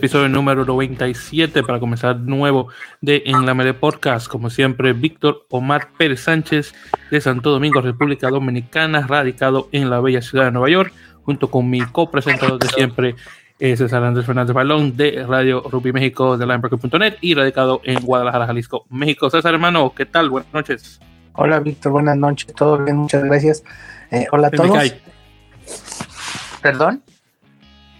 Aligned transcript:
episodio 0.00 0.28
número 0.28 0.64
97 0.64 1.62
para 1.62 1.80
comenzar 1.80 2.18
nuevo 2.20 2.68
de 3.00 3.22
En 3.26 3.44
la 3.44 3.54
Mele 3.54 3.74
Podcast. 3.74 4.28
Como 4.28 4.48
siempre, 4.48 4.92
Víctor 4.92 5.46
Omar 5.50 5.88
Pérez 5.98 6.20
Sánchez 6.20 6.74
de 7.10 7.20
Santo 7.20 7.50
Domingo, 7.50 7.80
República 7.80 8.30
Dominicana, 8.30 9.06
radicado 9.06 9.68
en 9.72 9.90
la 9.90 10.00
bella 10.00 10.22
ciudad 10.22 10.46
de 10.46 10.52
Nueva 10.52 10.70
York, 10.70 10.92
junto 11.22 11.50
con 11.50 11.68
mi 11.68 11.80
copresentador 11.80 12.58
de 12.58 12.68
siempre, 12.68 13.14
eh, 13.58 13.76
César 13.76 14.02
Andrés 14.04 14.24
Fernández 14.24 14.54
Balón 14.54 14.96
de 14.96 15.24
Radio 15.28 15.60
Rugby 15.60 15.92
México 15.92 16.38
de 16.38 16.46
Linebacker.net 16.46 17.16
y 17.20 17.34
radicado 17.34 17.82
en 17.84 18.00
Guadalajara, 18.00 18.46
Jalisco, 18.46 18.86
México. 18.88 19.28
César, 19.28 19.52
hermano, 19.52 19.92
¿qué 19.94 20.06
tal? 20.06 20.30
Buenas 20.30 20.52
noches. 20.54 21.00
Hola, 21.34 21.60
Víctor, 21.60 21.92
buenas 21.92 22.16
noches. 22.16 22.54
Todo 22.54 22.78
bien, 22.78 22.96
muchas 22.96 23.24
gracias. 23.24 23.64
Eh, 24.10 24.26
hola 24.32 24.48
a 24.48 24.50
todos. 24.50 24.94
¿Perdón? 26.62 27.02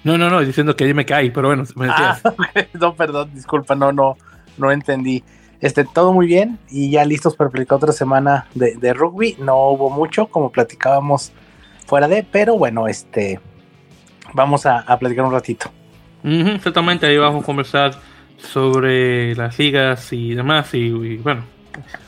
No, 0.02 0.16
no, 0.16 0.30
no, 0.30 0.40
diciendo 0.40 0.74
que 0.76 0.84
ahí 0.84 0.94
me 0.94 1.04
caí, 1.04 1.30
pero 1.30 1.48
bueno. 1.48 1.64
Me 1.76 1.86
ah, 1.88 2.18
no, 2.80 2.94
perdón, 2.94 3.30
disculpa, 3.34 3.74
no, 3.74 3.92
no, 3.92 4.16
no 4.56 4.72
entendí. 4.72 5.22
Este, 5.60 5.84
todo 5.84 6.14
muy 6.14 6.26
bien 6.26 6.58
y 6.70 6.90
ya 6.90 7.04
listos 7.04 7.36
para 7.36 7.50
platicar 7.50 7.76
otra 7.76 7.92
semana 7.92 8.46
de, 8.54 8.94
rugby. 8.94 9.36
No 9.38 9.68
hubo 9.68 9.90
mucho, 9.90 10.26
como 10.26 10.50
platicábamos 10.50 11.32
fuera 11.86 12.08
de, 12.08 12.22
pero 12.22 12.56
bueno, 12.56 12.88
este, 12.88 13.40
vamos 14.32 14.64
a, 14.64 14.84
platicar 14.98 15.24
un 15.24 15.32
ratito. 15.32 15.70
exactamente, 16.24 17.06
ahí 17.06 17.18
vamos 17.18 17.42
a 17.42 17.46
conversar 17.46 17.92
sobre 18.38 19.34
las 19.34 19.58
ligas 19.58 20.10
y 20.14 20.34
demás. 20.34 20.72
Y, 20.72 21.18
bueno, 21.18 21.44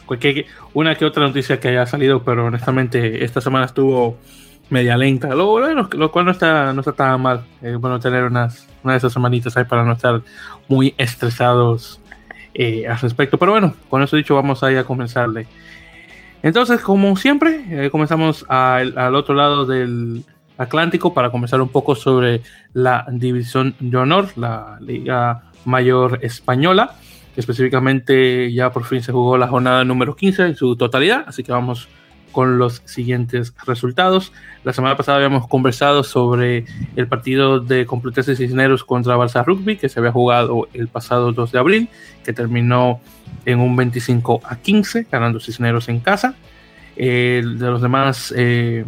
cualquier, 0.06 0.46
una 0.74 0.94
que 0.94 1.04
otra 1.04 1.26
noticia 1.26 1.60
que 1.60 1.68
haya 1.68 1.86
salido, 1.86 2.22
pero 2.22 2.46
honestamente 2.46 3.24
esta 3.24 3.40
semana 3.40 3.66
estuvo 3.66 4.18
media 4.70 4.96
lenta, 4.96 5.34
lo, 5.34 6.10
cual 6.10 6.24
no 6.24 6.30
está, 6.30 6.72
no 6.72 6.80
está 6.80 6.92
tan 6.92 7.20
mal. 7.20 7.44
Bueno 7.78 8.00
tener 8.00 8.24
unas, 8.24 8.66
una 8.82 8.94
de 8.94 8.98
esas 8.98 9.12
semanitas 9.12 9.56
ahí 9.56 9.64
para 9.64 9.84
no 9.84 9.92
estar 9.92 10.22
muy 10.68 10.94
estresados 10.96 12.00
eh, 12.54 12.86
al 12.88 12.98
respecto. 12.98 13.38
Pero 13.38 13.52
bueno, 13.52 13.74
con 13.88 14.02
eso 14.02 14.16
dicho, 14.16 14.34
vamos 14.34 14.62
a 14.62 14.68
a 14.68 14.84
comenzarle. 14.84 15.46
Entonces, 16.42 16.80
como 16.80 17.14
siempre, 17.16 17.64
eh, 17.68 17.90
comenzamos 17.90 18.44
al, 18.48 18.98
al 18.98 19.14
otro 19.14 19.34
lado 19.34 19.64
del 19.64 20.24
Atlántico 20.58 21.14
para 21.14 21.30
comenzar 21.30 21.60
un 21.60 21.68
poco 21.68 21.94
sobre 21.94 22.42
la 22.72 23.06
División 23.10 23.74
de 23.78 23.96
Honor, 23.96 24.28
la 24.36 24.78
Liga 24.80 25.44
Mayor 25.64 26.18
Española. 26.22 26.96
Específicamente, 27.36 28.52
ya 28.52 28.70
por 28.72 28.84
fin 28.84 29.02
se 29.02 29.12
jugó 29.12 29.38
la 29.38 29.48
jornada 29.48 29.84
número 29.84 30.14
15 30.14 30.42
en 30.42 30.56
su 30.56 30.76
totalidad, 30.76 31.24
así 31.26 31.42
que 31.42 31.52
vamos 31.52 31.88
con 32.32 32.58
los 32.58 32.82
siguientes 32.84 33.54
resultados. 33.66 34.32
La 34.64 34.72
semana 34.72 34.96
pasada 34.96 35.18
habíamos 35.18 35.46
conversado 35.46 36.02
sobre 36.02 36.64
el 36.96 37.06
partido 37.06 37.60
de 37.60 37.86
Complutense 37.86 38.34
Cisneros 38.34 38.84
contra 38.84 39.16
Barça 39.16 39.44
Rugby, 39.44 39.76
que 39.76 39.88
se 39.88 40.00
había 40.00 40.12
jugado 40.12 40.68
el 40.72 40.88
pasado 40.88 41.32
2 41.32 41.52
de 41.52 41.58
abril, 41.58 41.88
que 42.24 42.32
terminó 42.32 43.00
en 43.44 43.60
un 43.60 43.76
25 43.76 44.40
a 44.44 44.56
15, 44.56 45.06
ganando 45.10 45.38
Cisneros 45.38 45.88
en 45.88 46.00
casa. 46.00 46.34
de 46.96 47.42
los 47.42 47.80
demás, 47.80 48.34
eh, 48.36 48.84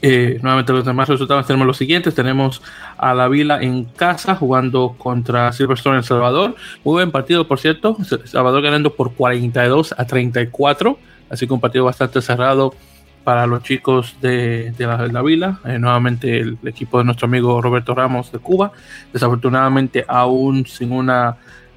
eh, 0.00 0.38
nuevamente 0.42 0.72
los 0.72 0.84
demás 0.84 1.08
resultados 1.08 1.46
tenemos 1.46 1.66
los 1.66 1.76
siguientes. 1.76 2.14
Tenemos 2.14 2.62
a 2.96 3.14
La 3.14 3.28
Vila 3.28 3.62
en 3.62 3.84
casa 3.84 4.34
jugando 4.34 4.94
contra 4.96 5.52
Silverstone 5.52 5.98
en 5.98 6.02
Salvador. 6.02 6.54
Muy 6.84 6.94
buen 6.94 7.10
partido, 7.10 7.46
por 7.46 7.58
cierto. 7.58 7.96
Salvador 8.24 8.62
ganando 8.62 8.94
por 8.94 9.12
42 9.12 9.94
a 9.96 10.06
34 10.06 10.98
así 11.32 11.46
que 11.46 11.54
un 11.54 11.60
partido 11.60 11.86
bastante 11.86 12.20
cerrado 12.20 12.74
para 13.24 13.46
los 13.46 13.62
chicos 13.62 14.16
de, 14.20 14.74
la, 14.78 15.22
Vila. 15.22 15.60
Eh, 15.64 15.78
nuevamente 15.78 16.38
el, 16.38 16.58
equipo 16.64 16.98
de 16.98 17.04
nuestro 17.04 17.26
amigo 17.26 17.60
Roberto 17.62 17.94
Ramos 17.94 18.30
de 18.30 18.38
Cuba, 18.38 18.72
desafortunadamente 19.12 20.04
aún 20.06 20.66
sin 20.66 20.92
una 20.92 21.36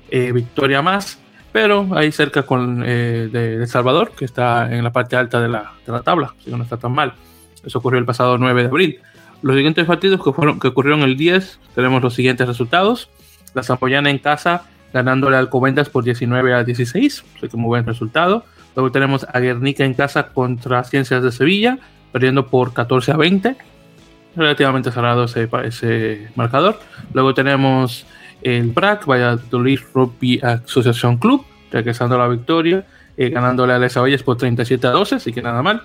eh, 0.09 0.31
victoria 0.33 0.81
más, 0.81 1.19
pero 1.53 1.87
ahí 1.95 2.11
cerca 2.11 2.43
con 2.43 2.81
de, 2.81 3.29
El 3.31 3.67
Salvador, 3.67 4.11
que 4.11 4.25
está 4.25 4.75
en 4.75 4.83
la 4.83 4.91
parte 4.91 5.15
alta 5.15 5.39
de 5.39 5.47
la, 5.47 5.71
tabla, 6.03 6.33
así 6.37 6.51
que 6.51 6.57
no 6.57 6.63
está 6.63 6.77
tan 6.77 6.91
mal. 6.91 7.13
Eso 7.65 7.79
ocurrió 7.79 7.99
el 7.99 8.05
pasado 8.05 8.37
9 8.37 8.63
de 8.63 8.67
abril. 8.67 8.99
Los 9.41 9.55
siguientes 9.55 9.85
partidos 9.85 10.23
que, 10.23 10.31
fueron, 10.31 10.59
que 10.59 10.69
ocurrieron 10.69 11.01
el 11.01 11.17
10, 11.17 11.59
tenemos 11.75 12.01
los 12.01 12.13
siguientes 12.13 12.47
resultados. 12.47 13.09
La 13.53 13.63
Zampoyana 13.63 14.09
en 14.09 14.19
casa 14.19 14.63
ganándole 14.93 15.35
al 15.35 15.49
Covendas 15.49 15.89
por 15.89 16.05
19 16.05 16.53
a 16.53 16.63
16, 16.63 17.25
así 17.37 17.49
que 17.49 17.57
muy 17.57 17.67
buen 17.67 17.85
resultado. 17.85 18.45
Luego 18.75 18.91
tenemos 18.91 19.25
a 19.31 19.39
Guernica 19.39 19.83
en 19.83 19.93
casa 19.93 20.27
contra 20.27 20.83
Ciencias 20.85 21.21
de 21.21 21.31
Sevilla, 21.31 21.79
perdiendo 22.13 22.47
por 22.47 22.73
14 22.73 23.11
a 23.11 23.17
20. 23.17 23.57
Relativamente 24.37 24.91
cerrado 24.91 25.25
ese, 25.25 25.49
ese 25.65 26.29
marcador. 26.35 26.79
Luego 27.13 27.33
tenemos 27.33 28.05
el 28.41 28.69
BRAC, 28.71 29.05
Valladolid 29.05 29.79
Rugby 29.93 30.39
Asociación 30.41 31.17
Club, 31.17 31.45
regresando 31.71 32.15
a 32.15 32.19
la 32.19 32.27
victoria, 32.27 32.85
eh, 33.17 33.29
ganándole 33.29 33.73
a 33.73 33.79
Les 33.79 34.23
por 34.23 34.37
37 34.37 34.87
a 34.87 34.91
12, 34.91 35.15
así 35.15 35.33
que 35.33 35.41
nada 35.41 35.61
mal. 35.61 35.81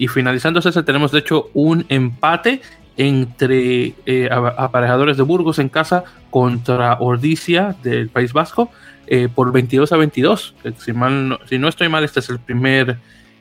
Y 0.00 0.08
finalizando 0.08 0.60
ese, 0.60 0.82
tenemos 0.82 1.12
de 1.12 1.18
hecho 1.18 1.50
un 1.52 1.84
empate 1.90 2.62
entre 2.96 3.92
eh, 4.06 4.30
aparejadores 4.30 5.18
de 5.18 5.22
Burgos 5.22 5.58
en 5.58 5.68
casa 5.68 6.04
contra 6.30 6.94
Ordicia 7.00 7.76
del 7.82 8.08
País 8.08 8.32
Vasco, 8.32 8.70
eh, 9.06 9.28
por 9.28 9.52
22 9.52 9.92
a 9.92 9.98
22. 9.98 10.54
Si, 10.78 10.94
mal 10.94 11.28
no, 11.28 11.38
si 11.44 11.58
no 11.58 11.68
estoy 11.68 11.90
mal, 11.90 12.02
este 12.02 12.20
es 12.20 12.30
el 12.30 12.40
primer 12.40 12.96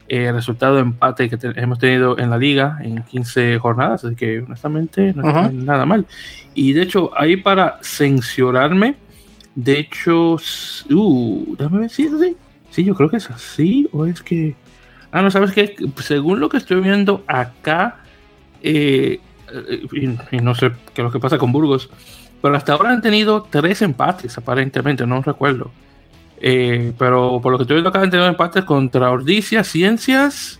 eh, 0.10 0.34
resultado 0.34 0.76
de 0.76 0.82
empate 0.82 1.30
que 1.30 1.38
hemos 1.56 1.80
tenido 1.80 2.20
en 2.20 2.30
la 2.30 2.38
liga 2.38 2.78
en 2.82 3.04
15 3.04 3.58
jornadas, 3.60 4.04
así 4.04 4.16
que 4.18 4.40
honestamente 4.40 5.14
no 5.14 5.26
está 5.26 5.50
nada 5.54 5.86
mal. 5.86 6.08
Y 6.56 6.74
de 6.74 6.82
hecho, 6.82 7.12
ahí 7.18 7.38
para 7.38 7.80
censurarme, 7.82 8.96
de 9.56 9.80
hecho, 9.80 10.36
uh, 10.90 11.56
déjame 11.58 11.80
ver 11.80 11.90
si 11.90 12.10
Sí, 12.70 12.84
yo 12.84 12.96
creo 12.96 13.10
que 13.10 13.18
es 13.18 13.30
así, 13.30 13.88
o 13.94 14.06
es 14.06 14.22
que... 14.22 14.58
Ah, 15.12 15.22
no, 15.22 15.32
sabes 15.32 15.52
que 15.54 15.76
según 15.98 16.40
lo 16.40 16.50
que 16.50 16.58
estoy 16.58 16.82
viendo 16.82 17.24
acá, 17.28 17.98
eh, 18.62 19.20
y, 20.32 20.38
no 20.38 20.54
sé 20.54 20.72
qué 20.94 21.02
es 21.02 21.06
lo 21.06 21.12
que 21.12 21.20
pasa 21.20 21.38
con 21.38 21.52
Burgos, 21.52 21.90
pero 22.42 22.56
hasta 22.56 22.74
ahora 22.74 22.92
han 22.92 23.02
tenido 23.02 23.44
tres 23.50 23.82
empates, 23.82 24.38
aparentemente, 24.38 25.06
no 25.06 25.22
recuerdo. 25.22 25.72
Eh, 26.42 26.94
pero 26.98 27.42
por 27.42 27.52
lo 27.52 27.58
que 27.58 27.64
estoy 27.64 27.76
viendo 27.76 27.90
acá 27.90 28.02
han 28.02 28.10
tenido 28.10 28.30
empates 28.30 28.64
contra 28.64 29.12
Ordicia, 29.12 29.64
Ciencias 29.64 30.60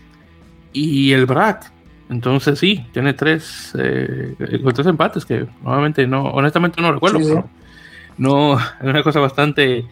y 0.72 1.12
el 1.12 1.26
BRAC. 1.26 1.72
Entonces 2.10 2.58
sí, 2.58 2.84
tiene 2.92 3.14
tres, 3.14 3.72
eh, 3.78 4.34
tres 4.74 4.86
empates 4.86 5.24
que 5.24 5.46
nuevamente 5.62 6.06
no, 6.06 6.24
honestamente 6.24 6.82
no 6.82 6.92
recuerdo. 6.92 7.48
no, 8.18 8.58
es 8.58 8.64
una 8.82 9.02
cosa 9.02 9.20
bastante, 9.20 9.86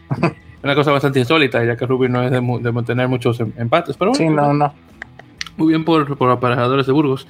una 0.62 0.74
cosa 0.74 0.92
bastante 0.92 1.20
insólita, 1.20 1.64
ya 1.64 1.76
que 1.76 1.86
Ruby 1.86 2.08
no 2.08 2.22
es 2.22 2.30
de, 2.30 2.40
de 2.40 2.72
mantener 2.72 3.08
muchos 3.08 3.38
em, 3.40 3.52
empates. 3.56 3.96
Pero 3.96 4.14
sí, 4.14 4.28
no, 4.28 4.52
no. 4.52 4.72
Muy 5.56 5.68
bien 5.68 5.84
por, 5.84 6.16
por 6.16 6.30
aparejadores 6.30 6.86
de 6.86 6.92
Burgos. 6.92 7.26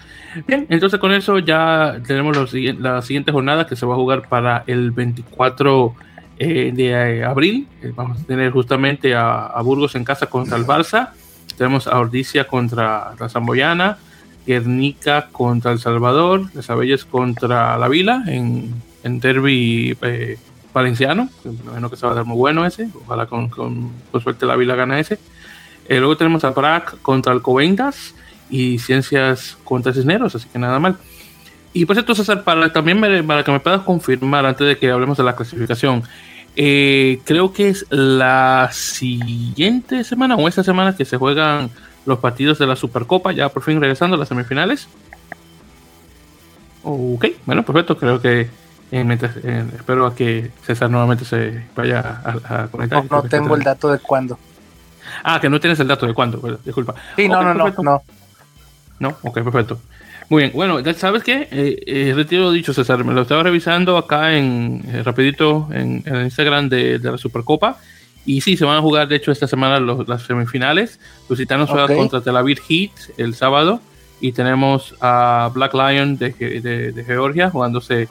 Bien, 0.46 0.66
entonces 0.68 1.00
con 1.00 1.12
eso 1.12 1.38
ya 1.38 1.98
tenemos 2.06 2.36
los, 2.36 2.52
la 2.78 3.00
siguiente 3.00 3.32
jornada 3.32 3.66
que 3.66 3.74
se 3.74 3.86
va 3.86 3.94
a 3.94 3.96
jugar 3.96 4.28
para 4.28 4.64
el 4.66 4.90
24 4.90 5.94
eh, 6.38 6.70
de 6.74 6.88
eh, 6.90 7.24
abril. 7.24 7.66
Eh, 7.82 7.90
vamos 7.96 8.20
a 8.20 8.24
tener 8.24 8.52
justamente 8.52 9.14
a, 9.14 9.58
Burgos 9.62 9.94
en 9.94 10.04
casa 10.04 10.26
contra 10.26 10.58
el 10.58 10.66
Barça. 10.66 11.10
Tenemos 11.56 11.86
a 11.86 11.98
Ordicia 11.98 12.46
contra 12.46 13.14
la 13.18 13.28
Zamboyana. 13.30 13.96
Guernica 14.46 15.28
contra 15.32 15.72
El 15.72 15.78
Salvador. 15.78 16.54
Les 16.54 16.68
Abelles 16.68 17.06
contra 17.06 17.78
la 17.78 17.88
Vila 17.88 18.24
en, 18.26 18.74
en 19.04 19.20
derby 19.20 19.96
valenciano. 20.78 21.28
Imagino 21.44 21.90
que 21.90 21.96
se 21.96 22.06
va 22.06 22.12
a 22.12 22.14
dar 22.16 22.24
muy 22.24 22.36
bueno 22.36 22.64
ese. 22.64 22.88
Ojalá 23.04 23.26
con, 23.26 23.48
con, 23.48 23.92
con 24.10 24.20
suerte 24.20 24.46
la 24.46 24.56
Vila 24.56 24.74
gana 24.74 24.98
ese. 24.98 25.18
Eh, 25.88 25.98
luego 25.98 26.16
tenemos 26.16 26.44
a 26.44 26.50
Brack 26.50 27.00
contra 27.02 27.32
Alcobendas 27.32 28.14
y 28.50 28.78
Ciencias 28.78 29.56
contra 29.64 29.92
Cisneros, 29.92 30.34
así 30.34 30.48
que 30.48 30.58
nada 30.58 30.78
mal. 30.78 30.96
Y 31.72 31.84
cierto, 31.86 32.14
César, 32.14 32.44
para, 32.44 32.72
también 32.72 33.00
para 33.26 33.44
que 33.44 33.52
me 33.52 33.60
puedas 33.60 33.82
confirmar 33.82 34.44
antes 34.46 34.66
de 34.66 34.78
que 34.78 34.90
hablemos 34.90 35.16
de 35.16 35.24
la 35.24 35.36
clasificación, 35.36 36.02
eh, 36.56 37.20
creo 37.24 37.52
que 37.52 37.68
es 37.68 37.86
la 37.90 38.70
siguiente 38.72 40.02
semana 40.04 40.34
o 40.36 40.48
esta 40.48 40.64
semana 40.64 40.96
que 40.96 41.04
se 41.04 41.16
juegan 41.16 41.70
los 42.04 42.18
partidos 42.18 42.58
de 42.58 42.66
la 42.66 42.74
Supercopa, 42.74 43.32
ya 43.32 43.48
por 43.48 43.62
fin 43.62 43.80
regresando 43.80 44.16
a 44.16 44.18
las 44.18 44.28
semifinales. 44.28 44.88
Ok, 46.82 47.26
bueno, 47.46 47.64
perfecto, 47.64 47.96
creo 47.96 48.20
que 48.20 48.48
eh, 48.90 49.64
espero 49.76 50.06
a 50.06 50.14
que 50.14 50.50
César 50.64 50.90
nuevamente 50.90 51.24
se 51.24 51.66
vaya 51.74 52.22
a, 52.24 52.68
conectar. 52.68 53.04
No, 53.04 53.22
no 53.22 53.28
tengo 53.28 53.54
el 53.56 53.62
dato 53.62 53.90
de 53.90 53.98
cuándo. 53.98 54.38
Ah, 55.22 55.40
que 55.40 55.48
no 55.48 55.60
tienes 55.60 55.80
el 55.80 55.88
dato 55.88 56.06
de 56.06 56.14
cuándo, 56.14 56.58
disculpa. 56.64 56.94
Sí, 57.16 57.28
no, 57.28 57.42
no, 57.42 57.54
no, 57.54 57.74
no. 57.82 58.02
No, 59.00 59.16
ok, 59.22 59.42
perfecto. 59.42 59.78
Muy 60.28 60.42
bien, 60.42 60.52
bueno, 60.54 60.80
¿sabes 60.94 61.22
qué? 61.22 61.48
Eh, 61.50 61.82
eh, 61.86 62.12
retiro 62.14 62.52
dicho, 62.52 62.74
César, 62.74 63.02
me 63.02 63.14
lo 63.14 63.22
estaba 63.22 63.42
revisando 63.42 63.96
acá 63.96 64.36
en 64.36 64.82
eh, 64.86 65.02
rapidito 65.02 65.68
en, 65.72 66.02
el 66.04 66.24
Instagram 66.24 66.68
de, 66.68 66.98
la 66.98 67.16
Supercopa. 67.16 67.78
Y 68.26 68.42
sí, 68.42 68.58
se 68.58 68.66
van 68.66 68.76
a 68.76 68.82
jugar, 68.82 69.08
de 69.08 69.16
hecho, 69.16 69.32
esta 69.32 69.46
semana 69.46 69.80
las 69.80 70.22
semifinales. 70.22 71.00
Los 71.30 71.38
gitanos 71.38 71.70
juegan 71.70 71.96
contra 71.96 72.20
Tel 72.20 72.36
Aviv 72.36 72.58
Heat 72.60 72.90
el 73.16 73.34
sábado 73.34 73.80
y 74.20 74.32
tenemos 74.32 74.94
a 75.00 75.50
Black 75.54 75.72
Lion 75.72 76.18
de, 76.18 76.30
de, 76.30 77.04
Georgia 77.06 77.48
jugándose 77.48 78.08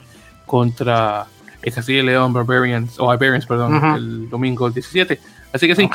contra 0.48 1.26
el 1.62 1.72
Castilla 1.72 2.00
y 2.00 2.02
León 2.02 2.32
Barbarians, 2.32 2.98
o 2.98 3.06
Barbarians, 3.06 3.46
perdón, 3.46 3.94
el 3.94 4.28
domingo 4.28 4.68
17. 4.68 5.20
Así 5.52 5.68
que 5.68 5.76
sí, 5.76 5.88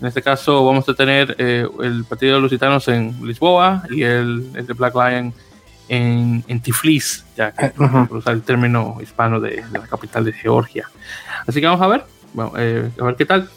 en 0.00 0.06
este 0.06 0.22
caso 0.22 0.64
vamos 0.64 0.88
a 0.88 0.94
tener 0.94 1.36
eh, 1.38 1.66
el 1.82 2.04
partido 2.04 2.36
de 2.36 2.40
los 2.40 2.50
gitanos 2.50 2.88
en 2.88 3.14
Lisboa 3.22 3.82
y 3.90 4.02
el, 4.02 4.52
de 4.52 4.72
Black 4.72 4.94
Lion 4.94 5.34
en, 5.88 6.42
en 6.48 6.60
Tiflis, 6.60 7.24
ya 7.36 7.52
que 7.52 7.68
por 7.68 8.18
usar 8.18 8.34
el 8.34 8.42
término 8.42 8.96
hispano 9.02 9.40
de, 9.40 9.62
la 9.72 9.80
capital 9.80 10.24
de 10.24 10.32
Georgia. 10.32 10.88
Así 11.46 11.60
que 11.60 11.66
vamos 11.66 11.82
a 11.82 11.88
ver, 11.88 12.04
eh, 12.58 12.88
a 12.98 13.04
ver 13.04 13.16
qué 13.16 13.26
tal. 13.26 13.50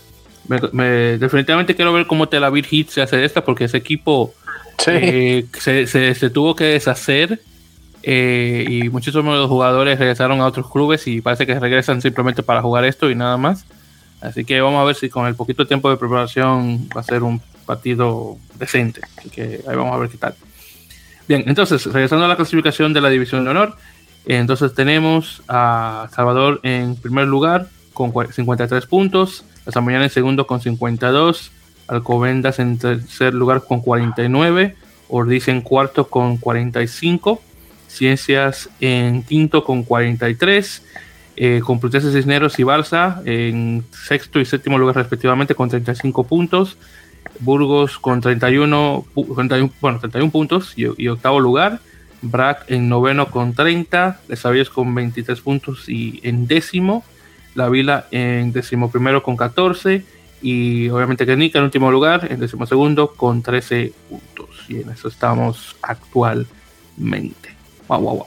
definitivamente 1.20 1.76
quiero 1.76 1.94
ver 1.94 2.08
cómo 2.08 2.28
Tel 2.28 2.44
Aviv 2.44 2.66
Heat 2.66 2.90
se 2.90 3.02
hace 3.02 3.24
esta, 3.24 3.46
porque 3.46 3.66
ese 3.66 3.78
equipo 3.78 4.34
eh, 4.88 5.46
se, 5.58 5.88
se, 5.88 6.30
tuvo 6.30 6.56
que 6.56 6.66
deshacer 6.66 7.40
y 8.04 8.90
muchísimos 8.90 9.34
de 9.34 9.40
los 9.40 9.50
jugadores 9.50 9.98
regresaron 9.98 10.42
a 10.42 10.46
otros 10.46 10.70
clubes 10.70 11.08
y 11.08 11.22
parece 11.22 11.46
que 11.46 11.60
regresan 11.60 12.02
simplemente 12.02 12.44
para 12.44 12.62
jugar 12.62 12.86
esto 12.86 13.10
y 13.10 13.16
nada 13.16 13.38
más. 13.38 13.66
Así 14.22 14.46
que 14.46 14.62
vamos 14.62 14.82
a 14.82 14.86
ver 14.86 14.96
si 14.96 15.10
con 15.10 15.28
el 15.28 15.36
poquito 15.36 15.66
tiempo 15.66 15.90
de 15.90 15.98
preparación 15.98 16.88
va 16.96 17.02
a 17.02 17.04
ser 17.04 17.24
un 17.24 17.42
partido 17.66 18.38
decente. 18.58 19.02
Así 19.18 19.30
que 19.30 19.62
ahí 19.68 19.76
vamos 19.76 19.94
a 19.94 19.98
ver 19.98 20.10
qué 20.10 20.18
tal. 20.18 20.36
Bien, 21.28 21.44
entonces, 21.48 21.86
regresando 21.86 22.26
a 22.26 22.28
la 22.28 22.36
clasificación 22.36 22.94
de 22.94 23.02
la 23.02 23.10
División 23.10 23.44
de 23.44 23.52
Honor, 23.52 23.76
entonces 24.26 24.74
tenemos 24.74 25.42
a 25.48 26.10
Salvador 26.14 26.60
en 26.64 26.96
primer 26.96 27.28
lugar 27.28 27.68
con 27.94 28.12
53 28.12 28.86
puntos, 28.86 29.46
a 29.66 29.72
San 29.72 29.90
en 29.90 30.10
segundo 30.10 30.48
con 30.48 30.62
52, 30.62 31.52
Alcobendas 31.88 32.60
en 32.60 32.78
tercer 32.78 33.34
lugar 33.34 33.64
con 33.66 33.82
49, 33.82 34.76
Ordiz 35.10 35.48
en 35.50 35.62
cuarto 35.62 36.08
con 36.08 36.38
45, 36.38 37.42
Ciencias 37.94 38.70
en 38.80 39.24
quinto 39.24 39.64
con 39.64 39.84
43, 39.84 40.84
eh, 41.36 41.62
Complutense 41.64 42.12
Cisneros 42.12 42.60
y 42.60 42.64
Barça 42.64 43.22
en 43.26 43.84
sexto 43.92 44.40
y 44.40 44.46
séptimo 44.46 44.78
lugar 44.78 44.96
respectivamente 44.96 45.56
con 45.56 45.70
35 45.70 46.24
puntos. 46.26 46.78
Burgos 47.40 47.98
con 47.98 48.22
31, 48.22 49.06
bueno, 49.82 50.00
31 50.00 50.32
puntos 50.32 50.74
y, 50.76 51.08
octavo 51.08 51.40
lugar. 51.40 51.80
Brac 52.22 52.66
en 52.70 52.88
noveno 52.88 53.32
con 53.32 53.54
30. 53.54 54.22
Les 54.28 54.70
con 54.70 54.94
23 54.94 55.42
puntos 55.42 55.90
y 55.90 56.20
en 56.24 56.48
décimo. 56.48 57.04
La 57.56 57.70
Vila 57.70 58.08
en 58.12 58.52
décimo 58.52 58.92
primero 58.92 59.24
con 59.24 59.36
14. 59.36 60.06
Y 60.42 60.90
obviamente 60.90 61.26
Guernica 61.26 61.58
en 61.58 61.66
último 61.66 61.90
lugar, 61.90 62.28
en 62.30 62.40
décimo 62.40 62.66
segundo 62.68 63.14
con 63.14 63.42
13 63.42 63.94
puntos. 64.10 64.50
Y 64.68 64.82
en 64.82 64.90
eso 64.90 65.08
estamos 65.08 65.76
actualmente. 65.82 67.43
Wow, 67.88 68.02
wow. 68.02 68.26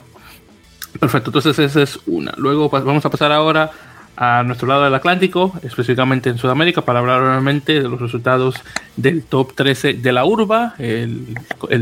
Perfecto, 0.99 1.31
entonces 1.31 1.58
esa 1.58 1.82
es 1.82 1.99
una. 2.06 2.32
Luego 2.37 2.69
vamos 2.70 3.05
a 3.05 3.11
pasar 3.11 3.32
ahora 3.32 3.70
a 4.17 4.43
nuestro 4.44 4.67
lado 4.67 4.85
del 4.85 4.94
Atlántico, 4.94 5.53
específicamente 5.62 6.31
en 6.31 6.38
Sudamérica, 6.38 6.82
para 6.82 7.00
hablar 7.00 7.20
nuevamente 7.20 7.75
de 7.75 7.88
los 7.88 8.00
resultados 8.00 8.56
del 8.97 9.23
top 9.23 9.55
13 9.55 9.94
de 9.94 10.12
la 10.12 10.25
Urba, 10.25 10.75
el, 10.79 11.37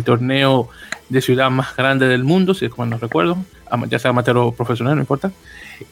torneo 0.05 0.69
de 1.09 1.21
ciudad 1.21 1.51
más 1.51 1.77
grande 1.77 2.09
del 2.09 2.25
mundo, 2.25 2.55
si 2.55 2.65
es 2.65 2.73
como 2.73 2.87
no 2.87 2.99
recuerdo, 2.99 3.39
ya 3.89 3.99
sea 3.99 4.11
amateur 4.11 4.37
o 4.39 4.53
profesional, 4.53 4.97
no 4.97 5.03
importa, 5.03 5.31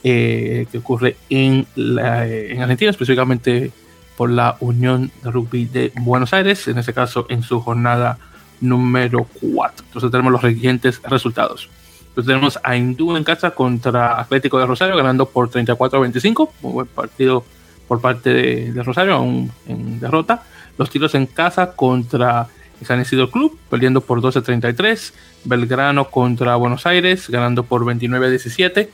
eh, 0.02 0.66
que 0.72 0.78
ocurre 0.78 1.16
en, 1.30 1.66
en 1.76 2.62
Argentina, 2.62 2.90
específicamente 2.90 3.70
por 4.16 4.30
la 4.30 4.56
Unión 4.60 5.12
de 5.22 5.30
Rugby 5.30 5.66
de 5.66 5.92
Buenos 6.00 6.32
Aires, 6.32 6.66
en 6.66 6.78
este 6.78 6.92
caso 6.92 7.26
en 7.28 7.42
su 7.42 7.60
jornada 7.60 8.18
número 8.62 9.26
4. 9.40 9.84
Entonces 9.86 10.10
tenemos 10.10 10.32
los 10.32 10.40
siguientes 10.40 11.02
resultados. 11.02 11.68
Pues 12.14 12.26
tenemos 12.26 12.58
a 12.62 12.76
Hindú 12.76 13.16
en 13.16 13.24
casa 13.24 13.52
contra 13.52 14.20
Atlético 14.20 14.58
de 14.58 14.66
Rosario, 14.66 14.96
ganando 14.96 15.26
por 15.26 15.48
34 15.48 15.98
a 15.98 16.02
25. 16.02 16.52
Muy 16.62 16.72
buen 16.72 16.86
partido 16.86 17.44
por 17.88 18.00
parte 18.00 18.32
de, 18.32 18.82
Rosario, 18.82 19.14
aún 19.14 19.50
en 19.66 20.00
derrota. 20.00 20.42
Los 20.78 20.90
tiros 20.90 21.14
en 21.14 21.26
casa 21.26 21.72
contra 21.72 22.48
San 22.84 23.00
Isidro 23.00 23.30
Club, 23.30 23.58
perdiendo 23.70 24.00
por 24.00 24.20
12 24.20 24.40
a 24.40 24.42
33. 24.42 25.14
Belgrano 25.44 26.10
contra 26.10 26.56
Buenos 26.56 26.86
Aires, 26.86 27.28
ganando 27.28 27.64
por 27.64 27.84
29 27.84 28.26
a 28.26 28.30
17. 28.30 28.90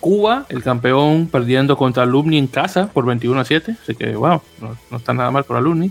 Cuba, 0.00 0.46
el 0.48 0.62
campeón, 0.62 1.26
perdiendo 1.26 1.76
contra 1.76 2.04
Alumni 2.04 2.38
en 2.38 2.46
casa 2.46 2.88
por 2.92 3.04
21 3.04 3.40
a 3.40 3.44
7. 3.44 3.76
Así 3.82 3.94
que, 3.94 4.14
wow, 4.14 4.40
no, 4.90 4.96
está 4.96 5.12
nada 5.12 5.30
mal 5.30 5.44
por 5.44 5.56
Alumni. 5.56 5.90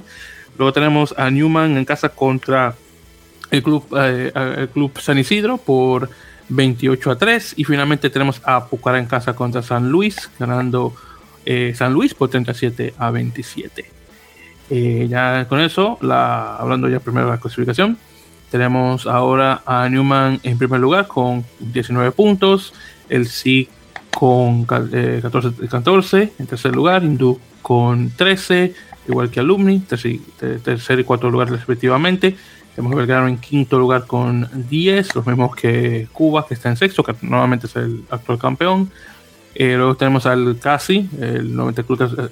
Luego 0.58 0.74
tenemos 0.74 1.14
a 1.18 1.30
Newman 1.30 1.78
en 1.78 1.86
casa 1.86 2.10
contra 2.10 2.76
el 3.52 3.64
club, 3.64 3.86
eh, 3.98 4.32
el 4.58 4.70
club 4.70 4.98
San 5.00 5.18
Isidro 5.18 5.58
por 5.58 6.10
28 6.50 7.12
a 7.12 7.18
3. 7.18 7.54
Y 7.58 7.64
finalmente 7.64 8.10
tenemos 8.10 8.42
a 8.46 8.66
Pucará 8.66 9.00
en 9.00 9.06
casa 9.06 9.34
contra 9.36 9.62
San 9.62 9.90
Luis, 9.90 10.30
ganando 10.40 10.94
eh, 11.46 11.74
San 11.76 11.94
Luis 11.94 12.14
por 12.14 12.30
37 12.30 12.94
a 12.98 13.12
27. 13.12 13.86
Eh, 14.70 15.08
ya 15.10 15.46
con 15.48 15.62
eso, 15.62 15.98
la, 16.02 16.58
hablando 16.58 16.90
ya 16.90 17.00
primero 17.00 17.28
de 17.28 17.32
la 17.34 17.40
clasificación, 17.40 17.98
tenemos 18.52 19.08
ahora 19.08 19.62
a 19.66 19.88
Newman 19.88 20.40
en 20.44 20.58
primer 20.58 20.80
lugar 20.80 21.08
con 21.08 21.46
19 21.60 22.12
puntos, 22.12 22.74
el 23.08 23.28
SIG 23.28 23.70
con 24.14 24.66
14, 24.66 25.22
14, 25.70 26.18
eh, 26.22 26.34
en 26.40 26.48
tercer 26.48 26.76
lugar, 26.76 27.04
Hindú 27.04 27.40
con 27.62 28.10
13, 28.10 28.74
igual 29.08 29.30
que 29.30 29.40
Alumni, 29.40 29.80
tercer, 29.80 30.20
tercer 30.64 31.00
y 31.00 31.04
cuarto 31.04 31.30
lugar 31.30 31.50
respectivamente. 31.50 32.36
Tenemos 32.78 32.96
Belgrano 32.96 33.28
en 33.28 33.40
quinto 33.40 33.80
lugar 33.80 34.06
con 34.06 34.48
10, 34.70 35.16
los 35.16 35.26
mismos 35.26 35.56
que 35.56 36.08
Cuba, 36.14 36.46
que 36.48 36.54
está 36.54 36.70
en 36.70 36.78
sexto, 36.78 37.02
que 37.02 37.16
nuevamente 37.24 37.66
es 37.66 37.76
el 37.76 38.04
actual 38.12 38.38
campeón. 38.38 38.92
Eh, 39.56 39.74
luego 39.76 39.96
tenemos 39.96 40.28
al 40.28 40.60
Casi, 40.60 41.10
el 41.20 41.56
90 41.56 41.82
Club, 41.82 42.04
eh, 42.04 42.30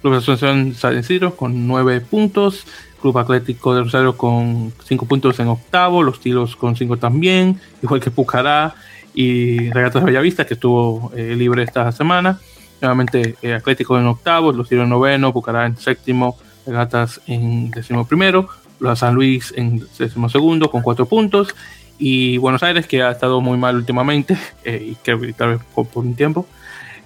Club 0.00 0.14
Asociación 0.14 0.76
San 0.76 0.96
Isidro, 0.96 1.34
con 1.34 1.66
9 1.66 2.00
puntos. 2.02 2.64
Club 3.02 3.18
Atlético 3.18 3.74
de 3.74 3.82
Rosario 3.82 4.16
con 4.16 4.72
5 4.84 5.04
puntos 5.06 5.40
en 5.40 5.48
octavo, 5.48 6.04
los 6.04 6.20
tiros 6.20 6.54
con 6.54 6.76
5 6.76 6.98
también, 6.98 7.60
igual 7.82 8.00
que 8.00 8.12
Pucará 8.12 8.76
y 9.14 9.68
Regatas 9.70 10.02
de 10.02 10.06
Bellavista, 10.06 10.46
que 10.46 10.54
estuvo 10.54 11.10
eh, 11.16 11.34
libre 11.34 11.64
esta 11.64 11.90
semana. 11.90 12.38
Nuevamente 12.80 13.34
Atlético 13.52 13.98
en 13.98 14.06
octavo, 14.06 14.52
los 14.52 14.68
tiros 14.68 14.84
en 14.84 14.90
noveno, 14.90 15.32
Pucará 15.32 15.66
en 15.66 15.76
séptimo, 15.76 16.38
Regatas 16.64 17.20
en 17.26 17.72
décimo 17.72 18.06
primero 18.06 18.48
San 18.96 19.14
Luis 19.14 19.52
en 19.56 19.86
décimo 19.98 20.28
segundo 20.28 20.70
con 20.70 20.82
cuatro 20.82 21.06
puntos. 21.06 21.54
Y 21.98 22.38
Buenos 22.38 22.62
Aires 22.62 22.86
que 22.86 23.02
ha 23.02 23.10
estado 23.10 23.40
muy 23.40 23.58
mal 23.58 23.76
últimamente 23.76 24.38
eh, 24.64 24.92
y 24.92 24.94
que 24.96 25.32
tal 25.32 25.50
vez 25.50 25.60
por, 25.74 25.86
un 25.94 26.14
tiempo 26.14 26.46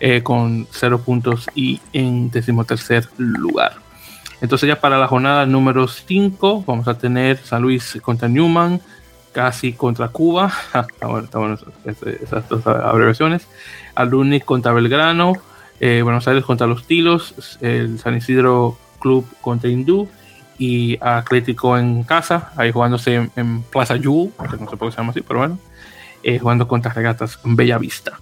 eh, 0.01 0.23
con 0.23 0.67
cero 0.71 1.01
puntos 1.01 1.47
y 1.55 1.81
en 1.93 2.31
decimotercer 2.31 3.09
lugar. 3.17 3.75
Entonces 4.41 4.67
ya 4.67 4.81
para 4.81 4.99
la 4.99 5.07
jornada 5.07 5.47
número 5.47 5.87
5 5.87 6.65
vamos 6.67 6.89
a 6.89 6.99
tener 6.99 7.39
San 7.39 7.63
Luis 7.63 7.99
contra 8.03 8.29
Newman, 8.29 8.81
casi 9.31 9.73
contra 9.73 10.09
Cuba, 10.09 10.53
está 10.75 11.39
bueno, 11.39 11.57
esas 12.21 12.49
dos 12.49 12.67
abreviaciones, 12.67 13.47
contra 14.45 14.73
Belgrano, 14.73 15.35
eh, 15.79 16.03
Buenos 16.03 16.27
Aires 16.27 16.45
contra 16.45 16.67
Los 16.67 16.85
Tilos, 16.87 17.57
el 17.61 18.01
San 18.01 18.17
Isidro 18.17 18.77
Club 18.99 19.25
contra 19.41 19.71
Hindú 19.71 20.09
y 20.63 20.97
Atlético 21.01 21.77
en 21.77 22.05
casa, 22.05 22.53
ahí 22.57 22.71
jugándose 22.71 23.29
en, 23.35 23.63
Plaza 23.65 23.97
Yu, 23.97 24.33
no 24.39 24.49
sé 24.49 24.77
por 24.77 24.89
qué 24.89 24.93
se 24.93 24.99
llama 24.99 25.11
así, 25.11 25.21
pero 25.21 25.41
bueno, 25.41 25.59
eh, 26.23 26.39
jugando 26.39 26.69
contra 26.69 26.93
Regatas 26.93 27.41
Bella 27.43 27.79
Vista. 27.79 28.21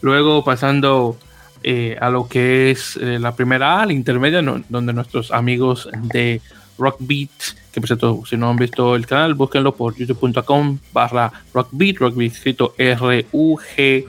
Luego 0.00 0.42
pasando 0.42 1.16
eh, 1.62 1.96
a 2.00 2.10
lo 2.10 2.26
que 2.26 2.72
es 2.72 2.96
eh, 2.96 3.20
la 3.20 3.36
primera 3.36 3.80
A, 3.80 3.86
la 3.86 3.92
intermedia, 3.92 4.42
donde 4.68 4.92
nuestros 4.92 5.30
amigos 5.30 5.88
de 6.12 6.40
Rockbeat, 6.76 7.30
que 7.72 7.80
por 7.80 7.86
cierto, 7.86 8.22
si 8.28 8.36
no 8.36 8.50
han 8.50 8.56
visto 8.56 8.96
el 8.96 9.06
canal, 9.06 9.34
búsquenlo 9.34 9.72
por 9.76 9.94
youtube.com 9.94 10.76
barra 10.92 11.30
Rockbeat, 11.54 11.98
Rockbeat 11.98 12.32
escrito 12.32 12.74
R-U-G-B 12.78 14.06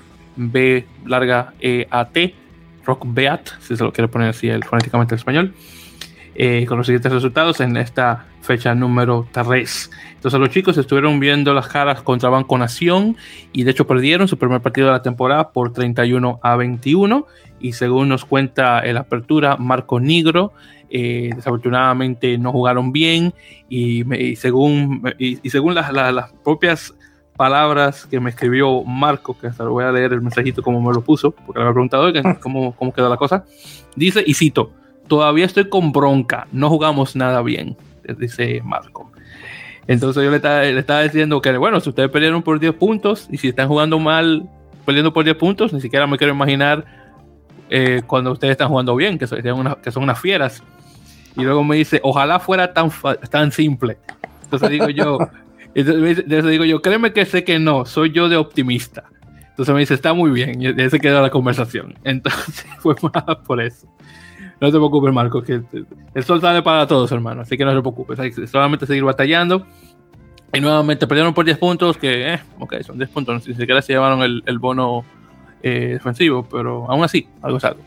larga 1.05 1.53
E-A-T, 1.59 2.35
Rockbeat, 2.87 3.49
si 3.61 3.77
se 3.77 3.83
lo 3.83 3.93
quiere 3.93 4.07
poner 4.07 4.29
así 4.29 4.49
el, 4.49 4.63
fonéticamente 4.63 5.13
en 5.13 5.19
español. 5.19 5.53
Eh, 6.33 6.65
con 6.65 6.77
los 6.77 6.87
siguientes 6.87 7.11
resultados 7.11 7.59
en 7.59 7.75
esta 7.75 8.25
fecha 8.39 8.73
número 8.73 9.27
3. 9.33 9.91
Entonces 10.13 10.39
los 10.39 10.49
chicos 10.49 10.77
estuvieron 10.77 11.19
viendo 11.19 11.53
las 11.53 11.67
caras 11.67 12.01
contra 12.01 12.29
Banco 12.29 12.57
Nación 12.57 13.17
y 13.51 13.63
de 13.63 13.71
hecho 13.71 13.85
perdieron 13.85 14.29
su 14.29 14.37
primer 14.37 14.61
partido 14.61 14.87
de 14.87 14.93
la 14.93 15.01
temporada 15.01 15.51
por 15.51 15.73
31 15.73 16.39
a 16.41 16.55
21 16.55 17.27
y 17.59 17.73
según 17.73 18.07
nos 18.07 18.23
cuenta 18.23 18.79
el 18.79 18.95
apertura 18.95 19.57
Marco 19.57 19.99
Negro, 19.99 20.53
eh, 20.89 21.31
desafortunadamente 21.35 22.37
no 22.37 22.53
jugaron 22.53 22.93
bien. 22.93 23.33
Y, 23.67 24.05
según, 24.35 25.03
y, 25.19 25.49
según 25.49 25.75
las, 25.75 25.91
las, 25.91 26.31
propias 26.43 26.93
palabras 27.35 28.05
que 28.05 28.19
me 28.19 28.29
escribió 28.29 28.83
Marco, 28.83 29.37
que 29.37 29.47
hasta 29.47 29.65
lo 29.65 29.71
voy 29.71 29.83
a 29.83 29.91
leer 29.91 30.13
el 30.13 30.21
mensajito 30.21 30.61
como 30.61 30.81
me 30.81 30.93
lo 30.93 31.01
puso, 31.01 31.31
porque 31.31 31.59
le 31.59 31.63
había 31.63 31.73
preguntado 31.73 32.11
cómo, 32.39 32.73
cómo 32.75 32.93
quedó 32.93 33.09
la 33.09 33.17
cosa, 33.17 33.45
dice, 33.95 34.23
y 34.25 34.33
cito, 34.33 34.71
todavía 35.11 35.43
estoy 35.43 35.67
con 35.67 35.91
bronca, 35.91 36.47
no 36.53 36.69
jugamos 36.69 37.17
nada 37.17 37.41
bien, 37.41 37.75
dice 38.17 38.61
Marco. 38.63 39.11
Entonces 39.85 40.23
yo 40.23 40.29
le 40.29 40.37
estaba, 40.37 40.61
le 40.61 40.79
estaba 40.79 41.01
diciendo 41.01 41.41
que, 41.41 41.57
bueno, 41.57 41.81
si 41.81 41.89
ustedes 41.89 42.09
perdieron 42.09 42.41
por 42.41 42.61
10 42.61 42.75
puntos 42.75 43.27
y 43.29 43.35
si 43.37 43.49
están 43.49 43.67
jugando 43.67 43.99
mal, 43.99 44.47
perdiendo 44.85 45.11
por 45.11 45.25
10 45.25 45.35
puntos, 45.35 45.73
ni 45.73 45.81
siquiera 45.81 46.07
me 46.07 46.17
quiero 46.17 46.31
imaginar 46.31 46.85
eh, 47.69 48.03
cuando 48.07 48.31
ustedes 48.31 48.51
están 48.51 48.69
jugando 48.69 48.95
bien, 48.95 49.19
que 49.19 49.27
son, 49.27 49.41
que 49.83 49.91
son 49.91 50.03
unas 50.03 50.17
fieras. 50.17 50.63
Y 51.35 51.41
luego 51.41 51.61
me 51.65 51.75
dice, 51.75 51.99
ojalá 52.05 52.39
fuera 52.39 52.71
tan, 52.71 52.89
tan 53.29 53.51
simple. 53.51 53.97
Entonces 54.43 54.69
digo 54.69 54.87
yo, 54.87 55.17
entonces 55.75 56.45
digo 56.45 56.63
yo, 56.63 56.81
créeme 56.81 57.11
que 57.11 57.25
sé 57.25 57.43
que 57.43 57.59
no, 57.59 57.85
soy 57.85 58.13
yo 58.13 58.29
de 58.29 58.37
optimista. 58.37 59.03
Entonces 59.49 59.73
me 59.73 59.81
dice, 59.81 59.93
está 59.93 60.13
muy 60.13 60.31
bien, 60.31 60.61
y 60.61 60.67
ahí 60.67 60.89
se 60.89 61.01
queda 61.01 61.21
la 61.21 61.31
conversación. 61.31 61.95
Entonces 62.05 62.65
fue 62.79 62.95
más 63.03 63.35
por 63.45 63.61
eso. 63.61 63.93
No 64.61 64.67
te 64.67 64.77
preocupes, 64.77 65.11
Marco, 65.11 65.41
que 65.41 65.61
el 66.13 66.23
sol 66.23 66.39
sale 66.39 66.61
para 66.61 66.85
todos, 66.85 67.11
hermano, 67.11 67.41
así 67.41 67.57
que 67.57 67.65
no 67.65 67.73
se 67.73 67.81
preocupes, 67.81 68.19
hay 68.19 68.31
que 68.31 68.45
solamente 68.45 68.85
seguir 68.85 69.03
batallando. 69.03 69.65
Y 70.53 70.61
nuevamente 70.61 71.07
perdieron 71.07 71.33
por 71.33 71.45
10 71.45 71.57
puntos, 71.57 71.97
que, 71.97 72.33
eh, 72.33 72.39
ok, 72.59 72.75
son 72.83 72.97
10 72.97 73.09
puntos, 73.09 73.47
ni 73.47 73.55
siquiera 73.55 73.81
se 73.81 73.93
llevaron 73.93 74.21
el, 74.21 74.59
bono 74.59 75.03
eh, 75.63 75.93
defensivo, 75.93 76.47
pero 76.47 76.85
aún 76.89 77.03
así, 77.03 77.27
algo 77.41 77.57
es 77.57 77.63
algo. 77.63 77.81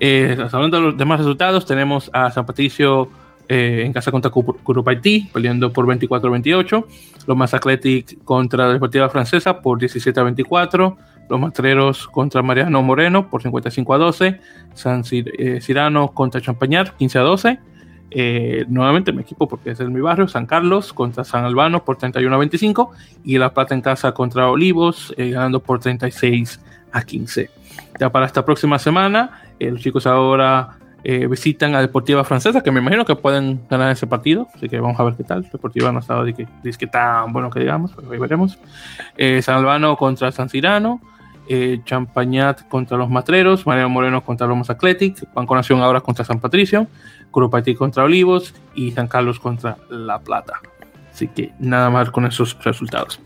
Eh, 0.00 0.36
hablando 0.52 0.78
de 0.78 0.82
los 0.82 0.96
demás 0.96 1.18
resultados, 1.20 1.64
tenemos 1.64 2.10
a 2.12 2.30
San 2.30 2.44
Patricio 2.44 3.08
eh, 3.48 3.82
en 3.84 3.92
casa 3.92 4.10
contra 4.10 4.30
Curupaití, 4.30 5.28
perdiendo 5.32 5.72
por 5.72 5.86
24-28. 5.86 6.84
Los 7.26 7.36
más 7.36 7.54
Athletic 7.54 8.22
contra 8.24 8.66
la 8.66 8.72
Deportiva 8.74 9.08
Francesa 9.08 9.60
por 9.60 9.78
17-24. 9.78 10.96
Los 11.28 11.40
Matreros 11.40 12.08
contra 12.08 12.42
Mariano 12.42 12.82
Moreno 12.82 13.28
por 13.28 13.42
55 13.42 13.98
12. 13.98 14.40
San 14.74 15.02
eh, 15.10 15.60
Cirano 15.60 16.08
contra 16.12 16.40
Champañar 16.40 16.94
15 16.96 17.18
12. 17.18 17.58
Eh, 18.10 18.64
nuevamente 18.68 19.12
mi 19.12 19.20
equipo 19.20 19.46
porque 19.46 19.70
es 19.70 19.80
el 19.80 19.90
mi 19.90 20.00
barrio, 20.00 20.28
San 20.28 20.46
Carlos 20.46 20.94
contra 20.94 21.24
San 21.24 21.44
Albano 21.44 21.84
por 21.84 21.98
31 21.98 22.34
a 22.34 22.38
25 22.38 22.92
y 23.24 23.36
La 23.36 23.52
Plata 23.52 23.74
en 23.74 23.82
casa 23.82 24.12
contra 24.12 24.50
Olivos 24.50 25.14
ganando 25.16 25.60
por 25.60 25.78
36 25.78 26.60
a 26.92 27.02
15. 27.02 27.50
Ya 28.00 28.10
para 28.10 28.24
esta 28.24 28.44
próxima 28.44 28.78
semana, 28.78 29.42
los 29.60 29.80
chicos 29.80 30.06
ahora 30.06 30.78
eh, 31.04 31.28
visitan 31.28 31.76
a 31.76 31.80
Deportiva 31.80 32.24
Francesa, 32.24 32.60
que 32.60 32.72
me 32.72 32.80
imagino 32.80 33.04
que 33.04 33.14
pueden 33.14 33.60
ganar 33.70 33.92
ese 33.92 34.08
partido, 34.08 34.48
así 34.54 34.68
que 34.68 34.80
vamos 34.80 34.98
a 34.98 35.04
ver 35.04 35.14
qué 35.14 35.22
tal. 35.22 35.48
Deportiva 35.50 35.92
no 35.92 35.98
ha 35.98 36.00
estado 36.00 36.24
que, 36.24 36.86
tan 36.88 37.32
bueno 37.32 37.50
que 37.50 37.60
digamos, 37.60 37.92
pero 37.94 38.10
ahí 38.10 38.18
veremos. 38.18 38.58
Eh, 39.16 39.40
San 39.40 39.56
Albano 39.56 39.96
contra 39.96 40.32
San 40.32 40.48
Cirano, 40.48 41.00
eh, 41.48 41.80
Champañat 41.84 42.68
contra 42.68 42.96
los 42.96 43.08
Matreros, 43.08 43.66
Mariano 43.66 43.88
Moreno 43.88 44.24
contra 44.24 44.46
los 44.46 44.70
Athletic, 44.70 45.32
Banco 45.34 45.54
Nación 45.54 45.80
ahora 45.80 46.00
contra 46.00 46.24
San 46.24 46.40
Patricio, 46.40 46.86
Curupatí 47.30 47.74
contra 47.74 48.04
Olivos 48.04 48.54
y 48.74 48.90
San 48.92 49.08
Carlos 49.08 49.40
contra 49.40 49.76
La 49.90 50.18
Plata. 50.18 50.60
Así 51.12 51.28
que 51.28 51.52
nada 51.58 51.90
más 51.90 52.10
con 52.10 52.26
esos 52.26 52.56
resultados. 52.62 53.20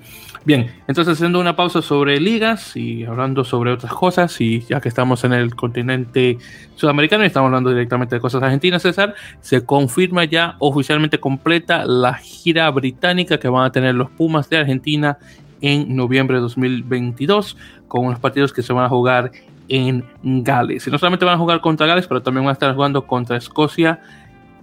Bien, 0.44 0.72
entonces 0.88 1.12
haciendo 1.14 1.38
una 1.38 1.54
pausa 1.54 1.82
sobre 1.82 2.18
ligas 2.18 2.76
y 2.76 3.04
hablando 3.04 3.44
sobre 3.44 3.70
otras 3.70 3.92
cosas, 3.92 4.40
y 4.40 4.60
ya 4.62 4.80
que 4.80 4.88
estamos 4.88 5.22
en 5.22 5.32
el 5.32 5.54
continente 5.54 6.36
sudamericano 6.74 7.22
y 7.22 7.28
estamos 7.28 7.46
hablando 7.46 7.70
directamente 7.70 8.16
de 8.16 8.20
cosas 8.20 8.42
argentinas, 8.42 8.82
César, 8.82 9.14
se 9.40 9.64
confirma 9.64 10.24
ya 10.24 10.56
oficialmente 10.58 11.20
completa 11.20 11.84
la 11.84 12.14
gira 12.14 12.68
británica 12.70 13.38
que 13.38 13.48
van 13.48 13.66
a 13.66 13.70
tener 13.70 13.94
los 13.94 14.10
Pumas 14.10 14.50
de 14.50 14.56
Argentina 14.56 15.16
en 15.62 15.96
noviembre 15.96 16.36
de 16.36 16.42
2022, 16.42 17.56
con 17.88 18.06
unos 18.06 18.18
partidos 18.18 18.52
que 18.52 18.62
se 18.62 18.72
van 18.72 18.84
a 18.84 18.88
jugar 18.88 19.32
en 19.68 20.04
Gales. 20.22 20.86
Y 20.86 20.90
no 20.90 20.98
solamente 20.98 21.24
van 21.24 21.36
a 21.36 21.38
jugar 21.38 21.60
contra 21.60 21.86
Gales, 21.86 22.06
pero 22.06 22.22
también 22.22 22.44
van 22.44 22.50
a 22.50 22.52
estar 22.52 22.74
jugando 22.74 23.06
contra 23.06 23.36
Escocia 23.36 24.00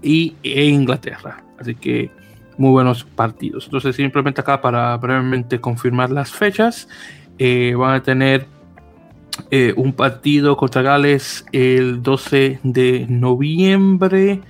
y 0.01 0.35
e 0.43 0.65
Inglaterra. 0.65 1.43
Así 1.57 1.75
que 1.75 2.11
muy 2.57 2.71
buenos 2.71 3.03
partidos. 3.03 3.65
Entonces, 3.65 3.95
simplemente 3.95 4.41
acá 4.41 4.61
para 4.61 4.95
brevemente 4.97 5.59
confirmar 5.59 6.11
las 6.11 6.31
fechas, 6.31 6.87
eh, 7.37 7.73
van 7.75 7.95
a 7.95 8.03
tener 8.03 8.45
eh, 9.49 9.73
un 9.77 9.93
partido 9.93 10.57
contra 10.57 10.81
Gales 10.81 11.45
el 11.53 12.03
12 12.03 12.59
de 12.63 13.05
noviembre, 13.09 14.41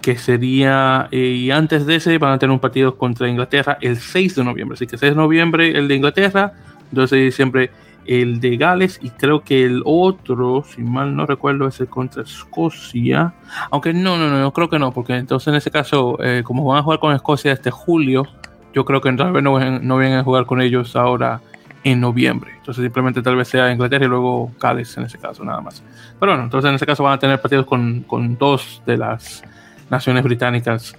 que 0.00 0.16
sería, 0.16 1.08
eh, 1.10 1.18
y 1.18 1.50
antes 1.50 1.86
de 1.86 1.96
ese 1.96 2.18
van 2.18 2.32
a 2.32 2.38
tener 2.38 2.52
un 2.52 2.60
partido 2.60 2.96
contra 2.96 3.28
Inglaterra 3.28 3.78
el 3.80 3.96
6 3.96 4.36
de 4.36 4.44
noviembre. 4.44 4.74
Así 4.74 4.86
que 4.86 4.96
6 4.96 5.12
de 5.12 5.16
noviembre 5.16 5.76
el 5.76 5.88
de 5.88 5.96
Inglaterra, 5.96 6.52
12 6.92 7.16
de 7.16 7.22
diciembre 7.22 7.70
el 8.06 8.40
de 8.40 8.56
Gales 8.56 8.98
y 9.02 9.10
creo 9.10 9.44
que 9.44 9.64
el 9.64 9.82
otro, 9.84 10.64
si 10.66 10.82
mal 10.82 11.14
no 11.14 11.26
recuerdo, 11.26 11.68
es 11.68 11.78
el 11.80 11.88
contra 11.88 12.22
Escocia. 12.22 13.34
Aunque 13.70 13.92
no, 13.92 14.16
no, 14.16 14.30
no, 14.30 14.52
creo 14.52 14.68
que 14.70 14.78
no, 14.78 14.92
porque 14.92 15.14
entonces 15.14 15.48
en 15.48 15.56
ese 15.56 15.70
caso, 15.70 16.16
eh, 16.22 16.42
como 16.42 16.64
van 16.64 16.78
a 16.78 16.82
jugar 16.82 17.00
con 17.00 17.14
Escocia 17.14 17.52
este 17.52 17.70
julio, 17.70 18.26
yo 18.72 18.84
creo 18.84 19.00
que 19.00 19.12
tal 19.12 19.32
vez 19.32 19.42
no, 19.42 19.58
no 19.58 19.98
vienen 19.98 20.18
a 20.18 20.24
jugar 20.24 20.46
con 20.46 20.62
ellos 20.62 20.96
ahora 20.96 21.40
en 21.84 22.00
noviembre. 22.00 22.52
Entonces 22.56 22.82
simplemente 22.82 23.20
tal 23.20 23.36
vez 23.36 23.48
sea 23.48 23.70
Inglaterra 23.70 24.06
y 24.06 24.08
luego 24.08 24.52
Gales 24.58 24.96
en 24.96 25.04
ese 25.04 25.18
caso, 25.18 25.44
nada 25.44 25.60
más. 25.60 25.82
Pero 26.18 26.32
bueno, 26.32 26.44
entonces 26.44 26.68
en 26.68 26.76
ese 26.76 26.86
caso 26.86 27.02
van 27.02 27.14
a 27.14 27.18
tener 27.18 27.40
partidos 27.40 27.66
con, 27.66 28.04
con 28.04 28.38
dos 28.38 28.82
de 28.86 28.96
las 28.96 29.42
naciones 29.90 30.22
británicas 30.24 30.94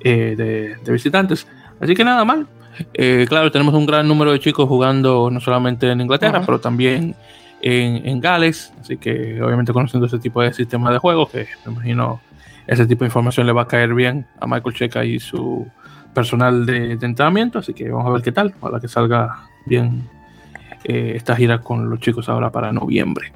eh, 0.00 0.34
de, 0.36 0.76
de 0.76 0.92
visitantes. 0.92 1.46
Así 1.80 1.94
que 1.94 2.04
nada 2.04 2.24
mal, 2.24 2.46
eh, 2.94 3.26
claro, 3.28 3.50
tenemos 3.50 3.74
un 3.74 3.86
gran 3.86 4.06
número 4.06 4.32
de 4.32 4.40
chicos 4.40 4.68
jugando 4.68 5.30
no 5.30 5.40
solamente 5.40 5.90
en 5.90 6.00
Inglaterra, 6.00 6.42
pero 6.44 6.60
también 6.60 7.14
en, 7.60 8.20
Gales, 8.20 8.72
así 8.80 8.96
que 8.96 9.42
obviamente 9.42 9.72
conociendo 9.72 10.06
ese 10.06 10.18
tipo 10.18 10.40
de 10.42 10.52
sistema 10.52 10.90
de 10.92 10.98
juego, 10.98 11.28
que 11.28 11.48
me 11.66 11.72
imagino 11.72 12.20
ese 12.66 12.86
tipo 12.86 13.00
de 13.00 13.08
información 13.08 13.46
le 13.46 13.52
va 13.52 13.62
a 13.62 13.66
caer 13.66 13.94
bien 13.94 14.26
a 14.40 14.46
Michael 14.46 14.74
Checa 14.74 15.04
y 15.04 15.18
su 15.18 15.66
personal 16.14 16.66
de, 16.66 16.92
entrenamiento, 16.92 17.58
así 17.58 17.74
que 17.74 17.90
vamos 17.90 18.06
a 18.06 18.10
ver 18.10 18.22
qué 18.22 18.32
tal, 18.32 18.52
para 18.52 18.78
que 18.78 18.88
salga 18.88 19.48
bien 19.66 20.08
eh, 20.84 21.12
esta 21.16 21.34
gira 21.34 21.58
con 21.60 21.90
los 21.90 22.00
chicos 22.00 22.28
ahora 22.28 22.50
para 22.50 22.72
noviembre. 22.72 23.32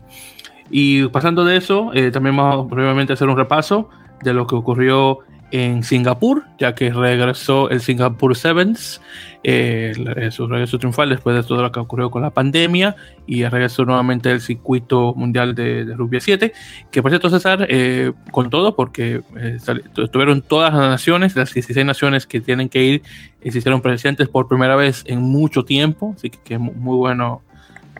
Y 0.70 1.08
pasando 1.08 1.44
de 1.44 1.56
eso, 1.56 1.90
eh, 1.92 2.10
también 2.10 2.36
vamos 2.36 2.68
brevemente 2.68 3.12
a 3.12 3.14
hacer 3.14 3.28
un 3.28 3.36
repaso 3.36 3.90
de 4.22 4.32
lo 4.34 4.46
que 4.46 4.54
ocurrió 4.54 5.20
en 5.52 5.82
Singapur, 5.84 6.44
ya 6.58 6.74
que 6.74 6.90
regresó 6.90 7.68
el 7.68 7.82
Singapur 7.82 8.34
Sevens, 8.34 9.02
eh, 9.44 9.92
su 10.30 10.46
regreso 10.46 10.78
triunfal 10.78 11.10
después 11.10 11.36
de 11.36 11.42
todo 11.42 11.60
lo 11.60 11.70
que 11.70 11.78
ocurrió 11.78 12.10
con 12.10 12.22
la 12.22 12.30
pandemia 12.30 12.96
y 13.26 13.44
regresó 13.44 13.84
nuevamente 13.84 14.30
el 14.30 14.40
circuito 14.40 15.14
mundial 15.14 15.54
de, 15.54 15.84
rugby 15.94 16.20
7, 16.20 16.54
que 16.90 17.02
por 17.02 17.10
cierto 17.10 17.28
César, 17.28 17.66
eh, 17.68 18.12
con 18.30 18.48
todo, 18.48 18.74
porque 18.74 19.20
eh, 19.36 19.58
estuvieron 19.98 20.40
todas 20.40 20.72
las 20.72 20.88
naciones, 20.88 21.36
las 21.36 21.52
16 21.52 21.84
naciones 21.84 22.26
que 22.26 22.40
tienen 22.40 22.70
que 22.70 22.82
ir, 22.82 23.02
y 23.42 23.50
se 23.50 23.58
hicieron 23.58 23.82
presentes 23.82 24.28
por 24.28 24.48
primera 24.48 24.74
vez 24.74 25.04
en 25.06 25.20
mucho 25.20 25.66
tiempo, 25.66 26.14
así 26.16 26.30
que, 26.30 26.54
es 26.54 26.60
muy 26.60 26.96
bueno 26.96 27.42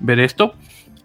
ver 0.00 0.20
esto. 0.20 0.54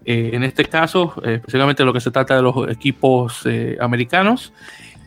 Eh, 0.06 0.30
en 0.32 0.44
este 0.44 0.64
caso, 0.64 1.14
especialmente 1.26 1.84
lo 1.84 1.92
que 1.92 2.00
se 2.00 2.12
trata 2.12 2.38
de 2.38 2.42
los 2.42 2.70
equipos 2.70 3.44
americanos, 3.82 4.54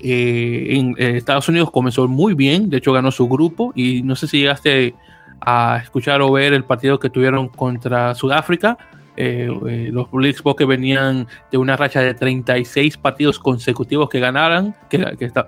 eh, 0.02 0.76
en 0.76 0.94
eh, 0.98 1.16
Estados 1.16 1.48
Unidos 1.48 1.70
comenzó 1.70 2.08
muy 2.08 2.34
bien, 2.34 2.70
de 2.70 2.78
hecho 2.78 2.92
ganó 2.92 3.10
su 3.10 3.28
grupo 3.28 3.72
y 3.74 4.02
no 4.02 4.16
sé 4.16 4.26
si 4.26 4.38
llegaste 4.38 4.94
a 5.40 5.80
escuchar 5.82 6.22
o 6.22 6.32
ver 6.32 6.52
el 6.52 6.64
partido 6.64 6.98
que 6.98 7.10
tuvieron 7.10 7.48
contra 7.48 8.14
Sudáfrica. 8.14 8.78
Eh, 9.16 9.90
los 9.92 10.10
Blue 10.10 10.54
que 10.56 10.64
venían 10.64 11.26
de 11.50 11.58
una 11.58 11.76
racha 11.76 12.00
de 12.00 12.14
36 12.14 12.96
partidos 12.96 13.38
consecutivos 13.38 14.08
que 14.08 14.18
ganaran, 14.18 14.74
que, 14.88 14.98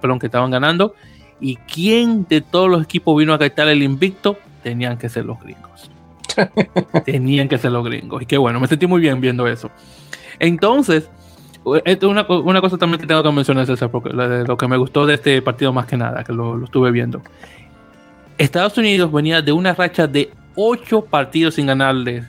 perdón, 0.01 0.19
que 0.19 0.27
estaban 0.27 0.51
ganando. 0.51 0.95
¿Y 1.41 1.57
quién 1.57 2.27
de 2.29 2.41
todos 2.43 2.71
los 2.71 2.85
equipos 2.85 3.17
vino 3.17 3.33
a 3.33 3.39
quitar 3.39 3.69
el 3.69 3.83
invicto? 3.83 4.37
Tenían 4.63 4.99
que 4.99 5.09
ser 5.09 5.25
los 5.25 5.41
gringos. 5.41 5.91
Tenían 7.05 7.49
que 7.49 7.59
ser 7.59 7.73
los 7.73 7.85
gringos. 7.85 8.23
Y 8.23 8.27
qué 8.27 8.37
bueno, 8.37 8.61
me 8.61 8.67
sentí 8.67 8.87
muy 8.87 9.01
bien 9.01 9.21
viendo 9.21 9.47
eso. 9.47 9.71
Entonces, 10.39 11.09
esto 11.85 12.07
es 12.11 12.27
una, 12.29 12.61
cosa 12.61 12.77
también 12.77 13.01
que 13.01 13.07
tengo 13.07 13.23
que 13.23 13.31
mencionar, 13.31 13.67
César, 13.67 13.91
porque 13.91 14.11
lo 14.11 14.57
que 14.57 14.69
me 14.69 14.77
gustó 14.77 15.07
de 15.07 15.15
este 15.15 15.41
partido 15.43 15.73
más 15.73 15.87
que 15.87 15.97
nada, 15.97 16.25
que 16.25 16.33
lo, 16.33 16.63
estuve 16.65 16.91
viendo. 16.91 17.23
Estados 18.39 18.77
Unidos 18.79 19.13
venía 19.13 19.43
de 19.43 19.53
una 19.53 19.75
racha 19.75 20.07
de 20.07 20.31
ocho 20.57 21.05
partidos 21.05 21.55
sin 21.55 21.67
ganarles 21.67 22.25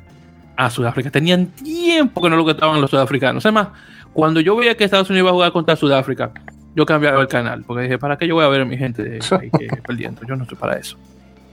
a 0.55 0.69
Sudáfrica. 0.69 1.09
Tenían 1.09 1.47
tiempo 1.47 2.21
que 2.21 2.29
no 2.29 2.35
lo 2.35 2.45
que 2.45 2.51
estaban 2.51 2.79
los 2.79 2.91
sudafricanos. 2.91 3.45
Además, 3.45 3.69
cuando 4.13 4.39
yo 4.39 4.55
veía 4.55 4.75
que 4.75 4.83
Estados 4.83 5.09
Unidos 5.09 5.23
iba 5.23 5.29
a 5.31 5.33
jugar 5.33 5.51
contra 5.51 5.75
Sudáfrica, 5.75 6.31
yo 6.75 6.85
cambiaba 6.85 7.21
el 7.21 7.27
canal, 7.27 7.63
porque 7.65 7.83
dije, 7.83 7.97
¿para 7.97 8.17
qué 8.17 8.27
yo 8.27 8.35
voy 8.35 8.45
a 8.45 8.49
ver 8.49 8.61
a 8.61 8.65
mi 8.65 8.77
gente 8.77 9.19
ahí 9.39 9.49
perdiendo? 9.87 10.21
Yo 10.27 10.35
no 10.35 10.43
estoy 10.43 10.57
para 10.57 10.77
eso. 10.77 10.97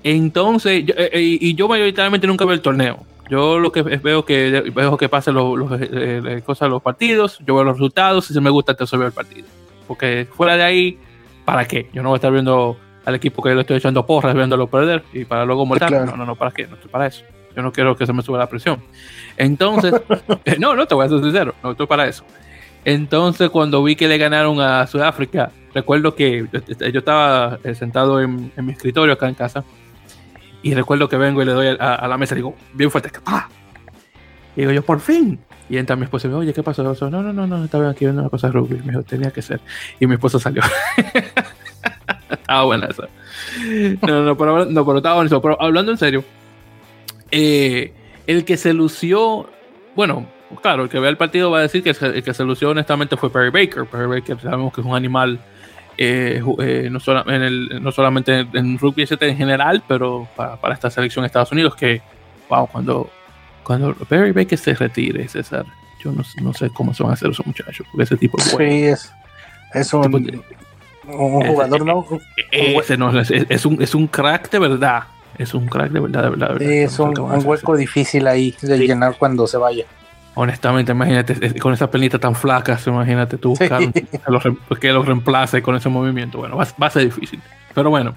Entonces, 0.03 0.85
eh, 0.89 1.11
eh, 1.13 1.39
y 1.41 1.55
yo 1.55 1.69
mayoritariamente 1.69 2.27
nunca 2.27 2.45
veo 2.45 2.55
el 2.55 2.61
torneo. 2.61 3.05
Yo 3.31 3.61
lo 3.61 3.71
que 3.71 3.83
veo 3.83 4.25
que 4.25 4.73
veo 4.75 4.97
que 4.97 5.09
pasen 5.09 5.35
los, 5.35 5.57
los 5.57 5.71
eh, 5.81 6.43
cosas 6.45 6.69
los 6.69 6.83
partidos, 6.83 7.39
yo 7.47 7.55
veo 7.55 7.63
los 7.63 7.75
resultados 7.75 8.29
y 8.31 8.35
si 8.35 8.41
me 8.41 8.51
gusta 8.51 8.75
te 8.75 8.85
veo 8.97 9.07
el 9.07 9.13
partido. 9.13 9.47
Porque 9.87 10.27
fuera 10.31 10.57
de 10.57 10.65
ahí, 10.65 10.99
¿para 11.45 11.65
qué? 11.67 11.89
Yo 11.93 12.03
no 12.03 12.09
voy 12.09 12.17
a 12.17 12.19
estar 12.19 12.33
viendo 12.33 12.77
al 13.05 13.15
equipo 13.15 13.41
que 13.41 13.55
le 13.55 13.61
estoy 13.61 13.77
echando 13.77 14.05
porras 14.05 14.35
viéndolo 14.35 14.67
perder 14.67 15.05
y 15.13 15.25
para 15.25 15.45
luego 15.45 15.65
mortar. 15.65 15.93
No, 15.93 16.17
no, 16.17 16.27
no, 16.27 16.35
¿para 16.35 16.51
qué? 16.51 16.67
No 16.67 16.75
estoy 16.75 16.91
para 16.91 17.07
eso. 17.07 17.25
Yo 17.55 17.63
no 17.63 17.73
quiero 17.73 17.97
que 17.97 18.05
se 18.05 18.13
me 18.13 18.23
suba 18.23 18.39
la 18.39 18.49
presión. 18.49 18.83
Entonces, 19.37 19.95
no, 20.59 20.75
no 20.75 20.87
te 20.87 20.95
voy 20.95 21.07
a 21.07 21.09
ser 21.09 21.21
sincero, 21.21 21.55
no 21.63 21.71
estoy 21.71 21.87
para 21.87 22.07
eso. 22.09 22.25
Entonces, 22.85 23.51
cuando 23.51 23.83
vi 23.83 23.95
que 23.95 24.09
le 24.09 24.19
ganaron 24.19 24.61
a 24.61 24.87
Sudáfrica, 24.87 25.53
recuerdo 25.75 26.15
que 26.15 26.47
yo 26.93 26.99
estaba 26.99 27.59
sentado 27.75 28.21
en, 28.21 28.53
mi 28.57 28.73
escritorio 28.73 29.15
acá 29.15 29.29
en 29.29 29.35
casa 29.35 29.65
y 30.63 30.75
recuerdo 30.75 31.09
que 31.09 31.17
vengo 31.17 31.43
y 31.43 31.45
le 31.45 31.53
doy 31.53 31.77
a, 31.79 32.07
la 32.07 32.19
mesa 32.19 32.35
digo, 32.35 32.55
bien 32.75 32.91
fuerte, 32.91 33.11
¡ah! 33.27 33.49
Y 34.57 34.61
digo 34.61 34.73
yo, 34.73 34.83
por 34.83 35.01
fin. 35.01 35.39
Y 35.69 35.79
entra 35.79 35.95
mi 35.95 36.05
esposa 36.05 36.27
y 36.27 36.31
me 36.31 36.37
dice, 36.37 36.43
oye, 36.47 36.53
¿qué 36.53 36.63
pasó? 36.63 36.83
no, 36.83 37.23
no, 37.23 37.33
no, 37.33 37.47
no, 37.47 37.65
estaba 37.65 37.89
aquí 37.89 38.05
viendo 38.05 38.23
una 38.23 38.31
cosa 38.31 38.49
de 38.49 38.55
rugby. 38.55 38.77
Me 38.85 38.93
dijo, 38.93 39.03
tenía 39.05 39.31
que 39.31 39.41
ser. 39.41 39.61
Y 40.01 40.07
mi 40.07 40.15
esposa 40.15 40.41
salió. 40.41 40.63
estaba 42.29 42.65
buena 42.65 42.87
esa. 42.87 43.09
No, 44.03 44.23
no, 44.23 44.37
pero, 44.37 44.65
no, 44.67 44.85
pero 44.85 44.99
estaba 44.99 45.15
bonito. 45.15 45.41
Pero 45.41 45.63
hablando 45.63 45.93
en 45.93 45.99
serio, 45.99 46.25
eh, 47.31 47.93
el 48.27 48.45
que 48.45 48.57
se 48.57 48.73
lució, 48.73 49.49
bueno, 49.95 50.27
claro, 50.61 50.85
el 50.85 50.89
que 50.89 50.99
vea 50.99 51.11
el 51.11 51.17
partido 51.17 51.51
va 51.53 51.59
a 51.59 51.63
decir 51.63 51.85
que 51.85 51.91
el 51.91 52.23
que 52.25 52.35
se 52.35 52.45
lució 52.45 52.71
honestamente 52.71 53.17
fue 53.17 53.31
Perry 53.31 53.51
Baker. 53.51 53.87
Perry 53.87 54.07
Baker 54.07 54.41
sabemos 54.41 54.73
que 54.73 54.81
es 54.81 54.87
un 54.87 54.97
animal 54.97 55.39
eh, 56.03 56.43
eh, 56.61 56.89
no, 56.91 56.99
en 57.27 57.43
el, 57.43 57.83
no, 57.83 57.93
solamente 57.93 58.47
en, 58.55 58.79
rugby 58.79 59.07
en 59.21 59.37
general, 59.37 59.83
pero 59.87 60.27
para, 60.35 60.57
para, 60.57 60.73
esta 60.73 60.89
selección 60.89 61.25
de 61.25 61.27
Estados 61.27 61.53
Unidos, 61.53 61.77
que, 61.77 62.01
wow, 62.49 62.67
cuando, 62.69 63.11
cuando 63.63 63.93
Perry 64.09 64.33
Baker 64.33 64.59
se 64.59 64.73
retire, 64.73 65.29
César, 65.29 65.67
yo 66.03 66.11
no, 66.11 66.23
no, 66.41 66.55
sé 66.55 66.71
cómo 66.71 66.95
se 66.95 67.03
van 67.03 67.11
a 67.11 67.13
hacer 67.13 67.31
esos 67.31 67.47
muchachos, 67.47 67.87
porque 67.93 68.05
ese 68.05 68.17
tipo 68.17 68.41
Sí, 68.41 68.55
es, 68.65 69.13
es 69.75 69.93
un, 69.93 70.43
un 71.07 71.47
jugador, 71.47 71.85
¿no? 71.85 72.07
Ese 72.51 72.97
no 72.97 73.21
es, 73.21 73.31
es, 73.31 73.67
un, 73.67 73.83
es 73.83 73.95
un 73.95 74.07
crack 74.07 74.51
de 74.51 74.59
verdad. 74.59 75.03
Es 75.37 75.53
un 75.53 75.67
crack 75.67 75.91
de 75.91 76.01
verdad, 76.01 76.23
de 76.23 76.31
verdad. 76.31 76.63
es 76.63 76.99
un, 76.99 77.19
un 77.19 77.47
hueco 77.47 77.77
difícil 77.77 78.27
ahí 78.27 78.55
de 78.63 78.79
llenar 78.79 79.17
cuando 79.19 79.47
se 79.47 79.59
vaya. 79.59 79.85
Honestamente, 80.41 80.93
imagínate, 80.93 81.61
con 81.61 81.75
esas 81.75 81.91
pelitas 81.91 82.19
tan 82.19 82.35
flacas, 82.35 82.87
imagínate 82.87 83.37
tú 83.37 83.51
buscar 83.51 83.93
que 84.81 84.91
los 84.91 85.05
reemplace 85.05 85.61
con 85.61 85.77
ese 85.77 85.91
movimiento. 85.91 86.39
Bueno, 86.39 86.57
va, 86.57 86.65
a 86.87 86.91
ser 86.91 87.05
difícil. 87.05 87.43
Pero 87.75 87.91
bueno, 87.91 88.15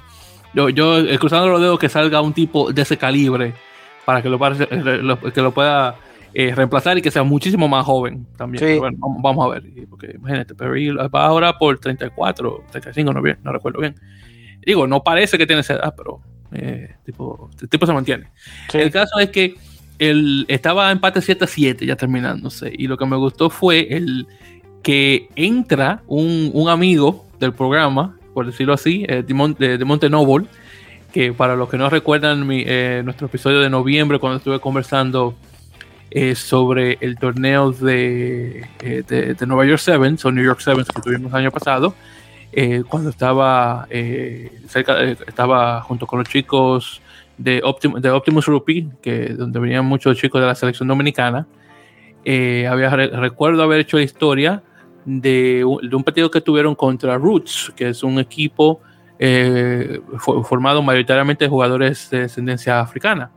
yo, 0.53 0.70
yo 0.70 1.00
eh, 1.00 1.20
cruzando 1.20 1.50
los 1.50 1.60
dedos 1.60 1.77
que 1.77 1.89
salga 1.89 2.22
un 2.22 2.32
tipo 2.32 2.72
de 2.72 2.82
ese 2.82 2.96
calibre 2.96 3.53
para 4.06 4.22
que 4.22 4.30
lo, 4.30 4.39
eh, 4.42 5.32
que 5.34 5.42
lo 5.42 5.51
pueda 5.51 5.98
eh, 6.34 6.56
reemplazar 6.56 6.98
y 6.98 7.01
que 7.01 7.12
sea 7.12 7.24
muchísimo 7.24 7.68
más 7.68 7.86
joven 7.86 8.25
también. 8.38 8.80
Bueno, 8.80 8.98
vamos, 9.22 9.46
a 9.46 9.56
ver. 9.56 9.63
Porque 9.89 10.13
imagínate, 10.15 10.56
Perry 10.56 10.92
va 10.92 11.25
ahora 11.25 11.58
por 11.58 11.77
34, 11.77 12.63
35, 12.72 13.13
no, 13.13 13.22
bien, 13.22 13.38
no 13.44 13.51
recuerdo 13.51 13.82
bien. 13.82 13.96
Digo, 14.65 14.88
no 14.88 15.03
parece 15.03 15.38
que 15.38 15.46
tiene 15.46 15.60
esa 15.60 15.74
edad, 15.74 15.94
pero 15.98 16.22
tipo, 17.03 17.50
el 17.62 17.68
tipo 17.68 17.86
se 17.86 17.92
mantiene. 17.92 18.30
El 18.72 18.92
caso 18.92 19.20
es 19.20 19.30
que 19.30 19.58
el, 20.00 20.46
estaba 20.48 20.92
empate 20.92 21.22
7 21.22 21.44
a 21.44 21.48
7 21.48 21.86
ya 21.86 21.96
terminándose. 21.96 22.72
Y 22.76 22.88
lo 22.88 22.98
que 22.98 23.06
me 23.06 23.16
gustó 23.16 23.50
fue 23.50 23.88
el 23.96 24.28
que 24.82 25.30
entra 25.36 26.04
un, 26.08 26.52
un 26.54 26.70
amigo 26.70 27.26
del 27.40 27.54
programa, 27.54 28.18
por 28.34 28.46
decirlo 28.46 28.74
así, 28.74 29.06
eh, 29.08 29.24
de, 29.26 29.78
de 29.78 29.86
Monte 29.86 30.10
Noble, 30.10 30.46
que 31.12 31.32
para 31.32 31.56
los 31.56 31.70
que 31.70 31.78
no 31.78 31.90
recuerdan 31.90 32.48
eh, 32.52 33.02
nuestro 33.06 33.28
episodio 33.28 33.62
de 33.62 33.70
noviembre, 33.70 34.20
cuando 34.20 34.38
estuve 34.38 34.60
conversando 34.60 35.36
eh, 36.12 36.36
sobre 36.36 36.98
el 37.02 37.18
torneo 37.18 37.72
de, 37.72 38.68
de, 38.80 39.34
de, 39.34 39.48
Nueva 39.48 39.66
York 39.66 39.80
Sevens 39.80 40.24
o 40.26 40.32
New 40.32 40.44
York 40.44 40.60
Sevens 40.60 40.88
que 40.88 41.02
tuvimos 41.02 41.32
el 41.32 41.38
año 41.38 41.52
pasado, 41.52 41.96
cuando 42.88 43.10
estaba 43.10 43.88
cerca, 44.68 45.02
estaba 45.02 45.82
junto 45.82 46.06
con 46.06 46.20
los 46.20 46.30
chicos 46.30 47.02
de, 47.38 47.62
de 48.00 48.12
Optimus 48.12 48.46
Rugby, 48.46 48.90
que 49.02 49.30
donde 49.30 49.60
venían 49.60 49.86
muchos 49.86 50.18
chicos 50.18 50.42
de 50.42 50.48
la 50.48 50.56
selección 50.56 50.88
dominicana. 50.88 51.48
Eh, 52.25 52.68
había, 52.68 52.90
recuerdo 52.90 53.63
haber 53.63 53.82
hecho 53.82 53.98
la 53.98 54.04
historia 54.04 54.63
de 55.06 55.66
un, 55.66 56.04
partido 56.04 56.32
que 56.32 56.42
tuvieron 56.42 56.75
contra 56.75 57.18
Roots, 57.18 57.74
que 57.75 57.90
es 57.90 58.04
un 58.04 58.20
equipo 58.20 58.80
eh, 59.20 60.00
formado 60.18 60.82
mayoritariamente 60.82 61.46
de 61.46 61.50
jugadores 61.50 62.10
de 62.10 62.22
descendencia 62.22 62.80
africana. 62.80 63.32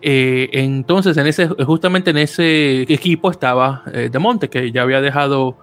Eh, 0.00 0.48
entonces, 0.52 1.16
en 1.16 1.26
ese, 1.26 1.48
justamente 1.48 2.10
en 2.10 2.18
ese 2.18 2.82
equipo 2.82 3.30
estaba 3.30 3.82
De 3.86 4.18
Monte, 4.18 4.48
que 4.48 4.70
ya 4.70 4.82
había 4.82 5.00
dejado 5.00 5.56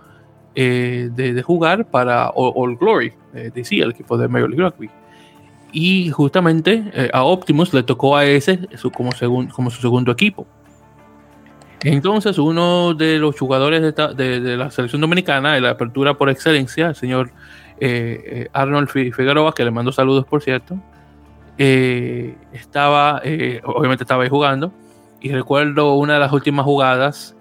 de, 0.55 1.43
jugar 1.45 1.89
para 1.89 2.29
All, 2.29 2.51
All 2.55 2.75
Glory, 2.75 3.13
DC, 3.33 3.77
el 3.77 3.91
equipo 3.91 4.17
de 4.17 4.27
Major 4.27 4.49
League 4.49 4.63
Rugby 4.63 5.00
y 5.71 6.09
justamente 6.09 6.83
eh, 6.93 7.09
a 7.13 7.23
Optimus 7.23 7.73
le 7.73 7.83
tocó 7.83 8.17
a 8.17 8.25
ese 8.25 8.59
como, 8.93 9.11
como 9.53 9.69
su 9.69 9.81
segundo 9.81 10.11
equipo. 10.11 10.45
Entonces, 11.83 12.37
uno 12.37 12.93
de 12.93 13.17
los 13.17 13.39
jugadores 13.39 13.81
de, 13.81 14.57
la 14.57 14.69
selección 14.69 15.01
dominicana, 15.01 15.53
de 15.53 15.61
la 15.61 15.71
apertura 15.71 16.13
por 16.13 16.29
excelencia, 16.29 16.89
el 16.89 16.95
señor 16.95 17.31
eh, 17.79 18.21
eh, 18.25 18.49
Arnold 18.53 18.87
Figueroa, 18.87 19.53
que 19.55 19.65
le 19.65 19.71
mando 19.71 19.91
saludos 19.91 20.25
por 20.25 20.43
cierto, 20.43 20.77
estaba, 21.57 23.21
obviamente 23.63 24.03
estaba 24.03 24.23
ahí 24.23 24.29
jugando, 24.29 24.71
y 25.21 25.31
recuerdo 25.31 25.95
una 25.95 26.15
de 26.15 26.19
las 26.19 26.31
últimas 26.31 26.65
jugadas, 26.65 27.35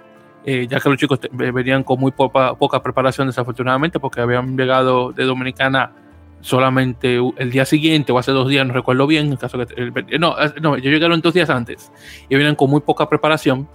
ya 0.47 0.81
que 0.81 0.89
los 0.89 0.99
chicos 0.99 1.21
venían 1.33 1.83
con 1.85 2.01
muy 2.01 2.11
poca, 2.11 2.55
poca 2.55 2.83
preparación 2.83 3.27
desafortunadamente, 3.27 4.01
porque 4.01 4.23
habían 4.23 4.57
llegado 4.57 5.13
de 5.13 5.25
Dominicana 5.25 5.93
solamente 6.41 7.19
el 7.37 7.51
día 7.51 7.65
siguiente 7.65 8.13
o 8.13 8.19
hace 8.19 8.33
dos 8.33 8.49
días, 8.49 8.67
no 8.67 8.73
recuerdo 8.73 9.07
bien, 9.07 9.31
el 9.33 9.39
caso 9.39 9.59
que, 9.67 10.19
no, 10.19 10.37
no, 10.61 10.79
yo 10.79 10.91
llegaron 10.91 11.21
dos 11.21 11.35
días 11.35 11.51
antes 11.51 11.93
y 12.29 12.37
vienen 12.37 12.55
con 12.55 12.71
muy 12.71 12.81
poca 12.81 13.09
preparación 13.09 13.69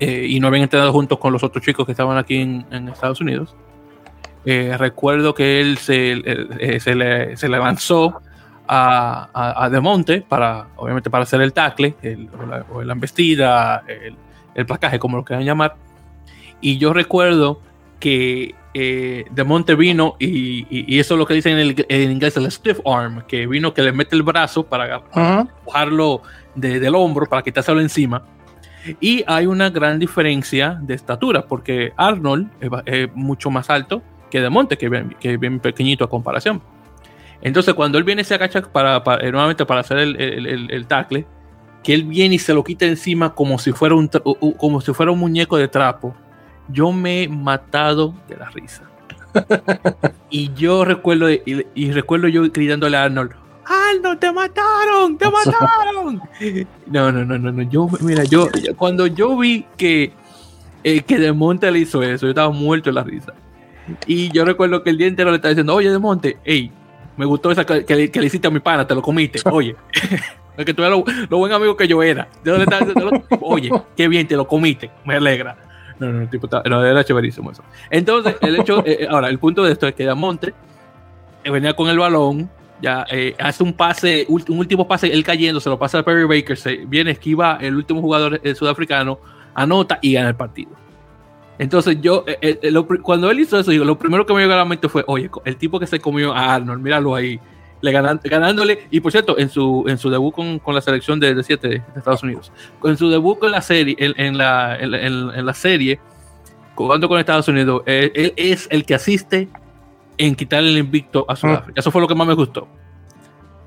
eh, 0.00 0.26
y 0.28 0.40
no 0.40 0.48
habían 0.48 0.64
entrenado 0.64 0.92
juntos 0.92 1.18
con 1.18 1.32
los 1.32 1.42
otros 1.42 1.64
chicos 1.64 1.86
que 1.86 1.92
estaban 1.92 2.16
aquí 2.16 2.36
en, 2.36 2.88
Estados 2.88 3.20
Unidos. 3.20 3.54
Eh, 4.44 4.76
recuerdo 4.78 5.34
que 5.34 5.60
él 5.60 5.78
se, 5.78 6.12
eh, 6.12 6.80
se, 6.80 6.94
le, 6.94 7.36
se 7.36 7.48
lanzó 7.48 8.20
a, 8.68 9.28
a, 9.64 9.70
De 9.70 9.80
Monte 9.80 10.20
para, 10.20 10.68
obviamente, 10.76 11.10
para 11.10 11.24
hacer 11.24 11.40
el 11.40 11.52
tackle, 11.52 11.94
el, 12.02 12.28
o, 12.70 12.82
la, 12.82 12.92
embestida, 12.92 13.84
el, 13.88 14.16
el 14.54 14.66
placaje, 14.66 14.98
como 14.98 15.16
lo 15.16 15.24
quieran 15.24 15.44
llamar. 15.44 15.76
Y 16.60 16.78
yo 16.78 16.92
recuerdo 16.92 17.60
que 18.00 18.54
eh, 18.76 19.24
de 19.30 19.44
Monte 19.44 19.76
vino 19.76 20.16
y, 20.18 20.98
eso 20.98 21.14
es 21.14 21.18
lo 21.18 21.26
que 21.26 21.34
dicen 21.34 21.56
en, 21.58 22.10
inglés 22.10 22.36
el 22.36 22.50
stiff 22.50 22.80
arm, 22.84 23.22
que 23.28 23.46
vino 23.46 23.72
que 23.72 23.82
le 23.82 23.92
mete 23.92 24.16
el 24.16 24.24
brazo 24.24 24.64
para, 24.64 25.00
empujarlo 25.14 26.22
del 26.56 26.94
hombro 26.96 27.26
para 27.26 27.42
quitárselo 27.42 27.80
encima. 27.80 28.24
Y 29.00 29.22
hay 29.28 29.46
una 29.46 29.70
gran 29.70 29.98
diferencia 30.00 30.76
de 30.82 30.94
estatura, 30.94 31.46
porque 31.46 31.92
Arnold 31.96 32.50
es, 32.84 33.08
mucho 33.14 33.50
más 33.50 33.70
alto 33.70 34.02
que 34.28 34.40
De 34.40 34.50
Monte, 34.50 34.76
que 34.76 34.90
es 35.20 35.38
bien, 35.38 35.60
pequeñito 35.60 36.04
a 36.04 36.10
comparación. 36.10 36.60
Entonces, 37.40 37.74
cuando 37.74 37.98
él 37.98 38.04
viene 38.04 38.24
se 38.24 38.34
agacha 38.34 38.60
para, 38.62 39.02
eh, 39.20 39.30
nuevamente 39.30 39.64
para 39.64 39.80
hacer 39.80 39.98
el, 39.98 40.20
el, 40.20 40.70
el, 40.70 40.86
tackle, 40.86 41.24
que 41.84 41.94
él 41.94 42.02
viene 42.02 42.34
y 42.34 42.38
se 42.40 42.52
lo 42.52 42.64
quita 42.64 42.86
encima 42.86 43.34
como 43.34 43.58
si 43.58 43.70
fuera 43.70 43.94
un, 43.94 44.08
como 44.58 44.80
si 44.80 44.92
fuera 44.92 45.12
un 45.12 45.20
muñeco 45.20 45.56
de 45.56 45.68
trapo 45.68 46.16
yo 46.68 46.92
me 46.92 47.24
he 47.24 47.28
matado 47.28 48.14
de 48.28 48.36
la 48.36 48.50
risa. 48.50 48.82
y 50.30 50.52
yo 50.54 50.84
recuerdo, 50.84 51.28
y, 51.30 51.90
recuerdo 51.92 52.28
yo 52.28 52.42
gritándole 52.50 52.96
a 52.96 53.04
Arnold, 53.04 53.32
Arnold, 53.64 54.18
te 54.18 54.30
mataron, 54.32 55.18
te 55.18 55.26
mataron. 55.30 56.22
no, 56.86 57.12
no, 57.12 57.24
no, 57.24 57.38
no, 57.38 57.52
no. 57.52 57.62
Yo, 57.62 57.88
mira, 58.00 58.24
yo, 58.24 58.48
cuando 58.76 59.06
yo 59.06 59.36
vi 59.36 59.66
que, 59.76 60.12
eh, 60.82 61.00
que 61.00 61.18
De 61.18 61.32
Monte 61.32 61.70
le 61.70 61.80
hizo 61.80 62.02
eso, 62.02 62.26
yo 62.26 62.30
estaba 62.30 62.50
muerto 62.50 62.90
de 62.90 62.94
la 62.94 63.02
risa. 63.02 63.32
Y 64.06 64.30
yo 64.30 64.44
recuerdo 64.44 64.82
que 64.82 64.90
el 64.90 64.98
día 64.98 65.06
entero 65.06 65.30
le 65.30 65.36
estaba 65.36 65.50
diciendo, 65.50 65.74
oye, 65.74 65.90
De 65.90 65.98
Monte, 65.98 66.38
hey, 66.44 66.70
me 67.16 67.24
gustó 67.24 67.50
esa 67.50 67.64
que, 67.64 67.84
que, 67.84 68.20
le 68.20 68.26
hiciste 68.26 68.48
a 68.48 68.50
mi 68.50 68.60
pana, 68.60 68.86
te 68.86 68.94
lo 68.94 69.02
comiste, 69.02 69.40
oye. 69.50 69.76
que 70.64 70.74
tú 70.74 70.84
eras 70.84 70.98
lo, 71.28 71.38
buen 71.38 71.52
amigo 71.52 71.76
que 71.76 71.88
yo 71.88 72.02
era. 72.02 72.28
oye, 73.40 73.70
qué 73.96 74.08
bien, 74.08 74.26
te 74.26 74.36
lo 74.36 74.46
comiste, 74.46 74.90
me 75.04 75.16
alegra. 75.16 75.56
No, 75.98 76.12
no, 76.12 76.28
tipo, 76.28 76.48
no, 76.68 76.84
era 76.84 77.04
chéverísimo 77.04 77.52
eso. 77.52 77.62
Entonces, 77.90 78.36
el 78.40 78.56
hecho, 78.56 78.84
eh, 78.84 78.98
eh, 79.00 79.06
ahora, 79.08 79.28
el 79.28 79.38
punto 79.38 79.62
de 79.62 79.72
esto 79.72 79.86
es 79.86 79.94
que 79.94 80.04
Damonte 80.04 80.54
eh, 81.44 81.50
venía 81.50 81.74
con 81.74 81.88
el 81.88 81.98
balón, 81.98 82.50
ya 82.80 83.06
hace 83.38 83.62
un 83.62 83.72
pase, 83.72 84.26
un 84.28 84.58
último 84.58 84.86
pase, 84.86 85.12
él 85.12 85.22
cayendo, 85.24 85.60
se 85.60 85.70
lo 85.70 85.78
pasa 85.78 86.00
a 86.00 86.02
Perry 86.02 86.24
Baker, 86.24 86.56
se 86.56 86.76
viene, 86.86 87.12
esquiva 87.12 87.58
el 87.60 87.76
último 87.76 88.00
jugador 88.00 88.40
sudafricano, 88.54 89.20
anota 89.54 89.98
y 90.02 90.12
gana 90.14 90.28
el 90.30 90.34
partido. 90.34 90.70
Entonces 91.56 91.98
yo, 92.02 92.24
cuando 93.02 93.30
él 93.30 93.40
hizo 93.40 93.58
eso, 93.58 93.70
digo, 93.70 93.84
lo 93.84 93.96
primero 93.96 94.26
que 94.26 94.34
me 94.34 94.40
llegó 94.40 94.54
a 94.54 94.56
la 94.56 94.64
mente 94.64 94.88
fue, 94.88 95.04
oye, 95.06 95.30
el 95.44 95.56
tipo 95.56 95.78
que 95.78 95.86
se 95.86 96.00
comió 96.00 96.34
a 96.34 96.56
Arnold, 96.56 96.82
míralo 96.82 97.14
ahí, 97.14 97.40
le 97.84 97.92
ganándole, 97.92 98.86
y 98.90 99.00
por 99.00 99.12
cierto, 99.12 99.38
en 99.38 99.50
su, 99.50 99.84
en 99.86 99.98
su 99.98 100.08
debut 100.08 100.34
con, 100.34 100.58
con 100.58 100.74
la 100.74 100.80
selección 100.80 101.20
de, 101.20 101.34
de, 101.34 101.42
siete 101.42 101.68
de 101.68 101.82
Estados 101.94 102.22
Unidos, 102.22 102.50
en 102.82 102.96
su 102.96 103.10
debut 103.10 103.38
con 103.38 103.52
la 103.52 103.60
serie, 103.60 103.94
en, 103.98 104.14
en 104.16 104.38
la, 104.38 104.76
en, 104.78 104.94
en, 104.94 105.44
la 105.44 105.52
serie, 105.52 106.00
jugando 106.74 107.08
con 107.08 107.18
Estados 107.18 107.46
Unidos, 107.46 107.82
él, 107.84 108.32
es 108.36 108.68
el 108.70 108.86
que 108.86 108.94
asiste 108.94 109.48
en 110.16 110.34
quitarle 110.34 110.70
el 110.70 110.78
invicto 110.78 111.26
a 111.28 111.36
Sudáfrica. 111.36 111.78
Eso 111.78 111.90
fue 111.90 112.00
lo 112.00 112.08
que 112.08 112.14
más 112.14 112.26
me 112.26 112.32
gustó. 112.32 112.66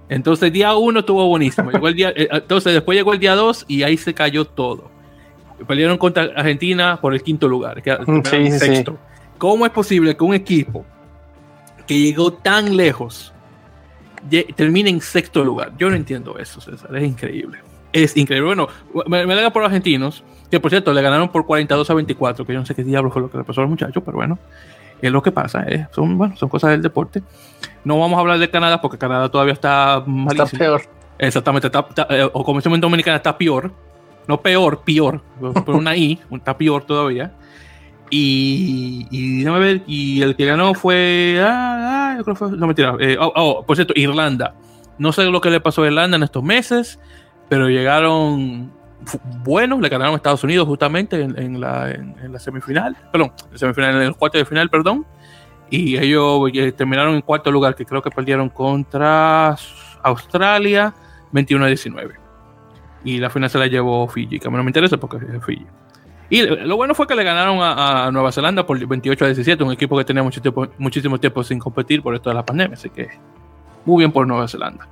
Entonces, 0.10 0.52
día 0.52 0.76
uno 0.76 1.02
estuvo 1.02 1.28
buenísimo. 1.28 1.70
el 1.70 1.94
día, 1.94 2.12
eh, 2.16 2.28
entonces, 2.32 2.74
después 2.74 2.98
llegó 2.98 3.14
el 3.14 3.20
día 3.20 3.36
dos 3.36 3.66
y 3.68 3.84
ahí 3.84 3.98
se 3.98 4.16
cayó 4.16 4.46
todo. 4.46 4.90
Perdieron 5.68 5.98
contra 6.00 6.24
Argentina 6.24 6.98
por 7.00 7.14
el 7.14 7.22
quinto 7.22 7.48
lugar, 7.48 7.84
que 7.84 7.96
sí, 8.24 8.52
sexto. 8.52 8.98
¿Cómo 9.38 9.66
es 9.66 9.72
posible 9.72 10.18
que 10.18 10.24
un 10.24 10.34
equipo 10.34 10.84
que 11.86 12.00
llegó 12.00 12.34
tan 12.34 12.76
lejos 12.76 13.32
termina 14.56 14.90
en 14.90 15.02
sexto 15.02 15.44
lugar. 15.44 15.74
Yo 15.78 15.90
no 15.90 15.96
entiendo 15.96 16.38
eso, 16.38 16.62
César. 16.62 16.96
Es 16.96 17.04
increíble. 17.04 17.60
Es 17.94 18.16
increíble. 18.18 18.48
Bueno, 18.48 18.68
me, 19.08 19.26
me 19.26 19.34
alegra 19.34 19.52
por 19.52 19.62
los 19.62 19.70
argentinos, 19.70 20.24
que 20.52 20.60
por 20.60 20.70
cierto 20.70 20.94
le 20.94 21.02
ganaron 21.02 21.30
por 21.30 21.46
42 21.46 21.90
a 21.90 21.94
24, 21.94 22.46
que 22.46 22.54
yo 22.54 22.60
no 22.60 22.66
sé 22.66 22.76
qué 22.76 22.84
diablo 22.84 23.12
fue 23.12 23.22
lo 23.22 23.32
que 23.32 23.38
le 23.38 23.44
pasó 23.44 23.62
al 23.62 23.68
muchacho, 23.68 24.02
pero 24.02 24.18
bueno, 24.18 24.38
es 25.02 25.12
lo 25.12 25.22
que 25.22 25.32
pasa. 25.32 25.64
Eh. 25.68 25.88
Son, 25.92 26.18
bueno, 26.18 26.36
son 26.36 26.50
cosas 26.50 26.72
del 26.72 26.82
deporte. 26.82 27.24
No 27.84 28.00
vamos 28.00 28.18
a 28.18 28.22
hablar 28.22 28.40
de 28.40 28.50
Canadá 28.50 28.82
porque 28.82 28.98
Canadá 28.98 29.30
todavía 29.30 29.54
está 29.54 30.04
malísimo. 30.06 30.46
Está 30.46 30.58
peor. 30.58 30.82
Exactamente, 31.20 31.72
eh, 32.10 32.30
o 32.32 32.44
como 32.44 32.60
decimos 32.60 32.78
en 32.78 32.82
Dominicana, 32.82 33.18
está 33.18 33.38
peor. 33.38 33.72
No 34.28 34.42
peor, 34.42 34.82
peor. 34.84 35.22
Por 35.40 35.76
una 35.76 35.96
I, 35.96 36.20
está 36.32 36.58
peor 36.58 36.84
todavía. 36.84 37.32
Y, 38.10 39.08
y 39.12 39.40
déjame 39.40 39.60
ver, 39.60 39.84
y 39.88 40.22
el 40.22 40.36
que 40.36 40.46
ganó 40.46 40.74
fue. 40.74 41.40
Ah, 41.42 42.12
ah 42.12 42.16
yo 42.18 42.24
creo 42.24 42.36
que 42.36 42.40
fue. 42.40 42.52
No 42.52 42.68
mentira. 42.68 42.96
Eh, 43.00 43.18
oh, 43.20 43.32
oh, 43.36 43.66
por 43.66 43.76
cierto, 43.76 43.94
Irlanda. 43.96 44.56
No 44.98 45.12
sé 45.12 45.26
lo 45.26 45.42
que 45.42 45.50
le 45.50 45.60
pasó 45.60 45.84
a 45.84 45.88
Irlanda 45.88 46.18
en 46.18 46.24
estos 46.24 46.44
meses, 46.44 47.00
pero 47.50 47.70
llegaron 47.70 48.72
buenos, 49.44 49.80
le 49.80 49.90
ganaron 49.90 50.14
a 50.14 50.18
Estados 50.18 50.44
Unidos 50.44 50.68
justamente 50.68 51.22
en, 51.22 51.62
la, 51.62 51.92
en, 51.92 52.32
la, 52.32 52.40
semifinal, 52.40 52.98
perdón, 53.12 53.32
en 53.52 53.58
semifinal, 53.58 53.96
en 53.96 54.02
el 54.02 54.16
cuarto 54.16 54.38
de 54.38 54.46
final, 54.46 54.70
perdón, 54.70 55.06
y 55.70 55.98
ellos 55.98 56.50
eh, 56.54 56.72
terminaron 56.72 57.16
en 57.16 57.22
cuarto 57.22 57.52
lugar, 57.52 57.76
que 57.76 57.86
creo 57.86 58.02
que 58.02 58.10
perdieron 58.10 58.50
contra 58.50 59.56
Australia 60.04 60.94
21 61.32 61.66
a 61.66 61.68
19. 61.68 62.16
Y 63.04 63.20
la 63.20 63.30
final 63.30 63.50
se 63.50 63.58
la 63.58 63.68
llevó 63.68 64.08
Fiji, 64.08 64.40
que 64.40 64.48
a 64.48 64.52
mí 64.52 64.58
no 64.58 64.64
me 64.64 64.70
interesa 64.70 64.98
porque 64.98 65.18
es 65.18 65.46
Fiji. 65.46 65.66
Y 66.30 66.42
lo 66.42 66.76
bueno 66.76 66.94
fue 66.94 67.08
que 67.08 67.16
le 67.16 67.24
ganaron 67.24 67.60
a, 67.62 68.10
Nueva 68.12 68.32
Zelanda 68.32 68.66
por 68.66 68.86
28 68.86 69.24
a 69.24 69.28
17, 69.28 69.64
un 69.64 69.72
equipo 69.72 69.98
que 69.98 70.04
tenía 70.04 70.24
mucho 70.24 70.42
tiempo, 70.42 70.68
muchísimo 70.78 71.20
tiempo 71.20 71.44
sin 71.44 71.60
competir 71.60 72.02
por 72.02 72.14
esto 72.16 72.30
de 72.30 72.36
la 72.36 72.46
pandemia, 72.46 72.76
así 72.76 72.90
que 72.90 73.10
muy 73.86 74.00
bien 74.00 74.12
por 74.12 74.28
Nueva 74.28 74.48
Zelanda. 74.48 74.88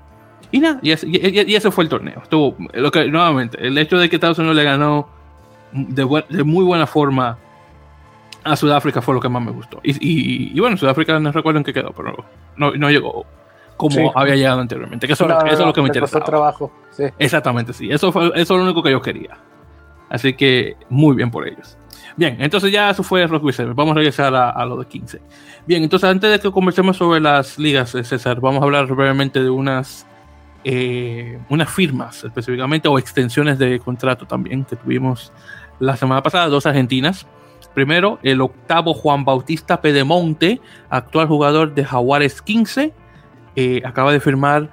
Y 0.51 0.59
nada, 0.59 0.79
y 0.81 0.91
ese, 0.91 1.71
fue 1.71 1.83
el 1.83 1.89
torneo. 1.89 2.21
Estuvo, 2.23 2.55
lo 2.73 2.91
que, 2.91 3.07
nuevamente, 3.09 3.57
el 3.65 3.77
hecho 3.77 3.97
de 3.97 4.09
que 4.09 4.15
Estados 4.15 4.39
Unidos 4.39 4.55
le 4.55 4.63
ganó 4.63 5.09
de, 5.73 6.23
de 6.29 6.43
muy 6.43 6.63
buena 6.63 6.87
forma 6.87 7.37
a 8.45 8.55
Sudáfrica 8.55 9.01
fue 9.01 9.13
lo 9.15 9.19
que 9.19 9.27
más 9.27 9.43
me 9.43 9.51
gustó. 9.51 9.81
Y, 9.83 10.57
bueno, 10.59 10.77
Sudáfrica 10.77 11.19
no 11.19 11.31
recuerdo 11.31 11.57
en 11.57 11.65
qué 11.65 11.73
quedó, 11.73 11.91
pero 11.91 12.23
no, 12.55 12.71
no 12.71 12.89
llegó 12.89 13.25
como 13.75 14.11
había 14.15 14.35
llegado 14.35 14.61
anteriormente. 14.61 15.07
Que 15.07 15.13
eso, 15.13 15.27
es 15.45 15.59
lo 15.59 15.73
que 15.73 15.81
me 15.81 15.87
interesa. 15.87 16.21
trabajo. 16.21 16.71
Exactamente, 17.19 17.73
sí. 17.73 17.89
Eso, 17.91 18.11
fue, 18.11 18.27
eso 18.27 18.41
es 18.41 18.49
lo 18.49 18.63
único 18.63 18.81
que 18.81 18.91
yo 18.91 19.01
quería. 19.01 19.37
Así 20.09 20.33
que 20.33 20.75
muy 20.89 21.15
bien 21.15 21.31
por 21.31 21.47
ellos. 21.47 21.77
Bien, 22.17 22.37
entonces 22.39 22.71
ya 22.71 22.89
eso 22.89 23.03
fue 23.03 23.27
Rugby 23.27 23.51
7. 23.51 23.73
Vamos 23.75 23.91
a 23.91 23.95
regresar 23.95 24.33
a, 24.33 24.65
lo 24.65 24.77
de 24.77 24.85
15. 24.85 25.21
Bien, 25.67 25.83
entonces 25.83 26.09
antes 26.09 26.31
de 26.31 26.39
que 26.39 26.49
conversemos 26.49 26.97
sobre 26.97 27.19
las 27.19 27.59
ligas, 27.59 27.93
eh, 27.95 28.03
César, 28.03 28.39
vamos 28.39 28.61
a 28.61 28.65
hablar 28.65 28.87
brevemente 28.87 29.43
de 29.43 29.49
unas, 29.49 30.07
eh, 30.63 31.39
unas 31.49 31.69
firmas 31.69 32.23
específicamente 32.23 32.87
o 32.87 32.97
extensiones 32.97 33.59
de 33.59 33.79
contrato 33.79 34.25
también 34.25 34.63
que 34.63 34.77
tuvimos 34.77 35.33
la 35.79 35.97
semana 35.97 36.23
pasada, 36.23 36.47
dos 36.47 36.65
argentinas. 36.65 37.27
Primero, 37.73 38.19
el 38.23 38.39
octavo 38.39 38.93
Juan 38.93 39.25
Bautista 39.25 39.81
Pedemonte, 39.81 40.61
actual 40.89 41.27
jugador 41.27 41.73
de 41.73 41.83
Jaguares 41.83 42.41
15, 42.41 42.93
eh, 43.57 43.81
acaba 43.83 44.13
de 44.13 44.21
firmar 44.21 44.69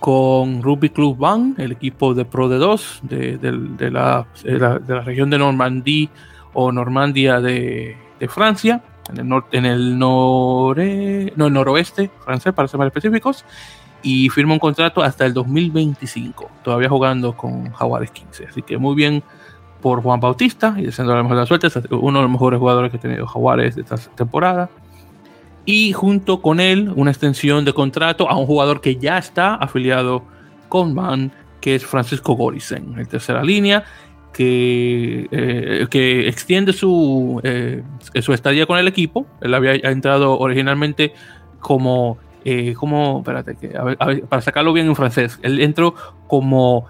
con 0.00 0.62
Rugby 0.62 0.88
Club 0.88 1.18
Van, 1.18 1.54
el 1.58 1.72
equipo 1.72 2.14
de 2.14 2.24
Pro 2.24 2.48
de 2.48 2.56
2 2.56 3.00
de, 3.02 3.90
la, 3.92 4.26
región 5.04 5.30
de 5.30 5.38
Normandía 5.38 6.08
o 6.54 6.72
Normandia 6.72 7.40
de, 7.40 7.96
Francia, 8.28 8.82
en 9.10 9.18
el, 9.18 9.28
norte, 9.28 9.58
en 9.58 9.66
el 9.66 9.98
nore, 9.98 11.32
no, 11.36 11.50
noroeste 11.50 12.10
francés, 12.24 12.52
para 12.54 12.66
ser 12.66 12.78
más 12.78 12.86
específicos, 12.86 13.44
y 14.02 14.30
firma 14.30 14.54
un 14.54 14.58
contrato 14.58 15.02
hasta 15.02 15.26
el 15.26 15.34
2025, 15.34 16.50
todavía 16.64 16.88
jugando 16.88 17.36
con 17.36 17.70
Jaguares 17.70 18.10
15. 18.10 18.46
Así 18.46 18.62
que 18.62 18.78
muy 18.78 18.94
bien 18.94 19.22
por 19.82 20.02
Juan 20.02 20.20
Bautista 20.20 20.74
y 20.78 20.86
deseando 20.86 21.14
la 21.14 21.22
mejor 21.22 21.36
de 21.36 21.42
la 21.42 21.46
suerte, 21.46 21.68
uno 21.90 22.18
de 22.18 22.22
los 22.22 22.32
mejores 22.32 22.58
jugadores 22.58 22.90
que 22.90 22.96
ha 22.96 23.00
tenido 23.00 23.26
Jaguares 23.26 23.76
de 23.76 23.82
esta 23.82 23.96
temporada 23.96 24.70
y 25.64 25.92
junto 25.92 26.40
con 26.42 26.60
él 26.60 26.92
una 26.96 27.10
extensión 27.10 27.64
de 27.64 27.72
contrato 27.72 28.28
a 28.28 28.36
un 28.36 28.46
jugador 28.46 28.80
que 28.80 28.96
ya 28.96 29.18
está 29.18 29.54
afiliado 29.54 30.24
con 30.68 30.94
Van, 30.94 31.32
que 31.60 31.74
es 31.74 31.84
Francisco 31.84 32.34
Gorisen, 32.34 32.98
en 32.98 33.06
tercera 33.06 33.42
línea, 33.42 33.84
que, 34.32 35.28
eh, 35.30 35.86
que 35.90 36.28
extiende 36.28 36.72
su, 36.72 37.40
eh, 37.44 37.82
su 38.22 38.32
estadía 38.32 38.66
con 38.66 38.78
el 38.78 38.88
equipo. 38.88 39.26
Él 39.40 39.54
había 39.54 39.74
entrado 39.74 40.38
originalmente 40.38 41.12
como, 41.58 42.18
eh, 42.44 42.74
como 42.74 43.18
espérate, 43.18 43.56
que, 43.56 43.68
para 44.28 44.42
sacarlo 44.42 44.72
bien 44.72 44.86
en 44.86 44.96
francés, 44.96 45.38
él 45.42 45.60
entró 45.60 45.94
como, 46.26 46.86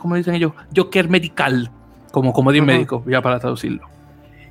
¿cómo 0.00 0.14
dicen 0.16 0.34
ellos? 0.34 0.52
Joker 0.74 1.08
medical, 1.08 1.70
como 2.12 2.32
comodín 2.32 2.64
médico, 2.64 3.04
ya 3.06 3.20
para 3.20 3.38
traducirlo. 3.38 3.95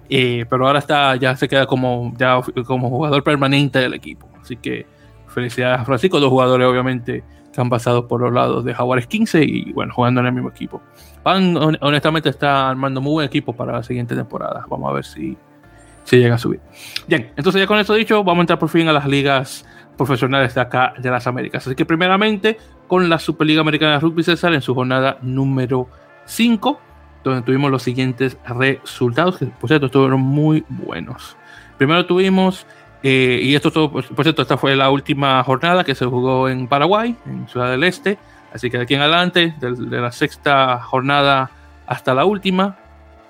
Eh, 0.09 0.45
pero 0.49 0.67
ahora 0.67 0.79
está, 0.79 1.15
ya 1.15 1.35
se 1.35 1.47
queda 1.47 1.65
como, 1.65 2.13
ya 2.17 2.39
como 2.65 2.89
jugador 2.89 3.23
permanente 3.23 3.79
del 3.79 3.93
equipo. 3.93 4.27
Así 4.41 4.57
que 4.57 4.85
felicidades 5.27 5.81
a 5.81 5.85
Francisco, 5.85 6.19
dos 6.19 6.29
jugadores 6.29 6.67
obviamente 6.67 7.23
que 7.53 7.61
han 7.61 7.69
pasado 7.69 8.07
por 8.07 8.21
los 8.21 8.33
lados 8.33 8.65
de 8.65 8.73
Jaguares 8.73 9.07
15 9.07 9.43
y 9.43 9.71
bueno, 9.71 9.93
jugando 9.93 10.19
en 10.19 10.27
el 10.27 10.33
mismo 10.33 10.49
equipo. 10.49 10.81
Pan 11.23 11.55
honestamente 11.79 12.29
está 12.29 12.69
armando 12.69 13.01
muy 13.01 13.13
buen 13.13 13.27
equipo 13.27 13.53
para 13.53 13.71
la 13.71 13.83
siguiente 13.83 14.13
temporada. 14.15 14.65
Vamos 14.69 14.89
a 14.91 14.93
ver 14.93 15.05
si, 15.05 15.37
si 16.03 16.17
llega 16.17 16.35
a 16.35 16.37
subir. 16.37 16.59
Bien, 17.07 17.31
entonces 17.35 17.61
ya 17.61 17.67
con 17.67 17.79
esto 17.79 17.93
dicho, 17.93 18.23
vamos 18.23 18.39
a 18.39 18.41
entrar 18.41 18.59
por 18.59 18.69
fin 18.69 18.87
a 18.89 18.93
las 18.93 19.07
ligas 19.07 19.65
profesionales 19.95 20.53
de 20.53 20.61
acá 20.61 20.93
de 20.97 21.09
las 21.09 21.25
Américas. 21.27 21.65
Así 21.65 21.75
que 21.75 21.85
primeramente 21.85 22.57
con 22.87 23.09
la 23.09 23.19
Superliga 23.19 23.61
Americana 23.61 23.93
de 23.93 23.99
Rugby 23.99 24.23
César 24.23 24.53
en 24.53 24.61
su 24.61 24.75
jornada 24.75 25.17
número 25.21 25.87
5 26.25 26.79
donde 27.29 27.45
tuvimos 27.45 27.71
los 27.71 27.83
siguientes 27.83 28.37
resultados, 28.45 29.37
que 29.37 29.45
por 29.45 29.69
cierto 29.69 29.87
estuvieron 29.87 30.21
muy 30.21 30.63
buenos. 30.69 31.35
Primero 31.77 32.05
tuvimos, 32.05 32.65
eh, 33.03 33.39
y 33.41 33.55
esto 33.55 33.71
todo, 33.71 33.91
por 33.91 34.23
cierto, 34.23 34.41
esta 34.41 34.57
fue 34.57 34.75
la 34.75 34.89
última 34.89 35.43
jornada 35.43 35.83
que 35.83 35.95
se 35.95 36.05
jugó 36.05 36.49
en 36.49 36.67
Paraguay, 36.67 37.15
en 37.25 37.47
Ciudad 37.47 37.71
del 37.71 37.83
Este, 37.83 38.17
así 38.53 38.69
que 38.69 38.77
de 38.77 38.83
aquí 38.83 38.95
en 38.95 39.01
adelante, 39.01 39.55
de, 39.59 40.01
la 40.01 40.11
sexta 40.11 40.79
jornada 40.81 41.51
hasta 41.87 42.13
la 42.13 42.25
última, 42.25 42.77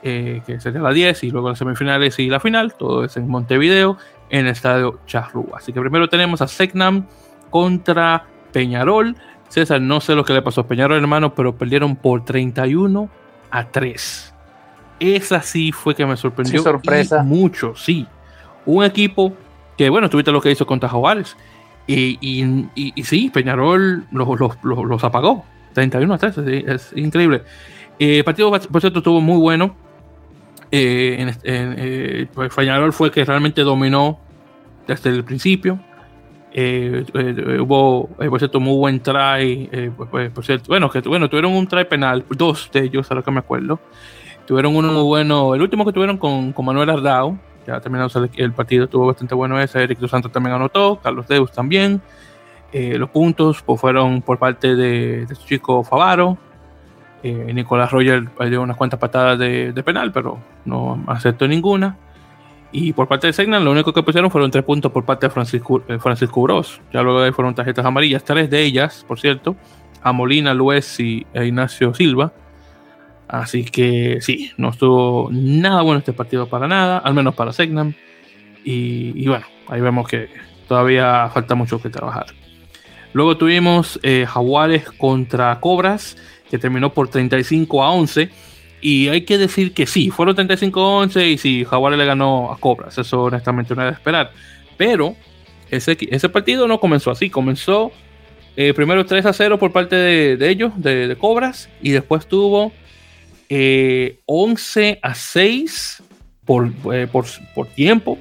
eh, 0.04 0.42
que 0.46 0.60
sería 0.60 0.82
la 0.82 0.92
10, 0.92 1.24
y 1.24 1.32
luego 1.32 1.50
las 1.50 1.58
semifinales 1.58 2.20
y 2.20 2.30
la 2.30 2.40
final, 2.40 2.76
todo 2.76 3.04
es 3.04 3.18
en 3.18 3.28
Montevideo, 3.28 3.98
en 4.30 4.46
el 4.46 4.52
estadio 4.52 5.00
Charrúa. 5.06 5.58
Así 5.58 5.74
que 5.74 5.80
primero 5.80 6.08
tenemos 6.08 6.42
a 6.42 6.48
Segnam 6.48 7.06
contra 7.50 8.26
Peñarol. 8.52 9.16
César, 9.50 9.80
no 9.80 10.02
sé 10.02 10.16
lo 10.16 10.26
que 10.26 10.34
le 10.34 10.42
pasó 10.42 10.62
a 10.62 10.68
Peñarol, 10.68 10.98
hermano, 10.98 11.34
pero 11.34 11.56
perdieron 11.56 11.96
por 11.96 12.26
31 12.26 13.10
a 13.58 13.70
3. 13.70 14.34
Esa 15.00 15.42
sí 15.42 15.72
fue 15.72 15.96
que 15.96 16.06
me 16.06 16.18
sorprendió. 16.18 16.62
sorpresa. 16.62 17.24
mucho, 17.24 17.76
sí. 17.76 18.08
Un 18.66 18.84
equipo 18.84 19.34
que, 19.78 19.90
bueno, 19.90 20.10
tuviste 20.10 20.32
lo 20.32 20.42
que 20.42 20.52
hizo 20.52 20.66
contra 20.66 20.90
Jaguares. 20.90 21.36
Y, 21.88 22.18
y, 22.20 22.68
y, 22.96 23.04
sí, 23.04 23.30
Peñarol 23.32 24.06
los, 24.12 24.58
los, 24.64 25.04
apagó. 25.04 25.46
31 25.74 26.14
a 26.14 26.18
3, 26.18 26.38
es, 26.38 26.92
increíble. 26.96 27.44
Eh, 28.00 28.20
el 28.20 28.24
partido, 28.24 28.50
por 28.50 28.82
cierto, 28.82 29.00
estuvo 29.00 29.22
muy 29.22 29.38
bueno. 29.38 29.76
Eh, 30.72 31.18
en, 31.20 31.38
eh, 31.44 32.28
pues 32.34 32.54
Peñarol 32.54 32.92
fue 32.92 33.12
que 33.12 33.24
realmente 33.24 33.62
dominó 33.62 34.20
desde 34.88 35.12
el 35.12 35.24
principio. 35.24 35.80
Eh, 36.58 37.04
eh, 37.14 37.60
hubo, 37.60 38.12
eh, 38.18 38.30
por 38.30 38.40
cierto, 38.40 38.62
muy 38.62 38.78
buen 38.78 39.02
try. 39.02 39.70
Pues, 39.98 40.32
pues, 40.32 40.46
cierto, 40.46 40.68
bueno, 40.70 40.90
bueno, 41.06 41.30
tuvieron 41.30 41.52
un 41.52 41.68
try 41.68 41.84
penal, 41.84 42.24
dos 42.30 42.70
de 42.72 42.80
ellos, 42.80 43.12
a 43.12 43.16
lo 43.16 43.24
que 43.24 43.30
me 43.30 43.40
acuerdo. 43.40 43.78
Tuvieron 44.48 44.74
uno 44.74 44.90
muy 44.94 45.04
bueno, 45.04 45.54
el 45.54 45.62
último 45.62 45.84
que 45.84 45.92
tuvieron 45.92 46.18
con, 46.18 46.54
con 46.54 46.64
Manuel 46.64 46.90
Ardao, 46.92 47.38
ya 47.68 47.82
terminado 47.82 48.10
el, 48.38 48.54
partido, 48.54 48.86
estuvo 48.86 49.06
bastante 49.06 49.36
bueno 49.36 49.60
ese. 49.60 49.84
Eric 49.84 50.00
Dos 50.00 50.12
Santos 50.12 50.32
también 50.32 50.56
anotó, 50.56 50.98
Carlos 51.04 51.28
Deus 51.28 51.52
también. 51.52 52.02
los 52.72 53.10
puntos 53.10 53.62
pues, 53.62 53.82
fueron 53.82 54.22
por 54.22 54.40
parte 54.40 54.78
de, 54.78 55.28
su 55.36 55.46
chico 55.46 55.84
Favaro. 55.84 56.38
Nicolás 57.22 57.92
Roger 57.92 58.30
dio 58.48 58.62
unas 58.62 58.78
cuantas 58.78 59.00
patadas 59.00 59.38
de, 59.40 59.74
de 59.74 59.84
penal, 59.84 60.14
pero 60.14 60.40
no 60.64 61.04
aceptó 61.08 61.50
ninguna. 61.50 61.98
Y 62.78 62.92
por 62.92 63.08
parte 63.08 63.28
de 63.28 63.32
Segnan, 63.32 63.64
lo 63.64 63.72
único 63.72 63.94
que 63.94 64.04
pusieron 64.04 64.30
fueron 64.30 64.52
tres 64.52 64.66
puntos 64.66 64.92
por 64.92 65.06
parte 65.06 65.28
de 65.28 65.30
Francisco, 65.30 65.82
eh, 65.88 65.98
Francisco 65.98 66.42
Bros. 66.42 66.82
Ya 66.92 67.02
luego 67.04 67.34
fueron 67.34 67.56
tarjetas 67.56 67.86
amarillas, 67.86 68.26
tres 68.26 68.50
de 68.50 68.64
ellas, 68.64 69.06
por 69.08 69.18
cierto, 69.18 69.56
a 70.02 70.12
Molina, 70.12 70.54
Luez 70.54 71.00
y 71.00 71.26
e 71.34 71.46
Ignacio 71.46 71.94
Silva. 71.94 72.34
Así 73.30 73.64
que 73.64 74.18
sí, 74.20 74.52
no 74.58 74.72
estuvo 74.72 75.30
nada 75.32 75.84
bueno 75.84 76.00
este 76.00 76.12
partido 76.12 76.50
para 76.50 76.68
nada, 76.68 76.98
al 76.98 77.14
menos 77.14 77.34
para 77.34 77.54
Segnan. 77.54 77.96
Y, 78.66 79.26
bueno, 79.26 79.46
ahí 79.70 79.80
vemos 79.80 80.06
que 80.10 80.28
todavía 80.68 81.30
falta 81.34 81.56
mucho 81.56 81.82
que 81.82 81.90
trabajar. 81.90 82.26
Luego 83.14 83.38
tuvimos 83.38 84.02
eh, 84.04 84.26
Jaguares 84.28 84.92
contra 84.92 85.58
Cobras, 85.62 86.18
que 86.50 86.60
terminó 86.60 86.92
por 86.92 87.08
35 87.08 87.84
a 87.86 87.92
11 87.92 88.30
y 88.82 89.08
hay 89.10 89.22
que 89.22 89.38
decir 89.38 89.74
que 89.74 89.88
sí, 89.88 90.10
fueron 90.12 90.36
35-11 90.36 91.32
y 91.32 91.38
sí, 91.38 91.66
Jaguares 91.66 91.98
le 91.98 92.06
ganó 92.06 92.52
a 92.52 92.58
Cobras. 92.58 92.98
Eso 92.98 93.24
honestamente 93.24 93.74
no 93.76 93.82
era 93.82 93.92
de 93.92 93.96
esperar. 93.96 94.32
Pero 94.78 95.16
ese, 95.72 95.98
ese 96.12 96.30
partido 96.30 96.68
no 96.68 96.80
comenzó 96.80 97.12
así, 97.12 97.30
comenzó 97.30 97.92
eh, 98.58 98.74
primero 98.74 99.06
3 99.06 99.26
a 99.26 99.34
0 99.34 99.60
por 99.60 99.72
parte 99.72 99.96
de, 99.96 100.50
ellos, 100.50 100.72
de, 100.78 101.16
Cobras, 101.20 101.70
y 101.82 101.92
después 101.92 102.26
tuvo 102.28 102.72
11 103.48 103.50
eh, 103.50 105.00
a 105.02 105.14
6 105.14 106.04
por, 106.46 106.72
eh, 106.94 107.08
por, 107.12 107.26
por 107.54 107.68
tiempo. 107.68 108.18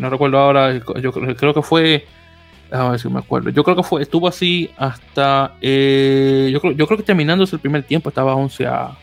no 0.00 0.10
recuerdo 0.10 0.38
ahora, 0.38 0.80
yo 1.00 1.12
creo 1.12 1.54
que 1.54 1.62
fue. 1.62 2.06
A 2.70 2.90
ver 2.90 3.00
si 3.00 3.08
me 3.08 3.20
acuerdo. 3.20 3.48
Yo 3.48 3.64
creo 3.64 3.76
que 3.76 3.82
fue, 3.82 4.02
estuvo 4.02 4.28
así 4.28 4.68
hasta. 4.76 5.54
yo, 5.60 6.60
creo, 6.60 6.72
yo 6.72 6.86
creo 6.86 6.98
que 6.98 7.02
terminándose 7.02 7.56
el 7.56 7.60
primer 7.60 7.82
tiempo 7.82 8.10
estaba 8.10 8.34
11 8.34 8.66
a, 8.66 8.98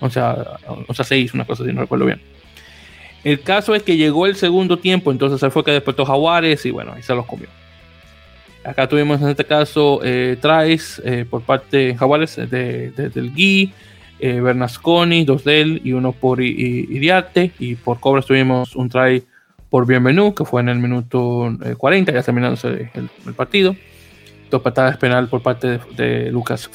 11 0.00 0.20
a, 0.20 0.58
11 0.88 1.02
a 1.02 1.04
6, 1.04 1.34
una 1.34 1.44
cosa 1.44 1.62
así, 1.62 1.72
no 1.72 1.82
recuerdo 1.82 2.06
bien. 2.06 2.20
El 3.24 3.40
caso 3.40 3.74
es 3.74 3.82
que 3.82 3.96
llegó 3.96 4.26
el 4.26 4.36
segundo 4.36 4.78
tiempo, 4.78 5.10
entonces 5.10 5.40
se 5.40 5.50
fue 5.50 5.64
que 5.64 5.72
despertó 5.72 6.04
Jaguares 6.04 6.64
y 6.66 6.70
bueno, 6.70 6.92
ahí 6.94 7.02
se 7.02 7.14
los 7.14 7.26
comió. 7.26 7.48
Acá 8.64 8.88
tuvimos 8.88 9.20
en 9.22 9.28
este 9.28 9.44
caso 9.44 10.00
eh, 10.04 10.38
eh, 10.42 11.26
por 11.28 11.42
parte 11.42 11.76
de 11.76 11.96
Jaguares 11.96 12.36
de, 12.36 12.90
del 12.90 13.32
Gui, 13.32 13.72
eh, 14.20 14.40
Bernasconi, 14.40 15.24
dos 15.24 15.44
de 15.44 15.60
él 15.60 15.80
y 15.84 15.92
uno 15.92 16.12
por 16.12 16.42
Iriarte. 16.42 17.52
Y 17.58 17.76
por 17.76 17.98
Cobras 17.98 18.26
tuvimos 18.26 18.76
un 18.76 18.88
try 18.88 19.24
por 19.70 19.86
Bienvenú, 19.86 20.34
que 20.34 20.44
fue 20.44 20.60
en 20.60 20.68
el 20.68 20.78
minuto 20.78 21.50
40, 21.76 22.12
ya 22.12 22.22
terminándose 22.22 22.90
el, 22.94 23.34
partido. 23.34 23.74
Dos 24.50 24.60
patadas 24.60 24.96
penal 24.96 25.28
por 25.28 25.42
parte 25.42 25.78
de, 25.96 26.30
Lucas, 26.30 26.70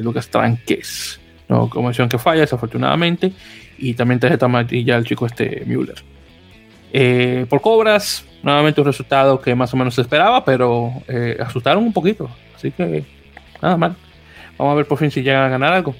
Lucas 0.00 0.28
Tranques. 0.28 1.20
No 1.48 1.68
convención 1.68 2.08
que 2.08 2.18
falla, 2.18 2.40
desafortunadamente. 2.40 3.32
Y 3.78 3.94
también 3.94 4.20
tarjeta 4.20 4.46
amarilla 4.46 4.96
al 4.96 5.04
chico 5.04 5.26
este 5.26 5.64
Müller. 5.66 7.46
por 7.48 7.60
Cobras, 7.60 8.24
nuevamente 8.42 8.80
un 8.80 8.86
resultado 8.86 9.40
que 9.40 9.54
más 9.54 9.72
o 9.74 9.76
menos 9.76 9.94
se 9.94 10.02
esperaba, 10.02 10.44
pero 10.44 10.92
eh, 11.08 11.36
asustaron 11.40 11.84
un 11.84 11.92
poquito. 11.92 12.30
Así 12.54 12.70
que 12.70 13.04
nada 13.60 13.76
mal. 13.76 13.96
Vamos 14.58 14.72
a 14.72 14.76
ver 14.76 14.86
por 14.86 14.98
fin 14.98 15.10
si 15.10 15.22
llegan 15.22 15.42
a 15.42 15.48
ganar 15.48 15.72
algo. 15.72 15.94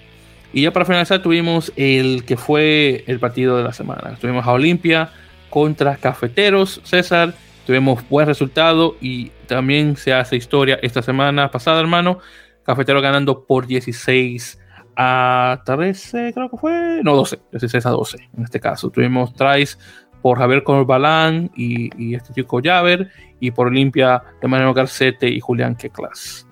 Y 0.53 0.63
ya 0.63 0.73
para 0.73 0.85
finalizar 0.85 1.21
tuvimos 1.21 1.73
el 1.75 2.25
que 2.25 2.37
fue 2.37 3.03
el 3.09 3.19
partido 3.19 3.57
de 3.57 3.65
la 3.65 3.73
semana. 3.73 4.17
Tuvimos 4.21 4.47
a 4.47 4.53
Olimpia 4.53 5.11
contra 5.51 5.97
Cafeteros. 5.97 6.81
César, 6.85 7.35
tuvimos 7.67 8.09
buen 8.09 8.27
resultado 8.27 8.97
y 9.01 9.31
también 9.49 9.97
se 9.97 10.13
hace 10.13 10.37
historia 10.37 10.79
esta 10.81 11.03
semana 11.03 11.51
pasada, 11.51 11.81
hermano. 11.81 12.21
Cafeteros 12.63 13.03
ganando 13.03 13.45
por 13.45 13.67
16 13.67 14.61
a 14.97 15.63
13, 15.65 16.33
creo 16.33 16.51
que 16.51 16.57
fue. 16.57 17.01
No, 17.03 17.17
12. 17.17 17.41
16 17.53 17.87
a 17.87 17.91
12 17.91 18.29
en 18.37 18.45
este 18.45 18.61
caso. 18.61 18.91
Tuvimos 18.91 19.35
tries 19.35 19.79
por 20.23 20.39
Javier 20.39 20.63
Corbalán 20.63 21.51
y, 21.55 21.91
y 22.03 22.15
este 22.15 22.33
chico 22.33 22.61
Javer, 22.65 23.11
y 23.41 23.51
por 23.51 23.67
Olimpia 23.67 24.23
de 24.41 24.73
Garcete 24.73 25.29
y 25.29 25.39
Julián 25.39 25.77
Queclas. 25.77 26.47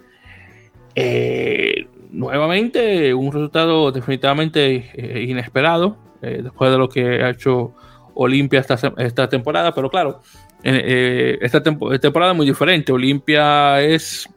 Eh, 0.94 1.86
nuevamente, 2.10 3.14
un 3.14 3.32
resultado 3.32 3.90
definitivamente 3.90 4.90
eh, 4.94 5.22
inesperado, 5.22 5.96
eh, 6.20 6.40
después 6.42 6.70
de 6.70 6.76
lo 6.76 6.88
que 6.88 7.22
ha 7.24 7.30
hecho 7.30 7.72
Olimpia 8.14 8.60
esta, 8.60 8.76
esta 8.98 9.28
temporada, 9.28 9.74
pero 9.74 9.88
claro, 9.88 10.20
esta 10.62 11.62
temporada 11.62 12.32
es 12.32 12.36
muy 12.36 12.46
diferente. 12.46 12.92
Olimpia 12.92 13.80
es, 13.80 14.28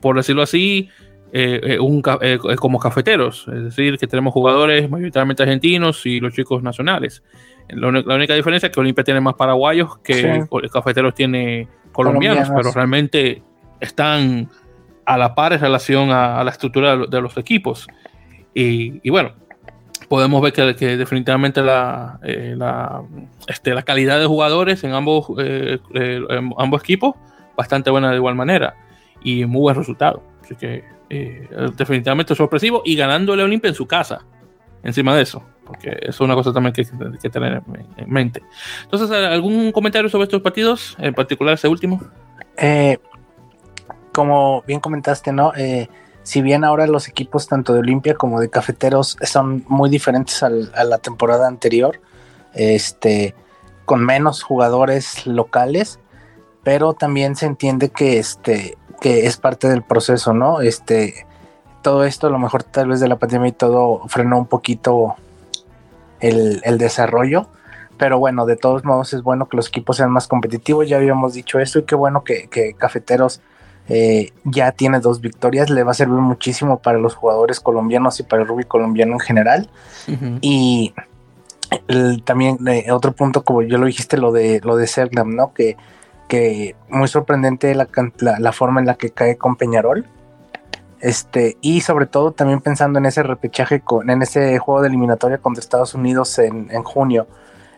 por 0.00 0.16
decirlo 0.16 0.42
así, 0.42 0.90
un, 1.80 2.02
como 2.56 2.78
cafeteros, 2.78 3.48
es 3.48 3.64
decir, 3.64 3.98
que 3.98 4.06
tenemos 4.06 4.32
jugadores 4.32 4.88
mayoritariamente 4.88 5.42
argentinos 5.42 6.06
y 6.06 6.20
los 6.20 6.32
chicos 6.32 6.62
nacionales. 6.62 7.22
La, 7.68 7.88
única 7.88 8.34
diferencia 8.34 8.68
es 8.68 8.72
que 8.72 8.80
Olimpia 8.80 9.04
tiene 9.04 9.20
más 9.20 9.34
paraguayos 9.34 9.98
que 9.98 10.46
el 10.50 10.70
Cafeteros 10.70 11.14
tiene 11.14 11.68
colombianos, 11.92 12.50
pero 12.54 12.72
realmente 12.72 13.42
están 13.80 14.48
a 15.06 15.18
la 15.18 15.34
par 15.34 15.52
en 15.52 15.60
relación 15.60 16.10
a, 16.10 16.42
la 16.44 16.50
estructura 16.50 16.96
de 16.96 17.20
los 17.20 17.36
equipos. 17.36 17.86
Y, 18.54 19.08
bueno, 19.10 19.32
podemos 20.08 20.42
ver 20.42 20.52
que, 20.52 20.96
definitivamente 20.96 21.62
la, 21.62 22.20
eh, 22.22 22.54
la, 22.56 23.02
este, 23.48 23.74
la, 23.74 23.82
calidad 23.82 24.20
de 24.20 24.26
jugadores 24.26 24.84
en 24.84 24.92
ambos, 24.92 25.26
eh, 25.38 25.78
eh, 25.94 26.20
ambos 26.58 26.82
equipos 26.82 27.14
bastante 27.56 27.90
buena 27.90 28.10
de 28.10 28.16
igual 28.16 28.34
manera 28.34 28.76
y 29.22 29.44
muy 29.46 29.62
buen 29.62 29.76
resultado. 29.76 30.22
Así 30.42 30.54
que 30.56 30.84
definitivamente 31.08 32.34
sorpresivo 32.34 32.82
y 32.84 32.96
ganándole 32.96 33.42
a 33.42 33.44
Olimpia 33.44 33.68
en 33.68 33.74
su 33.74 33.86
casa 33.86 34.24
encima 34.82 35.14
de 35.14 35.22
eso 35.22 35.42
porque 35.64 35.98
es 36.02 36.20
una 36.20 36.34
cosa 36.34 36.52
también 36.52 36.72
que 36.72 36.82
hay 36.82 37.18
que 37.18 37.30
tener 37.30 37.62
en 37.96 38.10
mente. 38.10 38.42
Entonces, 38.84 39.10
¿algún 39.10 39.72
comentario 39.72 40.08
sobre 40.08 40.24
estos 40.24 40.42
partidos, 40.42 40.96
en 40.98 41.14
particular 41.14 41.54
ese 41.54 41.68
último? 41.68 42.00
Eh, 42.56 42.98
como 44.12 44.62
bien 44.66 44.80
comentaste, 44.80 45.32
¿no? 45.32 45.52
Eh, 45.56 45.88
si 46.22 46.40
bien 46.40 46.64
ahora 46.64 46.86
los 46.86 47.08
equipos 47.08 47.48
tanto 47.48 47.72
de 47.72 47.80
Olimpia 47.80 48.14
como 48.14 48.40
de 48.40 48.48
Cafeteros 48.48 49.16
son 49.22 49.64
muy 49.68 49.90
diferentes 49.90 50.42
a 50.42 50.50
la 50.50 50.98
temporada 50.98 51.48
anterior, 51.48 52.00
este, 52.54 53.34
con 53.84 54.04
menos 54.04 54.42
jugadores 54.42 55.26
locales, 55.26 55.98
pero 56.62 56.94
también 56.94 57.36
se 57.36 57.46
entiende 57.46 57.90
que, 57.90 58.18
este, 58.18 58.78
que 59.04 59.26
es 59.26 59.36
parte 59.36 59.68
del 59.68 59.82
proceso, 59.82 60.32
¿no? 60.32 60.62
Este, 60.62 61.26
todo 61.82 62.04
esto, 62.04 62.28
a 62.28 62.30
lo 62.30 62.38
mejor 62.38 62.62
tal 62.62 62.88
vez 62.88 63.00
de 63.00 63.06
la 63.08 63.18
pandemia 63.18 63.48
y 63.48 63.52
todo, 63.52 64.00
frenó 64.08 64.38
un 64.38 64.46
poquito 64.46 65.16
el, 66.20 66.78
desarrollo. 66.78 67.46
Pero 67.98 68.18
bueno, 68.18 68.46
de 68.46 68.56
todos 68.56 68.82
modos 68.86 69.12
es 69.12 69.22
bueno 69.22 69.46
que 69.46 69.58
los 69.58 69.68
equipos 69.68 69.98
sean 69.98 70.10
más 70.10 70.26
competitivos. 70.26 70.88
Ya 70.88 70.96
habíamos 70.96 71.34
dicho 71.34 71.58
esto 71.58 71.80
y 71.80 71.82
qué 71.82 71.94
bueno 71.94 72.24
que, 72.24 72.48
Cafeteros 72.78 73.42
eh, 73.90 74.32
ya 74.44 74.72
tiene 74.72 75.00
dos 75.00 75.20
victorias. 75.20 75.68
Le 75.68 75.82
va 75.82 75.90
a 75.90 75.94
servir 75.94 76.20
muchísimo 76.20 76.78
para 76.78 76.96
los 76.96 77.14
jugadores 77.14 77.60
colombianos 77.60 78.18
y 78.20 78.22
para 78.22 78.40
el 78.40 78.48
rugby 78.48 78.64
colombiano 78.64 79.12
en 79.12 79.20
general. 79.20 79.68
Y 80.40 80.94
también 82.24 82.56
eh, 82.68 82.90
otro 82.90 83.12
punto, 83.12 83.44
como 83.44 83.60
yo 83.60 83.76
lo 83.76 83.84
dijiste, 83.84 84.16
lo 84.16 84.32
de 84.32 84.62
lo 84.64 84.76
de 84.76 84.86
Serglam, 84.86 85.36
¿no? 85.36 85.52
Que, 85.52 85.76
que 86.28 86.76
muy 86.88 87.08
sorprendente 87.08 87.74
la, 87.74 87.88
la, 88.18 88.52
forma 88.52 88.80
en 88.80 88.86
la 88.86 88.94
que 88.94 89.10
cae 89.10 89.36
con 89.36 89.56
Peñarol. 89.56 90.06
Este, 91.00 91.58
y 91.60 91.82
sobre 91.82 92.06
todo 92.06 92.32
también 92.32 92.60
pensando 92.60 92.98
en 92.98 93.06
ese 93.06 93.22
repechaje, 93.22 93.80
con, 93.80 94.08
en 94.08 94.22
ese 94.22 94.58
juego 94.58 94.80
de 94.80 94.88
eliminatoria 94.88 95.38
contra 95.38 95.60
Estados 95.60 95.94
Unidos 95.94 96.38
en, 96.38 96.82
junio. 96.82 97.26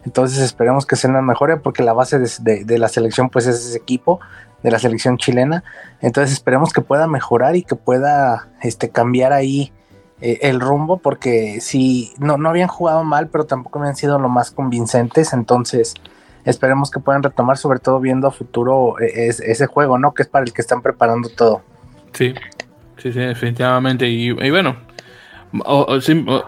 Entonces 0.05 0.39
esperemos 0.39 0.87
que 0.87 0.95
sea 0.95 1.11
una 1.11 1.23
mejora 1.23 1.61
porque 1.61 1.83
la 1.83 1.93
base 1.93 2.21
de, 2.21 2.79
la 2.79 2.89
selección 2.89 3.29
pues 3.29 3.49
es 3.49 3.57
ese 3.57 3.77
equipo 3.77 4.21
de 4.63 4.71
la 4.71 4.79
selección 4.79 5.19
chilena. 5.19 5.65
Entonces 6.01 6.33
esperemos 6.33 6.73
que 6.73 6.83
pueda 6.83 7.09
mejorar 7.09 7.57
y 7.57 7.65
que 7.65 7.75
pueda 7.75 8.49
este, 8.63 8.91
cambiar 8.91 9.33
ahí 9.33 9.73
eh, 10.21 10.39
el 10.43 10.61
rumbo 10.61 10.99
porque 10.99 11.61
si 11.61 12.15
no, 12.19 12.37
no 12.39 12.49
habían 12.49 12.69
jugado 12.69 13.03
mal 13.03 13.27
pero 13.29 13.45
tampoco 13.45 13.81
habían 13.81 13.97
sido 13.97 14.21
lo 14.21 14.29
más 14.29 14.53
convincentes. 14.53 15.33
Entonces 15.33 15.95
esperemos 16.47 16.91
que 16.91 17.01
puedan 17.01 17.23
retomar 17.23 17.59
sobre 17.59 17.81
todo 17.81 18.01
viendo 18.01 18.29
a 18.29 18.31
futuro 18.31 18.99
eh, 19.01 19.29
ese 19.29 19.67
juego, 19.67 19.99
¿no? 19.99 20.15
Que 20.15 20.23
es 20.23 20.29
para 20.29 20.45
el 20.45 20.53
que 20.53 20.63
están 20.63 20.81
preparando 20.81 21.29
todo. 21.29 21.63
Sí, 22.13 22.35
Sí, 22.99 23.13
sí, 23.13 23.19
definitivamente. 23.21 24.09
Y, 24.09 24.33
bueno, 24.51 24.77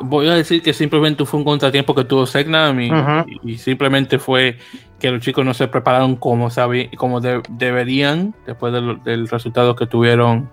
voy 0.01 0.29
a 0.29 0.35
decir 0.35 0.63
que 0.63 0.73
simplemente 0.73 1.25
fue 1.25 1.39
un 1.39 1.45
contratiempo 1.45 1.95
que 1.95 2.05
tuvo 2.05 2.27
Segnam 2.27 2.81
y, 2.81 3.59
simplemente 3.59 4.19
fue 4.19 4.59
que 4.99 5.11
los 5.11 5.23
chicos 5.23 5.45
no 5.45 5.55
se 5.55 5.69
prepararon 5.69 6.17
como, 6.17 6.49
como 6.97 7.21
deberían 7.21 8.35
después 8.47 8.73
del, 8.73 9.29
resultado 9.29 9.77
que 9.77 9.87
tuvieron 9.87 10.51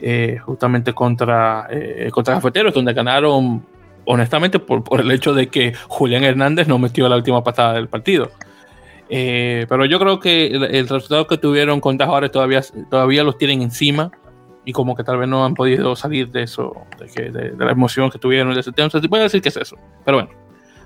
eh, 0.00 0.38
justamente 0.44 0.92
contra, 0.92 1.66
eh, 1.70 2.10
contra 2.12 2.34
Cafeteros, 2.34 2.74
donde 2.74 2.92
ganaron 2.92 3.64
honestamente 4.04 4.58
por, 4.58 4.84
por, 4.84 5.00
el 5.00 5.10
hecho 5.10 5.34
de 5.34 5.48
que 5.48 5.74
Julián 5.86 6.24
Hernández 6.24 6.68
no 6.68 6.78
metió 6.78 7.08
la 7.08 7.16
última 7.16 7.42
patada 7.42 7.74
del 7.74 7.88
partido. 7.88 8.30
Eh, 9.10 9.66
pero 9.68 9.86
yo 9.86 9.98
creo 9.98 10.20
que 10.20 10.46
el, 10.46 10.88
resultado 10.88 11.26
que 11.26 11.38
tuvieron 11.38 11.80
contra 11.80 12.06
Juárez 12.06 12.30
todavía, 12.30 12.60
todavía 12.90 13.24
los 13.24 13.38
tienen 13.38 13.62
encima 13.62 14.10
y 14.64 14.72
como 14.72 14.94
que 14.94 15.02
tal 15.02 15.16
vez 15.16 15.28
no 15.28 15.46
han 15.46 15.54
podido 15.54 15.96
salir 15.96 16.30
de 16.30 16.42
eso, 16.42 16.74
de, 16.98 17.06
que, 17.06 17.30
de, 17.30 17.56
la 17.56 17.72
emoción 17.72 18.10
que 18.10 18.18
tuvieron 18.18 18.52
de 18.52 18.60
ese 18.60 18.72
tema. 18.72 18.90
Se 18.90 19.00
puede 19.08 19.22
decir 19.22 19.40
que 19.40 19.48
es 19.48 19.56
eso, 19.56 19.76
pero 20.04 20.18
bueno, 20.18 20.30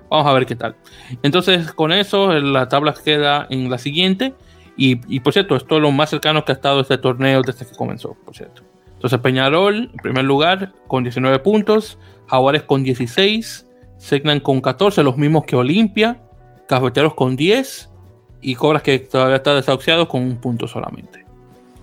vamos 0.08 0.26
a 0.26 0.35
ver 0.35 0.46
qué 0.46 0.54
tal. 0.54 0.76
Entonces, 1.22 1.72
con 1.72 1.90
eso, 1.90 2.32
la 2.32 2.68
tabla 2.68 2.94
queda 3.04 3.46
en 3.50 3.68
la 3.68 3.78
siguiente. 3.78 4.35
Y, 4.74 5.20
por 5.20 5.32
cierto, 5.32 5.54
esto 5.54 5.76
es 5.76 5.82
lo 5.82 5.92
más 5.92 6.11
cercano 6.11 6.44
que 6.44 6.50
ha 6.50 6.54
estado 6.54 6.80
este 6.80 6.96
torneo 6.96 7.42
desde 7.42 7.66
que 7.66 7.76
comenzó, 7.76 8.16
por 8.24 8.35
cierto. 8.35 8.62
Entonces, 8.94 9.18
Peñarol, 9.20 9.90
en 9.92 9.96
primer 10.02 10.24
lugar, 10.24 10.72
con 10.88 11.04
19 11.04 11.38
puntos, 11.40 11.98
Jaguares 12.26 12.62
con 12.62 12.82
16, 12.82 13.68
Segnan 13.98 14.40
con 14.40 14.61
14, 14.61 15.04
los 15.04 15.16
mismos 15.16 15.44
que 15.44 15.54
Olimpia, 15.54 16.20
Cafeteros 16.66 17.14
con 17.14 17.37
10 17.37 17.91
y 18.42 18.55
Cobras 18.55 18.83
que 18.83 18.98
todavía 18.98 19.37
está 19.37 19.55
desahuciado 19.55 20.09
con 20.09 20.22
un 20.22 20.37
punto 20.37 20.66
solamente. 20.68 21.24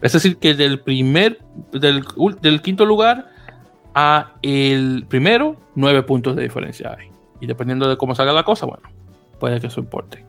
Es 0.02 0.14
decir, 0.14 0.38
que 0.38 0.54
del 0.54 0.80
primer, 0.80 1.40
del, 1.72 2.04
del 2.42 2.62
quinto 2.62 2.86
lugar 2.86 3.30
a 3.96 4.34
el 4.42 5.06
primero, 5.08 5.56
nueve 5.76 6.04
puntos 6.04 6.36
de 6.36 6.44
diferencia 6.44 6.96
hay. 6.98 7.10
Y 7.42 7.48
dependiendo 7.48 7.90
de 7.90 7.98
cómo 7.98 8.14
salga 8.16 8.34
la 8.34 8.44
cosa, 8.44 8.66
bueno, 8.66 8.84
puede 9.40 9.60
que 9.60 9.68
eso 9.68 9.80
importe. 9.80 10.24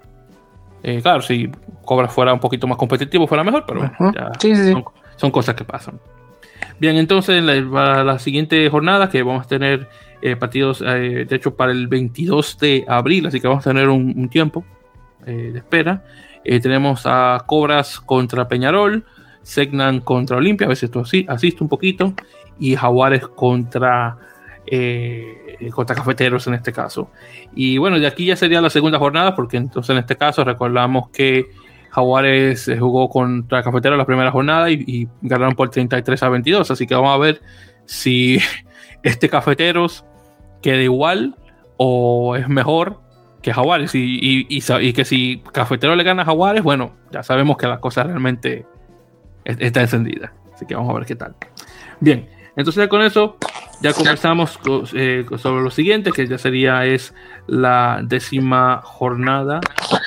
Eh, 0.82 1.00
claro, 1.02 1.20
si 1.20 1.50
Cobras 1.84 2.12
fuera 2.12 2.32
un 2.32 2.40
poquito 2.40 2.66
más 2.66 2.78
competitivo, 2.78 3.26
fuera 3.26 3.44
mejor, 3.44 3.64
pero 3.66 3.90
Son, 5.16 5.30
cosas 5.30 5.54
que 5.54 5.64
pasan. 5.64 6.00
Bien, 6.78 6.96
entonces 6.96 7.44
para 7.70 8.04
la 8.04 8.18
siguiente 8.18 8.68
jornada 8.70 9.10
que 9.10 9.22
vamos 9.22 9.44
a 9.44 9.48
tener 9.48 9.88
eh, 10.22 10.36
partidos, 10.36 10.82
eh, 10.86 11.26
de 11.28 11.36
hecho, 11.36 11.54
para 11.54 11.72
el 11.72 11.88
22 11.88 12.58
de 12.58 12.84
abril, 12.88 13.26
así 13.26 13.40
que 13.40 13.48
vamos 13.48 13.66
a 13.66 13.70
tener 13.70 13.88
un, 13.88 14.28
tiempo 14.28 14.64
de 15.24 15.58
espera. 15.58 16.04
tenemos 16.44 17.02
a 17.04 17.44
Cobras 17.46 18.00
contra 18.00 18.48
Peñarol, 18.48 19.04
Segnan 19.42 20.00
contra 20.00 20.36
Olimpia, 20.36 20.66
a 20.66 20.70
veces 20.70 20.84
esto 20.84 21.00
así, 21.00 21.24
asiste 21.28 21.64
un 21.64 21.68
poquito, 21.68 22.14
y 22.58 22.76
Jaguares 22.76 23.26
contra 23.26 24.18
eh, 24.66 25.70
contra 25.74 25.96
cafeteros 25.96 26.46
en 26.46 26.54
este 26.54 26.72
caso. 26.72 27.10
Y 27.54 27.78
bueno, 27.78 27.98
de 27.98 28.06
aquí 28.06 28.26
ya 28.26 28.36
sería 28.36 28.60
la 28.60 28.70
segunda 28.70 28.98
jornada, 28.98 29.34
porque 29.34 29.56
entonces 29.56 29.90
en 29.90 29.98
este 29.98 30.16
caso 30.16 30.44
recordamos 30.44 31.10
que 31.10 31.50
Jaguares 31.90 32.68
eh, 32.68 32.78
jugó 32.78 33.08
contra 33.08 33.62
Cafeteros 33.62 33.98
la 33.98 34.06
primera 34.06 34.30
jornada 34.30 34.70
y, 34.70 35.08
ganaron 35.22 35.54
por 35.54 35.70
33 35.70 36.22
a 36.22 36.28
22. 36.28 36.70
Así 36.70 36.86
que 36.86 36.94
vamos 36.94 37.12
a 37.12 37.18
ver 37.18 37.42
si 37.84 38.38
este 39.02 39.28
Cafeteros 39.28 40.04
queda 40.62 40.82
igual 40.82 41.36
o 41.76 42.36
es 42.36 42.48
mejor 42.48 43.00
que 43.42 43.52
Jaguares. 43.52 43.94
Y, 43.94 44.46
y, 44.48 44.92
que 44.92 45.04
si 45.04 45.42
Cafeteros 45.52 45.96
le 45.96 46.04
gana 46.04 46.22
a 46.22 46.24
Jaguares, 46.26 46.62
bueno, 46.62 46.92
ya 47.10 47.22
sabemos 47.22 47.56
que 47.56 47.66
la 47.66 47.80
cosa 47.80 48.02
realmente 48.04 48.66
está 49.44 49.80
encendida. 49.80 50.32
Así 50.54 50.66
que 50.66 50.74
vamos 50.74 50.90
a 50.90 50.98
ver 50.98 51.06
qué 51.06 51.16
tal. 51.16 51.34
Bien, 52.00 52.28
entonces 52.56 52.88
con 52.88 53.02
eso 53.02 53.36
ya 53.80 53.92
conversamos 53.92 54.58
eh, 54.94 55.24
sobre 55.38 55.62
lo 55.62 55.70
siguiente, 55.70 56.12
que 56.12 56.26
ya 56.26 56.38
sería 56.38 56.84
es 56.84 57.14
la 57.46 58.00
décima 58.04 58.80
jornada 58.82 59.60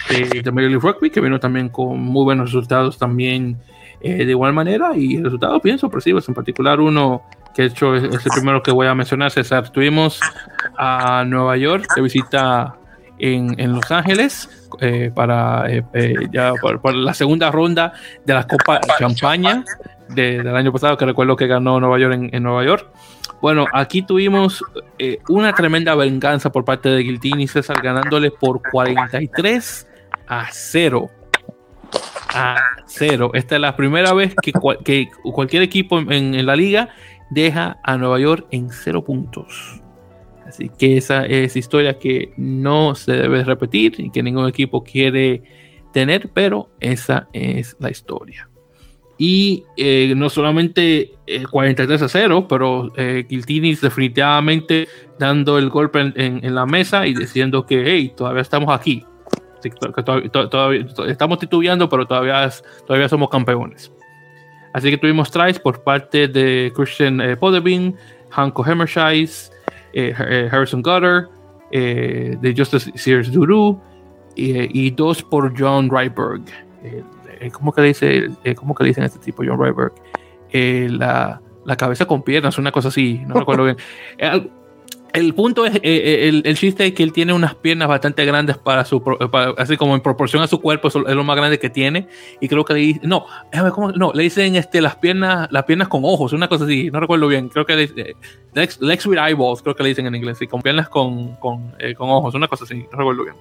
de 0.10 0.52
Major 0.52 0.70
League 0.70 0.80
Rugby, 0.80 1.10
que 1.10 1.22
vino 1.22 1.40
también 1.40 1.70
con 1.70 2.00
muy 2.00 2.24
buenos 2.24 2.48
resultados 2.48 2.98
también 2.98 3.58
eh, 4.02 4.26
de 4.26 4.32
igual 4.32 4.54
manera, 4.54 4.92
y 4.96 5.22
resultados 5.22 5.62
bien 5.64 5.80
sorpresivos, 5.80 6.28
en 6.28 6.36
particular 6.36 6.80
uno 6.80 7.24
que 7.56 7.64
he 7.64 7.66
hecho 7.66 7.96
es, 7.96 8.04
el 8.04 8.32
primero 8.34 8.62
que 8.62 8.72
voy 8.72 8.88
a 8.88 8.96
mencionar, 8.96 9.32
César. 9.32 9.70
Tuvimos 9.70 10.20
a 10.78 11.24
Nueva 11.26 11.56
York 11.58 11.86
de 11.96 12.02
visita 12.02 12.76
en, 13.24 13.60
en 13.60 13.74
Los 13.74 13.92
Ángeles 13.92 14.50
eh, 14.82 15.12
para 15.14 15.66
ya 16.32 16.54
por, 16.62 16.96
la 16.96 17.14
segunda 17.14 17.52
ronda 17.52 17.94
de 18.26 18.34
la 18.34 18.48
Copa 18.48 18.82
Champaña 19.00 19.64
del 20.10 20.56
año 20.56 20.72
pasado, 20.72 20.98
que 20.98 21.06
recuerdo 21.06 21.36
que 21.36 21.48
ganó 21.48 21.80
Nueva 21.80 22.00
York 22.00 22.14
en, 22.14 22.30
en 22.34 22.44
Nueva 22.44 22.64
York. 22.64 22.88
Bueno, 23.44 23.66
aquí 23.74 24.04
tuvimos 24.04 24.64
eh, 24.98 25.20
una 25.28 25.54
tremenda 25.54 25.96
venganza 25.96 26.50
por 26.50 26.64
parte 26.64 26.88
de 26.88 27.04
Guiltini 27.04 27.46
César 27.46 27.82
ganándole 27.82 28.32
por 28.32 28.62
43 28.72 29.88
a 30.28 30.48
0. 30.50 31.10
A 32.34 32.56
0. 32.88 33.32
Esta 33.34 33.56
es 33.56 33.62
la 33.62 33.76
primera 33.76 34.14
vez 34.14 34.34
que, 34.42 34.54
cualquier 34.54 35.62
equipo 35.62 36.00
en, 36.00 36.46
la 36.46 36.56
liga 36.56 36.90
deja 37.32 37.80
a 37.84 37.98
Nueva 37.98 38.18
York 38.18 38.48
en 38.52 38.70
0 38.70 39.04
puntos. 39.04 39.83
Así 40.46 40.70
que 40.70 40.98
esa 40.98 41.26
es 41.26 41.56
historia 41.56 41.98
que 41.98 42.34
no 42.38 42.96
se 42.96 43.14
debe 43.14 43.44
repetir 43.44 43.96
y 43.98 44.10
que 44.12 44.22
ningún 44.22 44.48
equipo 44.48 44.84
quiere 44.84 45.44
tener, 45.94 46.30
pero 46.34 46.70
esa 46.80 47.28
es 47.34 47.76
la 47.80 47.90
historia. 47.90 48.50
Y 49.18 49.64
eh, 49.78 50.14
no 50.18 50.30
solamente 50.30 51.14
43 51.50 52.02
eh, 52.02 52.06
a 52.06 52.08
0, 52.08 52.48
pero 52.50 52.92
eh, 52.98 53.26
definitivamente 53.30 54.88
dando 55.20 55.58
el 55.58 55.70
golpe 55.70 56.12
en, 56.16 56.56
la 56.56 56.66
mesa 56.66 57.08
y 57.08 57.14
diciendo 57.14 57.66
que, 57.66 57.84
hey, 57.86 58.14
todavía 58.18 58.42
estamos 58.42 58.76
aquí. 58.76 59.06
todavía, 60.32 60.86
estamos 61.08 61.40
titubeando, 61.40 61.88
pero 61.88 62.06
todavía, 62.06 62.50
todavía 62.86 63.08
somos 63.08 63.30
campeones. 63.30 63.94
Así 64.74 64.90
que 64.90 64.98
tuvimos 64.98 65.30
tries 65.32 65.60
por 65.60 65.84
parte 65.84 66.28
de 66.28 66.74
Christian 66.76 67.22
eh, 67.22 67.38
Podebin, 67.38 67.96
Hanko 68.32 68.66
Hemmerscheis, 68.66 69.52
Harrison 69.94 70.82
Gutter, 70.82 71.30
de 71.72 72.54
Justice 72.56 72.92
Sears 72.96 73.32
Duru 73.32 73.80
y, 74.36 74.92
dos 74.92 75.24
por 75.24 75.54
John 75.58 75.90
Ryberg 75.90 76.44
eh, 77.44 77.52
¿cómo 77.52 77.74
que 77.74 77.82
le 77.82 77.88
dice, 77.88 78.30
eh, 78.44 78.56
cómo 78.56 78.74
que 78.74 78.84
le 78.84 78.90
dicen 78.90 79.04
a 79.04 79.08
este 79.08 79.20
tipo, 79.20 79.44
John 79.46 79.60
Ryberg? 79.60 79.94
Eh, 80.50 80.88
la, 80.90 81.42
la, 81.66 81.76
cabeza 81.76 82.06
con 82.06 82.24
piernas, 82.24 82.58
una 82.58 82.72
cosa 82.72 82.88
así, 82.88 83.22
no 83.28 83.36
recuerdo 83.36 83.64
bien. 83.66 83.78
El, 85.14 85.36
punto 85.36 85.66
es, 85.66 85.80
el, 85.84 86.42
el, 86.44 86.58
chiste 86.58 86.88
es 86.88 86.94
que 86.94 87.04
él 87.04 87.14
tiene 87.14 87.34
unas 87.34 87.54
piernas 87.54 87.88
bastante 87.88 88.26
grandes 88.26 88.58
para 88.58 88.84
su, 88.84 89.02
así 89.58 89.78
como 89.78 89.94
en 89.94 90.02
proporción 90.02 90.42
a 90.42 90.48
su 90.48 90.60
cuerpo, 90.60 90.88
es 90.88 90.96
lo 90.96 91.24
más 91.24 91.36
grande 91.36 91.60
que 91.60 91.70
tiene. 91.70 92.08
Y 92.42 92.48
creo 92.48 92.66
que 92.66 92.74
le 92.74 93.00
no, 93.04 93.28
¿cómo? 93.74 93.92
no, 93.92 94.12
le 94.14 94.24
dicen 94.24 94.56
este, 94.56 94.82
las 94.82 94.96
piernas, 94.96 95.48
las 95.52 95.66
piernas 95.66 95.88
con 95.88 96.02
ojos, 96.04 96.34
una 96.34 96.48
cosa 96.48 96.66
así, 96.66 96.90
no 96.92 97.00
recuerdo 97.00 97.28
bien. 97.28 97.50
Creo 97.50 97.66
que 97.66 97.76
le, 97.76 98.16
legs, 98.54 98.82
legs 98.82 99.06
with 99.06 99.20
eyeballs, 99.20 99.62
creo 99.62 99.76
que 99.76 99.84
le 99.84 99.90
dicen 99.90 100.08
en 100.08 100.16
inglés, 100.16 100.42
y 100.42 100.48
con 100.48 100.62
piernas 100.62 100.90
con, 100.90 101.36
con, 101.36 101.74
con 101.96 102.10
ojos, 102.10 102.34
una 102.34 102.48
cosa 102.48 102.64
así, 102.64 102.86
no 102.92 102.98
recuerdo 102.98 103.24
bien. 103.24 103.36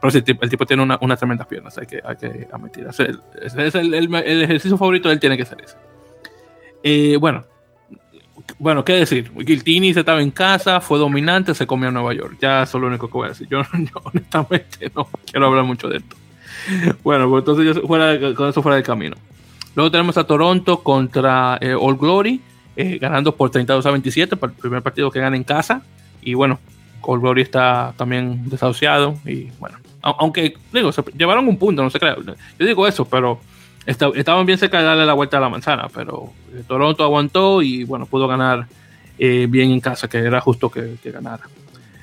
Pero 0.00 0.10
sí, 0.10 0.22
el 0.26 0.50
tipo 0.50 0.64
tiene 0.66 0.82
unas 0.82 0.98
una 1.00 1.16
tremendas 1.16 1.46
piernas, 1.46 1.76
hay 1.78 1.86
que, 1.86 2.00
hay 2.04 2.16
que 2.16 2.48
admitir. 2.52 2.86
Es 2.86 3.00
el, 3.00 3.20
es 3.42 3.74
el, 3.74 3.94
el, 3.94 4.42
ejercicio 4.42 4.76
favorito 4.76 5.08
de 5.08 5.14
él 5.14 5.20
tiene 5.20 5.36
que 5.36 5.44
ser 5.44 5.60
ese. 5.60 5.76
Eh, 6.82 7.16
bueno, 7.18 7.44
bueno, 8.58 8.84
¿qué 8.84 8.94
decir? 8.94 9.30
Giltini 9.46 9.92
se 9.92 10.00
estaba 10.00 10.22
en 10.22 10.30
casa, 10.30 10.80
fue 10.80 10.98
dominante, 10.98 11.54
se 11.54 11.66
comió 11.66 11.88
a 11.88 11.92
Nueva 11.92 12.14
York. 12.14 12.38
Ya 12.40 12.62
eso 12.62 12.78
es 12.78 12.82
lo 12.82 12.88
único 12.88 13.08
que 13.08 13.12
voy 13.12 13.26
a 13.26 13.28
decir. 13.30 13.48
Yo, 13.50 13.62
honestamente 14.04 14.90
no 14.94 15.08
quiero 15.30 15.46
hablar 15.46 15.64
mucho 15.64 15.88
de 15.88 15.98
esto. 15.98 16.16
Bueno, 17.02 17.30
pues 17.30 17.42
entonces 17.42 17.64
yo 17.64 17.86
fuera, 17.86 18.34
con 18.34 18.48
eso 18.48 18.62
fuera 18.62 18.76
del 18.76 18.84
camino. 18.84 19.16
Luego 19.74 19.90
tenemos 19.90 20.18
a 20.18 20.24
Toronto 20.24 20.82
contra 20.82 21.56
eh, 21.60 21.72
All 21.72 21.96
Glory, 21.96 22.40
eh, 22.76 22.98
ganando 22.98 23.34
por 23.34 23.48
32 23.50 23.86
a 23.86 23.90
27, 23.90 24.36
para 24.36 24.52
el 24.52 24.58
primer 24.58 24.82
partido 24.82 25.10
que 25.10 25.20
gana 25.20 25.36
en 25.36 25.44
casa. 25.44 25.82
Y 26.20 26.34
bueno, 26.34 26.58
All 27.00 27.20
Glory 27.20 27.42
está 27.42 27.94
también 27.96 28.50
desahuciado. 28.50 29.14
Y 29.24 29.50
bueno, 29.58 29.78
aunque, 30.02 30.56
digo, 30.72 30.92
se 30.92 31.02
llevaron 31.16 31.48
un 31.48 31.56
punto, 31.56 31.82
no 31.82 31.90
sé 31.90 31.98
qué. 31.98 32.14
Yo 32.58 32.66
digo 32.66 32.86
eso, 32.86 33.04
pero 33.04 33.40
estaban 33.88 34.44
bien 34.44 34.58
cerca 34.58 34.78
de 34.78 34.84
darle 34.84 35.06
la 35.06 35.14
vuelta 35.14 35.38
a 35.38 35.40
la 35.40 35.48
manzana, 35.48 35.88
pero 35.92 36.32
eh, 36.52 36.62
Toronto 36.66 37.02
aguantó 37.02 37.62
y, 37.62 37.84
bueno, 37.84 38.04
pudo 38.04 38.28
ganar 38.28 38.66
eh, 39.18 39.46
bien 39.48 39.70
en 39.70 39.80
casa, 39.80 40.08
que 40.08 40.18
era 40.18 40.40
justo 40.40 40.70
que, 40.70 40.98
ganara. 41.04 41.44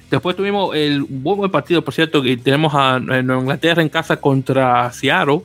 Después 0.10 0.36
tuvimos 0.36 0.76
el 0.76 1.04
buen 1.04 1.52
partido, 1.52 1.84
por 1.84 1.94
cierto, 1.94 2.22
que 2.22 2.38
tenemos 2.38 2.74
a, 2.74 3.00
Nueva 3.00 3.42
Inglaterra 3.42 3.82
en 3.82 3.90
casa 3.90 4.18
contra 4.18 4.92
Seattle, 4.92 5.42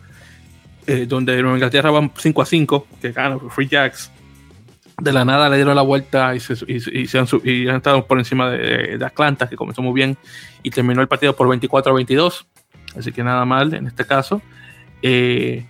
eh, 0.86 1.04
donde 1.06 1.40
Nueva 1.42 1.56
Inglaterra 1.56 1.90
va 1.90 2.10
5 2.16 2.42
a 2.42 2.46
5, 2.46 2.86
que 3.00 3.12
gana 3.12 3.38
Free 3.50 3.68
Jacks. 3.68 4.10
De 4.98 5.12
la 5.12 5.24
nada 5.24 5.48
le 5.48 5.56
dieron 5.56 5.74
la 5.74 5.82
vuelta 5.82 6.34
y 6.34 6.40
se, 6.40 7.18
han, 7.18 7.26
estado 7.74 8.06
por 8.06 8.18
encima 8.18 8.50
de, 8.50 8.98
de 8.98 9.04
Atlanta, 9.04 9.48
que 9.48 9.56
comenzó 9.56 9.80
muy 9.80 9.94
bien 9.94 10.18
y 10.62 10.70
terminó 10.70 11.00
el 11.00 11.08
partido 11.08 11.34
por 11.34 11.48
24 11.48 11.92
a 11.92 11.94
22. 11.94 12.46
Así 12.98 13.12
que 13.12 13.24
nada 13.24 13.46
mal 13.46 13.72
en 13.72 13.86
este 13.86 14.04
caso. 14.04 14.42
Eh, 15.02 15.64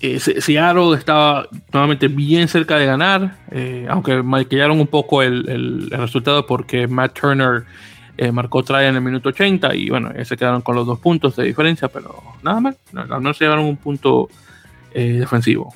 eh 0.00 0.18
Seattle 0.18 0.96
estaba 0.96 1.48
nuevamente 1.72 2.08
bien 2.08 2.48
cerca 2.48 2.78
de 2.78 2.86
ganar, 2.86 3.36
eh, 3.50 3.86
aunque 3.88 4.22
maquillaron 4.22 4.80
un 4.80 4.86
poco 4.86 5.22
el, 5.22 5.90
resultado 5.90 6.46
porque 6.46 6.86
Matt 6.86 7.18
Turner 7.18 7.64
eh, 8.16 8.32
marcó 8.32 8.62
try 8.62 8.84
en 8.84 8.96
el 8.96 9.00
minuto 9.00 9.28
80 9.28 9.74
y 9.74 9.90
bueno, 9.90 10.10
se 10.24 10.36
quedaron 10.36 10.62
con 10.62 10.74
los 10.74 10.86
dos 10.86 10.98
puntos 10.98 11.36
de 11.36 11.44
diferencia, 11.44 11.88
pero 11.88 12.22
nada 12.42 12.60
mal, 12.60 12.76
no, 12.92 13.20
no 13.20 13.34
se 13.34 13.44
llevaron 13.44 13.64
un 13.64 13.76
punto 13.76 14.28
defensivo. 14.92 15.72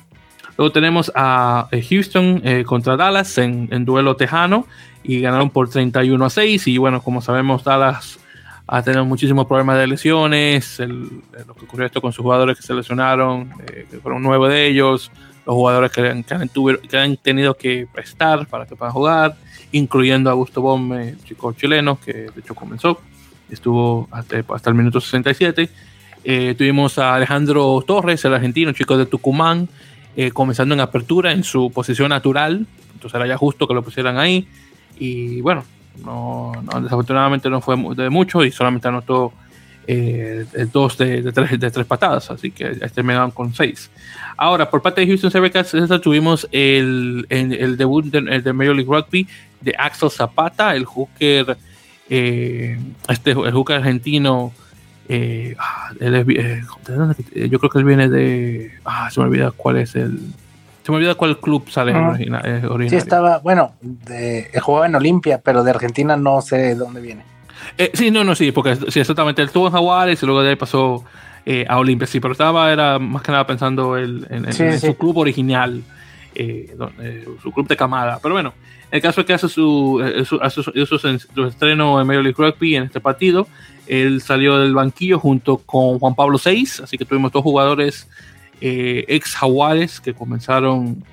Luego 0.57 0.71
tenemos 0.73 1.11
a 1.15 1.69
Houston 1.89 2.41
contra 2.65 2.97
Dallas 2.97 3.37
en, 3.37 3.69
en, 3.71 3.85
duelo 3.85 4.17
tejano 4.17 4.67
y 5.03 5.21
ganaron 5.21 5.49
por 5.49 5.69
31 5.69 6.25
a 6.25 6.29
6 6.29 6.67
y 6.67 6.77
bueno, 6.77 7.01
como 7.01 7.21
sabemos 7.21 7.63
Dallas 7.63 8.19
ha 8.67 8.81
tenido 8.81 9.05
muchísimos 9.05 9.45
problemas 9.45 9.77
de 9.77 9.87
lesiones, 9.87 10.79
lo 10.79 11.53
que 11.53 11.65
ocurrió 11.65 11.85
esto 11.85 12.01
con 12.01 12.11
sus 12.11 12.23
jugadores 12.23 12.57
que 12.57 12.63
se 12.63 12.73
lesionaron, 12.73 13.51
eh, 13.67 13.85
que 13.89 13.99
fueron 13.99 14.23
nueve 14.23 14.49
de 14.49 14.67
ellos, 14.67 15.11
los 15.45 15.55
jugadores 15.55 15.91
que, 15.91 16.97
han, 16.97 17.17
tenido 17.17 17.55
que 17.55 17.87
prestar 17.93 18.47
para 18.47 18.65
que 18.65 18.75
puedan 18.75 18.93
jugar, 18.93 19.35
incluyendo 19.71 20.29
a 20.29 20.33
Augusto 20.33 20.61
Bombe, 20.61 21.09
el 21.09 21.23
chico 21.23 21.53
chileno, 21.53 21.99
que 22.03 22.13
de 22.13 22.39
hecho 22.39 22.55
comenzó, 22.55 22.99
estuvo 23.49 24.07
hasta, 24.11 24.69
el 24.69 24.75
minuto 24.75 24.99
67. 24.99 25.69
Eh, 26.23 26.55
tuvimos 26.57 26.97
a 26.97 27.13
Alejandro 27.13 27.83
Torres, 27.85 28.25
el 28.25 28.33
argentino, 28.33 28.71
chico 28.71 28.97
de 28.97 29.05
Tucumán, 29.05 29.69
eh, 30.17 30.31
comenzando 30.31 30.73
en 30.73 30.81
apertura 30.81 31.31
en 31.31 31.43
su 31.43 31.71
posición 31.71 32.09
natural, 32.09 32.65
entonces 32.95 33.15
era 33.15 33.27
ya 33.27 33.37
justo 33.37 33.67
que 33.67 33.75
lo 33.75 33.83
pusieran 33.83 34.17
ahí. 34.17 34.47
Y 34.97 35.41
bueno, 35.41 35.63
no, 36.03 36.53
desafortunadamente 36.81 37.49
no 37.49 37.61
fue 37.61 37.75
de 37.95 38.09
mucho 38.09 38.43
y 38.43 38.51
solamente 38.51 38.87
anotó 38.87 39.33
eh, 39.87 40.45
dos 40.71 40.97
de, 40.97 41.31
tres, 41.31 41.59
de 41.59 41.71
tres 41.71 41.85
patadas, 41.85 42.31
así 42.31 42.51
que 42.51 42.65
terminaron 42.93 43.31
con 43.31 43.53
seis. 43.53 43.91
Ahora, 44.37 44.69
por 44.69 44.81
parte 44.81 45.01
de 45.01 45.07
Houston 45.07 45.31
Cervicals, 45.31 45.73
tuvimos 46.01 46.47
el, 46.51 47.25
el, 47.29 47.77
debut 47.77 48.05
de, 48.05 48.53
Major 48.53 48.75
League 48.75 48.91
Rugby 48.91 49.27
de 49.61 49.75
Axel 49.77 50.09
Zapata, 50.09 50.75
el 50.75 50.85
hooker, 50.85 51.57
eh, 52.09 52.79
este, 53.07 53.31
el 53.31 53.51
hooker 53.53 53.77
argentino 53.77 54.53
Eh, 55.07 55.55
ah, 55.59 55.91
eh, 55.99 57.49
yo 57.49 57.59
creo 57.59 57.69
que 57.69 57.77
él 57.77 57.85
viene 57.85 58.09
de. 58.09 58.71
Ah, 58.83 59.09
se 59.11 59.19
me 59.19 59.27
olvida 59.27 59.51
cuál 59.51 59.77
es 59.77 59.95
el. 59.95 60.19
Se 60.85 60.91
me 60.91 60.97
olvida 60.97 61.15
cuál 61.15 61.39
club 61.39 61.67
sale 61.67 61.95
original, 61.95 62.87
Sí, 62.87 62.95
estaba, 62.95 63.39
bueno, 63.39 63.73
de, 63.81 64.51
jugaba 64.61 64.85
en 64.85 64.93
Olimpia, 64.93 65.41
pero 65.43 65.63
de 65.63 65.71
Argentina 65.71 66.15
no 66.15 66.41
sé 66.43 66.57
de 66.57 66.75
dónde 66.75 67.01
viene. 67.01 67.23
sí, 67.93 68.11
no, 68.11 68.23
no, 68.23 68.35
sí, 68.35 68.51
porque 68.51 68.75
sí, 68.89 68.99
exactamente. 68.99 69.41
Él 69.41 69.47
estuvo 69.47 69.65
en 69.65 69.73
Jaguares 69.73 70.21
y 70.21 70.25
luego 70.27 70.43
de 70.43 70.49
ahí 70.49 70.55
pasó 70.55 71.03
a 71.67 71.79
Olimpia, 71.79 72.05
sí, 72.05 72.19
pero 72.19 72.33
estaba, 72.33 72.71
era 72.71 72.99
más 72.99 73.23
que 73.23 73.31
nada 73.31 73.47
pensando 73.47 73.97
en, 73.97 74.27
su 74.79 74.95
club 74.95 75.17
original, 75.17 75.81
su 77.41 77.51
club 77.51 77.67
de 77.67 77.75
camada. 77.75 78.19
Pero 78.21 78.35
bueno, 78.35 78.53
el 78.91 79.01
caso 79.01 79.21
es 79.21 79.27
que 79.27 79.33
hace 79.33 79.49
su, 79.49 79.99
su, 80.23 81.47
estreno 81.47 81.99
en 81.99 82.05
Major 82.05 82.23
League 82.23 82.37
Rugby 82.37 82.75
en 82.75 82.83
este 82.83 82.99
partido. 82.99 83.47
Él 83.87 84.21
salió 84.21 84.59
del 84.59 84.75
banquillo 84.75 85.17
junto 85.17 85.57
con 85.57 85.97
Juan 85.97 86.13
Pablo 86.13 86.39
VI, 86.43 86.83
así 86.83 86.95
que 86.95 87.05
tuvimos 87.05 87.31
dos 87.31 87.41
jugadores 87.41 88.07
eh, 88.67 89.05
ex 89.09 89.35
jaguares 89.35 89.99
que 89.99 90.15
comenzaron, 90.15 91.03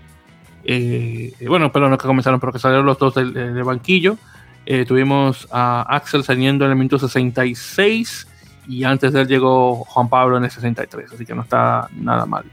eh, 0.64 1.34
bueno, 1.46 1.70
pero 1.70 1.90
no 1.90 1.98
que 1.98 2.06
comenzaron, 2.06 2.40
pero 2.40 2.50
que 2.50 2.58
salieron 2.58 2.86
los 2.86 2.98
dos 2.98 3.14
del, 3.14 3.62
banquillo. 3.62 4.16
Eh, 4.64 4.86
tuvimos 4.86 5.46
a 5.50 5.82
Axel 5.82 6.24
saliendo 6.24 6.64
en 6.64 6.70
el 6.70 6.78
minuto 6.78 6.98
66 6.98 8.26
y 8.68 8.84
antes 8.84 9.12
de 9.12 9.20
él 9.20 9.28
llegó 9.28 9.84
Juan 9.84 10.08
Pablo 10.08 10.38
en 10.38 10.44
el 10.44 10.50
63, 10.50 11.12
así 11.12 11.26
que 11.26 11.34
no 11.34 11.42
está 11.42 11.88
nada 11.94 12.24
mal 12.24 12.44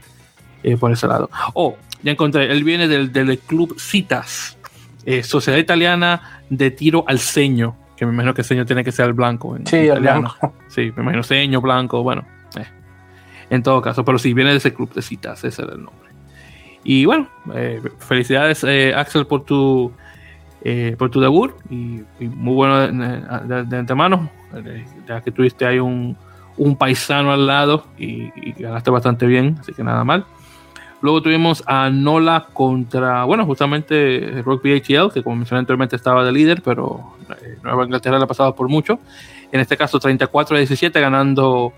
por 0.78 0.92
ese 0.92 1.06
lado. 1.06 1.30
Oh, 1.54 1.76
ya 2.02 2.12
encontré, 2.12 2.52
él 2.52 2.62
viene 2.62 2.86
del, 2.86 3.10
del 3.10 3.38
club 3.38 3.80
Citas, 3.80 4.58
Sociedad 5.22 5.56
Italiana 5.56 6.42
de 6.50 6.70
Tiro 6.70 7.04
al 7.06 7.20
Ceño 7.20 7.74
que 7.96 8.06
me 8.06 8.12
imagino 8.12 8.32
que 8.32 8.40
el 8.40 8.46
ceño 8.46 8.64
tiene 8.64 8.82
que 8.82 8.92
ser 8.92 9.06
el 9.06 9.12
blanco. 9.12 9.58
sí, 9.64 9.76
el 9.76 10.00
blanco. 10.00 10.54
Sí, 10.68 10.90
me 10.96 11.02
imagino 11.02 11.22
ceño, 11.22 11.60
blanco, 11.60 12.02
bueno. 12.02 12.24
Eh. 13.50 13.54
En 13.56 13.62
todo 13.62 13.82
caso, 13.82 14.04
pero 14.04 14.18
sí, 14.18 14.32
viene 14.32 14.50
de 14.50 14.58
ese 14.58 14.72
club 14.72 14.92
de 14.92 15.02
citas, 15.02 15.44
ese 15.44 15.62
era 15.62 15.72
el 15.74 15.84
nombre. 15.84 16.10
Y 16.82 17.04
bueno, 17.04 17.28
eh, 17.54 17.82
felicidades 17.98 18.64
eh, 18.64 18.94
Axel 18.94 19.26
por 19.26 19.44
tu 19.44 19.92
por 20.98 21.08
tu 21.08 21.20
debut 21.20 21.54
y, 21.70 22.02
muy 22.20 22.54
bueno 22.54 22.86
de, 22.86 23.76
antemano, 23.78 24.28
ya 25.08 25.22
que 25.22 25.30
tuviste 25.30 25.64
ahí 25.64 25.78
un, 25.78 26.14
un 26.58 26.76
paisano 26.76 27.32
al 27.32 27.46
lado 27.46 27.86
y, 27.96 28.24
y, 28.36 28.52
ganaste 28.58 28.90
bastante 28.90 29.24
bien, 29.24 29.56
así 29.58 29.72
que 29.72 29.82
nada 29.82 30.04
mal. 30.04 30.26
Luego 31.02 31.22
tuvimos 31.22 31.62
a 31.66 31.88
Nola 31.88 32.46
contra, 32.52 33.24
bueno, 33.24 33.46
justamente 33.46 34.42
Rugby 34.44 34.76
ATL, 34.76 35.12
que 35.12 35.22
como 35.22 35.36
mencioné 35.36 35.60
anteriormente 35.60 35.96
estaba 35.96 36.24
de 36.24 36.32
líder, 36.32 36.60
pero 36.62 37.14
eh, 37.42 37.56
Nueva 37.62 37.84
Inglaterra 37.84 38.18
le 38.18 38.24
ha 38.24 38.26
pasado 38.26 38.54
por 38.54 38.68
mucho. 38.68 38.98
En 39.50 39.60
este 39.60 39.78
caso 39.78 39.98
34 39.98 40.56
a 40.56 40.58
17 40.58 41.00
ganando 41.00 41.72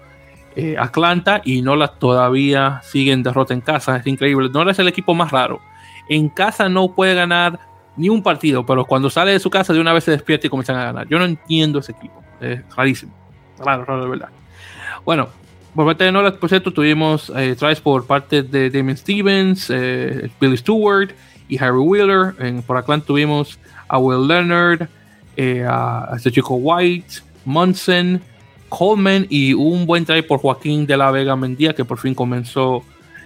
eh, 0.56 0.76
Atlanta 0.78 1.40
y 1.44 1.62
Nola 1.62 1.88
todavía 1.88 2.80
sigue 2.82 3.12
en 3.12 3.22
derrota 3.22 3.54
en 3.54 3.60
casa. 3.60 3.96
Es 3.96 4.06
increíble. 4.06 4.48
Nola 4.52 4.72
es 4.72 4.78
el 4.78 4.88
equipo 4.88 5.14
más 5.14 5.30
raro. 5.30 5.60
En 6.08 6.28
casa 6.28 6.68
no 6.68 6.94
puede 6.94 7.14
ganar 7.14 7.58
ni 7.96 8.08
un 8.08 8.22
partido, 8.22 8.64
pero 8.64 8.84
cuando 8.84 9.10
sale 9.10 9.32
de 9.32 9.40
su 9.40 9.50
casa 9.50 9.72
de 9.72 9.80
una 9.80 9.92
vez 9.92 10.04
se 10.04 10.10
despierta 10.10 10.46
y 10.46 10.50
comienzan 10.50 10.76
a 10.76 10.84
ganar. 10.84 11.08
Yo 11.08 11.18
no 11.18 11.24
entiendo 11.24 11.78
ese 11.78 11.92
equipo. 11.92 12.22
Es 12.40 12.60
rarísimo. 12.74 13.12
Raro, 13.58 13.84
raro 13.84 14.02
de 14.04 14.10
verdad. 14.10 14.28
Bueno, 15.04 15.28
por 15.74 15.86
parte 15.86 16.04
de 16.04 16.12
Nola, 16.12 16.34
por 16.34 16.48
cierto, 16.48 16.70
tuvimos 16.70 17.32
eh, 17.34 17.56
por 17.82 18.06
parte 18.06 18.42
de 18.42 18.68
Damien 18.68 18.96
Stevens, 18.96 19.70
eh, 19.70 20.30
Billy 20.40 20.56
Stewart 20.56 21.12
y 21.48 21.62
Harry 21.62 21.78
Wheeler. 21.78 22.34
En, 22.38 22.62
por 22.62 22.76
Atlanta 22.76 23.06
tuvimos 23.06 23.58
a 23.88 23.98
Will 23.98 24.26
Leonard, 24.26 24.88
eh, 25.36 25.64
a, 25.66 26.12
este 26.14 26.30
chico 26.30 26.56
White, 26.56 27.16
Munson, 27.46 28.20
Coleman 28.76 29.26
y 29.28 29.52
un 29.52 29.84
buen 29.84 30.06
try 30.06 30.22
por 30.22 30.38
Joaquín 30.38 30.86
de 30.86 30.96
la 30.96 31.10
Vega 31.10 31.36
Mendía, 31.36 31.74
que 31.74 31.84
por 31.84 31.98
fin 31.98 32.14
comenzó 32.14 32.82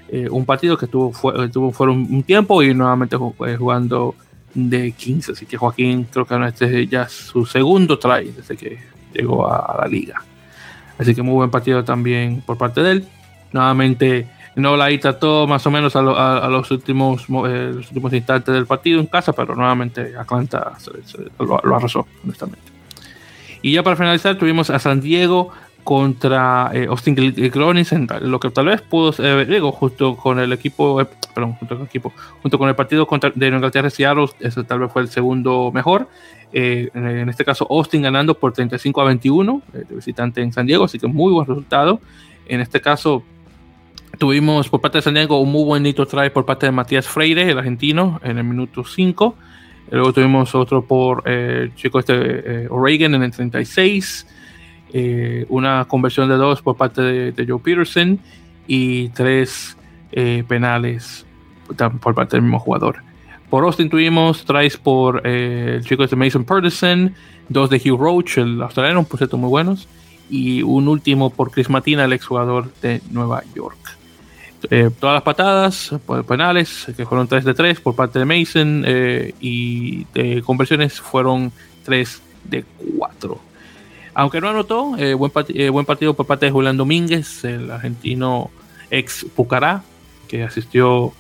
eh, 0.09 0.28
un 0.28 0.44
partido 0.44 0.76
que 0.76 0.88
tuvo, 0.88 1.12
fue, 1.12 1.49
fuera 1.72 1.92
un, 1.92 2.22
tiempo 2.24 2.64
y 2.64 2.74
nuevamente 2.74 3.16
jugando 3.16 4.16
de 4.55 4.90
15. 4.90 5.32
Así 5.32 5.47
que 5.47 5.57
Joaquín 5.57 6.09
creo 6.11 6.26
que 6.26 6.34
este 6.49 6.82
es 6.82 6.90
ya 6.90 7.09
su 7.09 7.47
segundo 7.47 7.97
try 7.97 8.32
desde 8.36 8.57
que 8.57 8.78
llegó 9.14 9.47
a 9.49 9.82
la 9.82 9.86
liga. 9.86 10.20
Así 10.99 11.14
que 11.14 11.22
muy 11.22 11.34
buen 11.34 11.51
partido 11.51 11.84
también 11.84 12.42
por 12.44 12.59
parte 12.59 12.82
de 12.82 12.90
él. 12.90 13.09
Nuevamente, 13.53 14.26
no 14.57 14.76
la 14.76 14.88
trató 14.99 15.47
más 15.47 15.64
o 15.64 15.70
menos 15.70 15.94
a, 15.94 16.03
los, 16.03 16.70
últimos, 16.72 17.22
eh, 17.22 17.72
los 17.72 17.86
últimos 17.86 18.12
instantes 18.12 18.53
del 18.53 18.66
partido 18.66 18.99
en 18.99 19.07
casa, 19.07 19.32
pero 19.32 19.55
nuevamente 19.55 20.16
Atlanta 20.16 20.72
lo, 21.38 21.76
arrasó, 21.76 22.05
honestamente. 22.24 22.75
Y 23.66 23.72
ya 23.72 23.82
para 23.82 23.96
finalizar, 23.96 24.38
tuvimos 24.38 24.70
a 24.70 24.78
San 24.78 25.00
Diego 25.00 25.50
contra 25.82 26.70
eh, 26.72 26.86
Austin 26.88 27.16
Gronis, 27.16 27.90
lo 28.20 28.38
que 28.38 28.50
tal 28.50 28.66
vez 28.66 28.80
pudo 28.80 29.10
ser 29.10 29.44
Diego 29.48 29.72
justo 29.72 30.14
con 30.14 30.38
el 30.38 30.52
equipo, 30.52 31.00
eh, 31.00 31.06
perdón, 31.34 31.54
junto 31.54 31.74
con 31.74 31.82
el 31.82 31.88
equipo, 31.88 32.12
junto 32.42 32.58
con 32.60 32.68
el 32.68 32.76
partido 32.76 33.08
contra, 33.08 33.32
de 33.34 33.48
Inglaterra 33.48 33.88
y 33.88 33.90
Seattle, 33.90 34.28
ese 34.38 34.62
tal 34.62 34.78
vez 34.78 34.92
fue 34.92 35.02
el 35.02 35.08
segundo 35.08 35.72
mejor. 35.74 36.08
Eh, 36.52 36.90
en 36.94 37.28
este 37.28 37.44
caso, 37.44 37.66
Austin 37.68 38.02
ganando 38.02 38.38
por 38.38 38.52
35 38.52 39.00
a 39.00 39.04
21 39.06 39.62
eh, 39.74 39.84
de 39.88 39.96
visitante 39.96 40.42
en 40.42 40.52
San 40.52 40.64
Diego, 40.64 40.84
así 40.84 41.00
que 41.00 41.08
muy 41.08 41.32
buen 41.32 41.48
resultado. 41.48 42.00
En 42.46 42.60
este 42.60 42.80
caso, 42.80 43.24
tuvimos 44.16 44.68
por 44.68 44.80
parte 44.80 44.98
de 44.98 45.02
San 45.02 45.14
Diego 45.14 45.40
un 45.40 45.50
muy 45.50 45.64
buen 45.64 45.82
nitro 45.82 46.06
try 46.06 46.30
por 46.30 46.46
parte 46.46 46.66
de 46.66 46.70
Matías 46.70 47.08
Freire, 47.08 47.50
el 47.50 47.58
argentino, 47.58 48.20
en 48.22 48.38
el 48.38 48.44
minuto 48.44 48.84
5. 48.84 49.34
Luego 49.91 50.12
tuvimos 50.12 50.55
otro 50.55 50.82
por 50.82 51.22
eh, 51.26 51.70
chico 51.76 51.99
este, 52.01 52.66
Oregon 52.68 53.14
en 53.14 53.22
el 53.22 53.30
36. 53.30 54.26
una 55.49 55.84
conversión 55.87 56.28
de 56.28 56.37
dos 56.37 56.62
por 56.62 56.76
parte 56.76 57.03
de, 57.03 57.47
Joe 57.47 57.61
Peterson 57.61 58.18
y 58.66 59.09
tres 59.11 59.76
penales 60.49 61.26
por 62.01 62.14
parte 62.14 62.37
del 62.37 62.43
mismo 62.43 62.59
jugador. 62.59 63.07
Por 63.51 63.64
Austin 63.64 63.89
tuvimos 63.89 64.45
tries 64.45 64.76
por 64.76 65.22
eh, 65.24 65.76
el 65.76 65.84
chico 65.84 66.07
de 66.07 66.16
Mason 66.16 66.45
Pedersen, 66.45 67.14
dos 67.49 67.70
de 67.70 67.76
Hugh 67.76 67.99
Roach, 67.99 68.39
el 68.39 68.61
australiano, 68.61 69.05
por 69.05 69.18
cierto, 69.18 69.37
muy 69.37 69.49
buenos, 69.49 69.89
y 70.28 70.62
un 70.62 70.89
último 70.89 71.30
por 71.30 71.53
Chris 71.53 71.70
Matina, 71.70 72.05
el 72.05 72.12
exjugador 72.12 72.72
de 72.82 73.01
Nueva 73.11 73.45
York. 73.55 73.78
Eh, 74.70 74.90
todas 74.98 75.14
las 75.14 75.22
patadas 75.22 75.94
penales, 76.26 76.86
que 76.96 77.06
fueron 77.06 77.28
3 77.28 77.44
de 77.44 77.54
3 77.54 77.80
por 77.80 77.94
parte 77.94 78.18
de 78.18 78.24
Mason, 78.24 78.84
eh, 78.86 79.34
y 79.40 80.04
de 80.12 80.42
conversiones 80.42 81.00
fueron 81.00 81.52
3 81.84 82.22
de 82.44 82.64
4. 82.98 83.40
Aunque 84.14 84.40
no 84.40 84.48
anotó, 84.48 84.96
buen, 85.16 85.32
buen, 85.72 85.84
partido 85.84 86.14
por 86.14 86.26
parte 86.26 86.46
de 86.46 86.52
Julián 86.52 86.76
Domínguez, 86.76 87.44
el 87.44 87.70
argentino 87.70 88.50
ex 88.90 89.26
Pucará, 89.34 89.82
que 90.26 90.42
asistió 90.42 91.12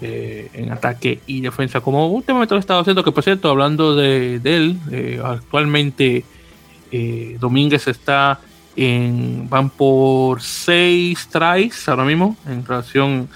eh, 0.00 0.48
en 0.52 0.70
ataque 0.70 1.20
y 1.26 1.40
defensa, 1.40 1.80
como 1.80 2.06
últimamente 2.06 2.54
lo 2.54 2.58
he 2.58 2.60
estado 2.60 2.80
haciendo, 2.80 3.02
que 3.02 3.10
por 3.10 3.24
cierto, 3.24 3.50
hablando 3.50 3.96
de, 3.96 4.36
él, 4.44 4.78
eh, 4.92 5.20
actualmente 5.24 6.24
eh, 6.92 7.36
Domínguez 7.40 7.88
está 7.88 8.38
van 9.48 9.70
por 9.70 10.40
6 10.40 11.28
tries 11.30 11.88
ahora 11.88 12.04
mismo 12.04 12.36
en 12.46 12.64
relación 12.64 13.28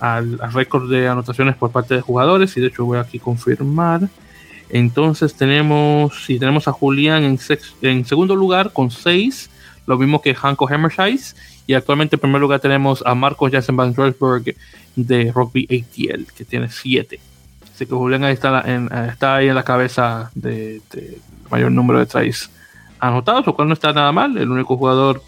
al, 0.00 0.38
récord 0.52 0.90
de 0.90 1.08
anotaciones 1.08 1.56
por 1.56 1.70
parte 1.70 1.94
de 1.94 2.00
jugadores, 2.00 2.56
y 2.56 2.60
de 2.60 2.66
hecho 2.66 2.84
voy 2.84 2.98
aquí 2.98 3.18
a 3.18 3.22
confirmar. 3.22 4.08
Entonces 4.68 5.34
tenemos, 5.34 6.24
si 6.24 6.38
tenemos 6.38 6.68
a 6.68 6.72
Julián 6.72 7.24
en, 7.24 8.04
segundo 8.04 8.36
lugar 8.36 8.72
con 8.72 8.90
6, 8.90 9.50
lo 9.86 9.98
mismo 9.98 10.20
que 10.20 10.34
Hanko 10.34 10.68
Hammershise 10.68 11.36
y 11.66 11.74
actualmente 11.74 12.16
en 12.16 12.20
primer 12.20 12.40
lugar 12.40 12.60
tenemos 12.60 13.02
a 13.06 13.14
Marcos 13.14 13.50
Jansen 13.50 13.76
Van 13.76 13.94
Rosberg 13.94 14.54
de 14.96 15.32
Rugby 15.32 15.64
ATL, 15.64 16.24
que 16.36 16.44
tiene 16.44 16.68
7. 16.68 17.20
Así 17.74 17.86
que 17.86 17.94
Julián 17.94 18.24
está, 18.24 18.64
ahí 19.36 19.48
en 19.48 19.54
la 19.54 19.62
cabeza 19.62 20.30
del 20.34 20.82
de 20.90 21.18
mayor 21.50 21.72
número 21.72 21.98
de 21.98 22.06
tries 22.06 22.50
anotados, 23.02 23.44
lo 23.44 23.54
cual 23.54 23.68
no 23.68 23.74
está 23.74 23.92
nada 23.92 24.12
mal. 24.12 24.38
El 24.38 24.50
único 24.50 24.76
jugador 24.76 25.22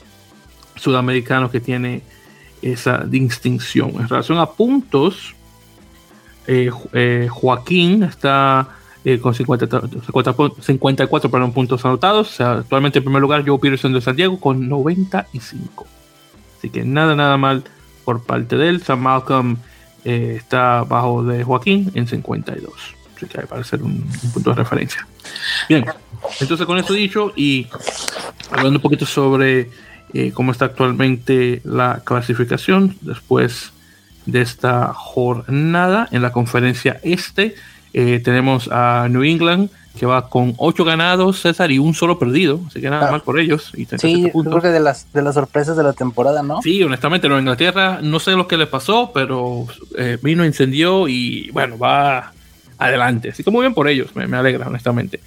sudamericano 0.77 1.51
que 1.51 1.61
tiene 1.61 2.03
esa 2.62 2.99
distinción. 2.99 3.91
En 3.99 4.09
relación 4.09 4.39
a 4.39 4.47
puntos, 4.47 5.35
eh, 6.47 6.70
eh, 6.93 7.29
Joaquín 7.31 8.05
está 8.05 8.68
eh, 9.05 9.18
con 9.18 9.35
50, 9.35 9.68
54 10.61 11.31
para 11.31 11.47
puntos 11.49 11.85
anotados. 11.85 12.41
actualmente 12.41 13.01
en 13.01 13.05
primer 13.05 13.20
lugar 13.20 13.45
Joe 13.47 13.59
Peterson 13.59 13.93
de 13.93 14.01
San 14.01 14.16
Diego 14.16 14.39
con 14.39 14.68
95. 14.68 15.87
Así 16.57 16.70
que 16.70 16.85
nada, 16.85 17.16
nada 17.16 17.37
mal 17.37 17.64
por 18.05 18.22
parte 18.22 18.57
de 18.57 18.68
él. 18.68 18.83
Sam 18.83 19.01
Malcolm 19.01 19.57
está 20.05 20.85
bajo 20.85 21.25
de 21.25 21.43
Joaquín 21.43 21.91
en 21.95 22.07
52. 22.07 23.04
Para 23.49 23.65
ser 23.65 23.83
un, 23.83 24.05
punto 24.33 24.51
de 24.51 24.57
referencia. 24.57 25.07
Bien, 25.69 25.85
entonces 26.41 26.67
con 26.67 26.79
eso 26.79 26.93
dicho 26.93 27.33
y 27.37 27.67
hablando 28.51 28.79
un 28.79 28.83
poquito 28.83 29.07
sobre 29.07 29.71
eh, 30.12 30.33
cómo 30.33 30.53
está 30.53 30.67
actualmente 30.67 31.61
la 31.65 32.03
clasificación 32.05 32.97
después 33.01 33.73
de 34.27 34.41
esta 34.41 34.93
jornada 34.95 36.09
en 36.11 36.23
la 36.23 36.33
conferencia 36.33 37.01
este. 37.03 37.55
Eh, 37.93 38.21
tenemos 38.25 38.69
a 38.73 39.07
New 39.09 39.23
England, 39.23 39.71
que 39.99 40.07
va 40.07 40.29
con 40.29 40.55
8 40.57 40.85
ganados, 40.85 41.41
César, 41.41 41.71
y 41.71 41.79
un 41.79 41.95
solo 41.95 42.19
perdido. 42.19 42.61
Así 42.67 42.81
que 42.81 42.91
nada 42.91 43.09
ah, 43.09 43.11
mal 43.12 43.23
por 43.23 43.39
ellos. 43.39 43.73
Y 43.77 43.87
sí, 43.99 44.31
creo 44.33 44.61
que 44.61 44.69
de 44.69 44.81
las, 44.81 45.12
de 45.12 45.23
las 45.23 45.35
sorpresas 45.35 45.77
de 45.77 45.85
la 45.85 45.93
temporada, 45.93 46.43
¿no? 46.43 46.61
Sí, 46.62 46.83
honestamente, 46.83 47.29
Nueva 47.29 47.41
Inglaterra, 47.41 48.01
no 48.03 48.19
sé 48.19 48.33
lo 48.33 48.49
que 48.49 48.57
le 48.57 48.67
pasó, 48.67 49.12
pero 49.15 49.67
eh, 49.97 50.19
vino, 50.21 50.45
incendió 50.45 51.07
y 51.07 51.51
bueno, 51.53 51.79
va 51.79 52.33
adelante. 52.89 53.30
Así 53.30 53.43
que 53.43 53.51
muy 53.51 53.62
bien 53.62 53.74
por 53.74 53.89
ellos, 53.89 54.14
me, 54.14 54.37
alegra, 54.37 54.66
honestamente. 54.66 55.20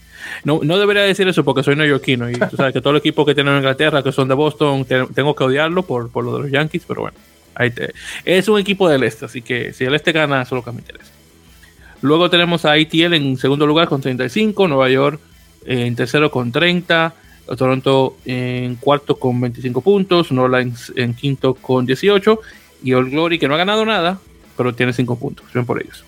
No, 0.44 0.60
no 0.64 0.78
debería 0.78 1.04
decir 1.04 1.28
eso 1.28 1.44
porque 1.44 1.64
soy 1.64 1.76
neoyorquino 1.76 2.30
y 2.30 2.34
tú 2.34 2.58
sabes 2.58 2.74
que 2.74 2.82
todo 2.82 2.92
el 2.92 2.98
equipo 2.98 3.26
que 3.26 3.34
tiene 3.34 3.52
en 3.52 3.58
Inglaterra, 3.58 4.04
que 4.04 4.12
son 4.12 4.28
de 4.28 4.34
Boston, 4.34 4.86
tengo 4.86 5.36
que 5.36 5.44
odiarlo 5.44 5.84
por, 5.84 6.10
por 6.10 6.26
lo 6.26 6.36
de 6.38 6.44
los 6.44 6.52
Yankees, 6.52 6.84
pero 6.88 7.02
bueno, 7.02 7.18
ahí 7.56 7.72
te, 7.72 7.94
es 8.26 8.48
un 8.48 8.60
equipo 8.60 8.90
del 8.90 9.04
este, 9.04 9.26
así 9.26 9.42
que 9.42 9.74
si 9.74 9.86
el 9.86 9.96
este 9.96 10.12
gana, 10.12 10.42
eso 10.42 10.56
es 10.56 10.60
lo 10.60 10.64
que 10.64 10.72
me 10.72 10.80
interesa. 10.80 11.12
Luego 12.02 12.30
tenemos 12.30 12.66
a 12.66 12.78
ITL 12.78 13.14
en 13.14 13.38
segundo 13.38 13.66
lugar 13.66 13.88
con 13.88 14.02
35, 14.02 14.68
Nueva 14.68 14.90
York 14.90 15.20
en 15.66 15.96
tercero 15.96 16.32
con 16.32 16.52
30, 16.52 17.14
Toronto 17.58 18.18
en 18.26 18.76
cuarto 18.76 19.18
con 19.18 19.40
25 19.40 19.82
puntos, 19.82 20.32
Norlands 20.32 20.92
en 20.96 21.14
quinto 21.14 21.54
con 21.54 21.86
18 21.86 22.40
y 22.84 22.94
All 22.94 23.10
Glory 23.10 23.40
que 23.40 23.48
no 23.48 23.56
ha 23.56 23.58
ganado 23.58 23.86
nada, 23.86 24.20
pero 24.56 24.74
tiene 24.74 24.94
5 24.94 25.18
puntos. 25.18 25.46
Bien 25.54 25.66
por 25.66 25.82
ellos. 25.82 26.04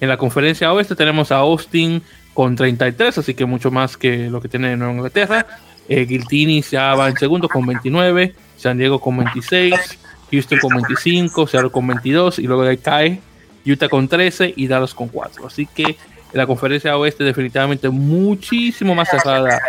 En 0.00 0.08
la 0.08 0.16
conferencia 0.16 0.72
oeste 0.72 0.94
tenemos 0.94 1.32
a 1.32 1.36
Austin 1.36 2.02
con 2.32 2.56
33, 2.56 3.18
así 3.18 3.34
que 3.34 3.44
mucho 3.44 3.70
más 3.70 3.96
que 3.96 4.28
lo 4.28 4.40
que 4.40 4.48
tiene 4.48 4.76
Nueva 4.76 4.94
Inglaterra. 4.94 5.46
Eh, 5.88 6.06
ya 6.70 6.94
va 6.94 7.08
en 7.08 7.16
segundo 7.16 7.48
con 7.48 7.66
29, 7.66 8.34
San 8.56 8.78
Diego 8.78 9.00
con 9.00 9.18
26, 9.18 9.74
Houston 10.30 10.58
con 10.58 10.74
25, 10.74 11.46
Seattle 11.46 11.70
con 11.70 11.86
22 11.86 12.38
y 12.38 12.46
luego 12.46 12.62
de 12.64 12.70
ahí 12.70 12.76
cae 12.78 13.20
Utah 13.66 13.88
con 13.88 14.08
13 14.08 14.54
y 14.56 14.66
Dallas 14.66 14.94
con 14.94 15.08
4. 15.08 15.46
Así 15.46 15.66
que 15.66 15.96
la 16.32 16.46
conferencia 16.46 16.96
oeste 16.96 17.24
definitivamente 17.24 17.88
muchísimo 17.88 18.94
más 18.94 19.08
cerrada 19.08 19.60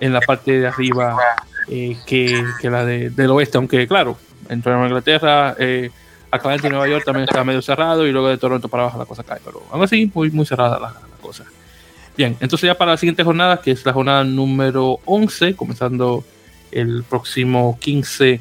en 0.00 0.12
la 0.12 0.20
parte 0.20 0.58
de 0.58 0.66
arriba 0.66 1.16
eh, 1.68 1.96
que, 2.06 2.44
la 2.62 2.84
del 2.84 3.30
oeste, 3.30 3.56
aunque 3.56 3.86
claro, 3.86 4.18
entre 4.48 4.72
Inglaterra, 4.72 5.54
eh, 5.58 5.90
Atlanta 6.32 6.66
y 6.66 6.70
Nueva 6.70 6.88
York 6.88 7.04
también 7.04 7.28
está 7.28 7.44
medio 7.44 7.60
cerrado 7.60 8.06
y 8.06 8.10
luego 8.10 8.28
de 8.28 8.38
Toronto 8.38 8.66
para 8.68 8.84
abajo 8.84 8.98
la 8.98 9.04
cosa 9.04 9.22
cae, 9.22 9.38
pero 9.44 9.62
aún 9.70 9.84
así 9.84 10.10
muy, 10.12 10.30
muy 10.30 10.46
cerrada 10.46 10.80
la, 10.80 10.94
cosa. 11.20 11.44
Bien, 12.16 12.36
entonces 12.40 12.66
ya 12.66 12.74
para 12.74 12.92
la 12.92 12.96
siguiente 12.96 13.22
jornada, 13.22 13.60
que 13.60 13.70
es 13.70 13.84
la 13.84 13.92
jornada 13.92 14.24
número 14.24 14.98
11, 15.04 15.54
comenzando 15.54 16.24
el 16.70 17.04
próximo 17.04 17.78
15 17.78 18.40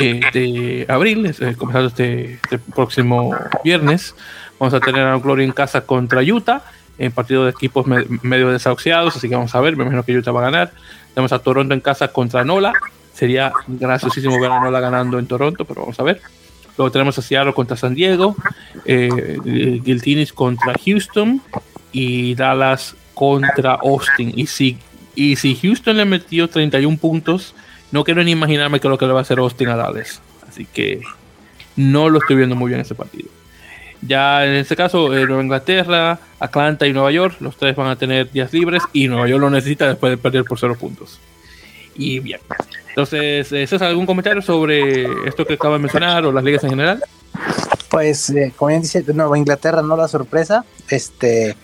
eh, 0.00 0.20
de 0.32 0.86
abril, 0.88 1.26
eh, 1.26 1.54
comenzando 1.56 1.88
este, 1.88 2.34
este, 2.34 2.58
próximo 2.58 3.32
viernes, 3.62 4.16
vamos 4.58 4.74
a 4.74 4.80
tener 4.80 5.06
a 5.06 5.16
Gloria 5.18 5.44
en 5.44 5.52
casa 5.52 5.82
contra 5.82 6.20
Utah, 6.20 6.64
en 6.98 7.12
partido 7.12 7.44
de 7.44 7.50
equipos 7.50 7.86
medio 7.86 8.50
desahuciados, 8.50 9.16
así 9.16 9.28
que 9.28 9.36
vamos 9.36 9.54
a 9.54 9.60
ver, 9.60 9.76
me 9.76 9.84
imagino 9.84 10.02
que 10.02 10.16
Utah 10.16 10.32
va 10.32 10.40
a 10.40 10.50
ganar. 10.50 10.72
Tenemos 11.14 11.32
a 11.32 11.38
Toronto 11.38 11.74
en 11.74 11.80
casa 11.80 12.08
contra 12.08 12.44
Nola, 12.44 12.72
sería 13.14 13.52
graciosísimo 13.68 14.40
ver 14.40 14.50
a 14.50 14.60
Nola 14.60 14.80
ganando 14.80 15.20
en 15.20 15.26
Toronto, 15.26 15.64
pero 15.64 15.82
vamos 15.82 15.98
a 16.00 16.02
ver. 16.02 16.20
Tenemos 16.90 17.18
a 17.18 17.22
Seattle 17.22 17.54
contra 17.54 17.76
San 17.76 17.94
Diego, 17.94 18.34
eh, 18.84 19.38
Giltinis 19.84 20.32
contra 20.32 20.74
Houston 20.84 21.40
y 21.92 22.34
Dallas 22.34 22.96
contra 23.14 23.74
Austin. 23.74 24.32
Y 24.34 24.46
si, 24.46 24.78
y 25.14 25.36
si 25.36 25.54
Houston 25.54 25.96
le 25.96 26.04
metió 26.04 26.48
31 26.48 26.96
puntos, 26.96 27.54
no 27.90 28.04
quiero 28.04 28.24
ni 28.24 28.32
imaginarme 28.32 28.80
qué 28.80 28.88
es 28.88 28.90
lo 28.90 28.98
que 28.98 29.06
le 29.06 29.12
va 29.12 29.20
a 29.20 29.22
hacer 29.22 29.38
Austin 29.38 29.68
a 29.68 29.76
Dallas. 29.76 30.20
Así 30.48 30.66
que 30.66 31.02
no 31.76 32.08
lo 32.08 32.18
estoy 32.18 32.36
viendo 32.36 32.56
muy 32.56 32.68
bien 32.70 32.80
ese 32.80 32.94
partido. 32.94 33.28
Ya 34.00 34.44
en 34.44 34.54
este 34.54 34.74
caso, 34.74 35.16
eh, 35.16 35.26
Nueva 35.26 35.42
Inglaterra, 35.42 36.18
Atlanta 36.40 36.86
y 36.86 36.92
Nueva 36.92 37.12
York, 37.12 37.36
los 37.40 37.56
tres 37.56 37.76
van 37.76 37.88
a 37.88 37.96
tener 37.96 38.30
días 38.32 38.52
libres 38.52 38.82
y 38.92 39.06
Nueva 39.06 39.28
York 39.28 39.40
lo 39.40 39.50
necesita 39.50 39.86
después 39.86 40.10
de 40.10 40.16
perder 40.16 40.44
por 40.44 40.58
cero 40.58 40.76
puntos. 40.78 41.20
Y 41.94 42.18
bien, 42.18 42.40
entonces, 42.92 43.50
¿es 43.52 43.72
¿algún 43.80 44.04
comentario 44.04 44.42
sobre 44.42 45.04
esto 45.26 45.46
que 45.46 45.54
acabo 45.54 45.72
de 45.72 45.80
mencionar 45.80 46.26
o 46.26 46.32
las 46.32 46.44
ligas 46.44 46.62
en 46.64 46.70
general? 46.70 47.02
Pues, 47.88 48.28
eh, 48.28 48.52
como 48.54 48.68
bien 48.68 48.82
dice, 48.82 49.02
Nueva 49.14 49.38
Inglaterra 49.38 49.80
no 49.80 49.96
la 49.96 50.08
sorpresa. 50.08 50.66
Este, 50.90 51.56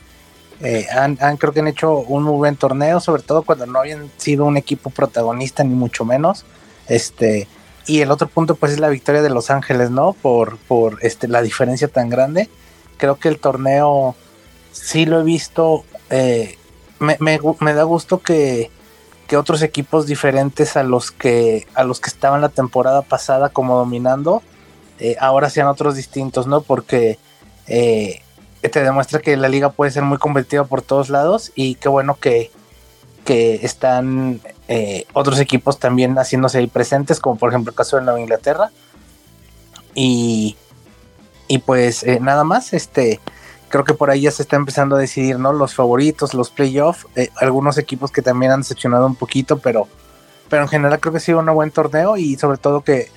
eh, 0.62 0.86
han, 0.90 1.16
creo 1.36 1.52
que 1.52 1.60
han 1.60 1.68
hecho 1.68 1.98
un 1.98 2.22
muy 2.22 2.32
buen 2.32 2.56
torneo, 2.56 2.98
sobre 2.98 3.22
todo 3.22 3.42
cuando 3.42 3.66
no 3.66 3.80
habían 3.80 4.10
sido 4.16 4.46
un 4.46 4.56
equipo 4.56 4.88
protagonista, 4.88 5.64
ni 5.64 5.74
mucho 5.74 6.06
menos. 6.06 6.46
Este, 6.86 7.46
y 7.86 8.00
el 8.00 8.10
otro 8.10 8.26
punto, 8.26 8.54
pues, 8.54 8.72
es 8.72 8.80
la 8.80 8.88
victoria 8.88 9.20
de 9.20 9.28
Los 9.28 9.50
Ángeles, 9.50 9.90
¿no? 9.90 10.14
Por, 10.14 10.56
por 10.56 10.98
este, 11.02 11.28
la 11.28 11.42
diferencia 11.42 11.88
tan 11.88 12.08
grande. 12.08 12.48
Creo 12.96 13.16
que 13.16 13.28
el 13.28 13.38
torneo 13.38 14.16
sí 14.72 15.04
lo 15.04 15.20
he 15.20 15.24
visto. 15.24 15.84
Eh, 16.08 16.56
me, 17.00 17.18
me 17.20 17.74
da 17.74 17.82
gusto 17.82 18.22
que 18.22 18.70
que 19.28 19.36
otros 19.36 19.62
equipos 19.62 20.06
diferentes 20.06 20.76
a 20.76 20.82
los 20.82 21.12
que 21.12 21.68
a 21.74 21.84
los 21.84 22.00
que 22.00 22.08
estaban 22.08 22.40
la 22.40 22.48
temporada 22.48 23.02
pasada 23.02 23.50
como 23.50 23.76
dominando 23.76 24.42
eh, 24.98 25.16
ahora 25.20 25.50
sean 25.50 25.68
otros 25.68 25.94
distintos 25.94 26.46
no 26.46 26.62
porque 26.62 27.18
eh, 27.66 28.22
te 28.62 28.82
demuestra 28.82 29.20
que 29.20 29.36
la 29.36 29.48
liga 29.48 29.70
puede 29.70 29.92
ser 29.92 30.02
muy 30.02 30.16
competitiva 30.16 30.64
por 30.64 30.80
todos 30.80 31.10
lados 31.10 31.52
y 31.54 31.74
qué 31.74 31.90
bueno 31.90 32.16
que, 32.18 32.50
que 33.26 33.56
están 33.56 34.40
eh, 34.66 35.04
otros 35.12 35.38
equipos 35.38 35.78
también 35.78 36.16
haciéndose 36.16 36.58
ahí 36.58 36.66
presentes 36.66 37.20
como 37.20 37.36
por 37.36 37.50
ejemplo 37.50 37.70
el 37.70 37.76
caso 37.76 37.96
de 37.96 38.02
Nueva 38.02 38.20
Inglaterra. 38.20 38.70
Y 39.94 40.56
y 41.50 41.58
pues 41.58 42.04
nada 42.20 42.44
más 42.44 42.74
este 42.74 43.20
creo 43.68 43.84
que 43.84 43.94
por 43.94 44.10
ahí 44.10 44.22
ya 44.22 44.30
se 44.30 44.42
está 44.42 44.56
empezando 44.56 44.96
a 44.96 44.98
decidir, 44.98 45.38
¿no? 45.38 45.52
Los 45.52 45.74
favoritos, 45.74 46.34
los 46.34 46.50
playoffs, 46.50 47.06
eh, 47.16 47.30
algunos 47.36 47.78
equipos 47.78 48.10
que 48.10 48.22
también 48.22 48.52
han 48.52 48.60
decepcionado 48.60 49.06
un 49.06 49.14
poquito, 49.14 49.58
pero, 49.58 49.88
pero 50.48 50.62
en 50.62 50.68
general 50.68 50.98
creo 51.00 51.12
que 51.12 51.18
ha 51.18 51.20
sido 51.20 51.40
un 51.40 51.54
buen 51.54 51.70
torneo 51.70 52.16
y 52.16 52.36
sobre 52.36 52.58
todo 52.58 52.80
que 52.80 53.08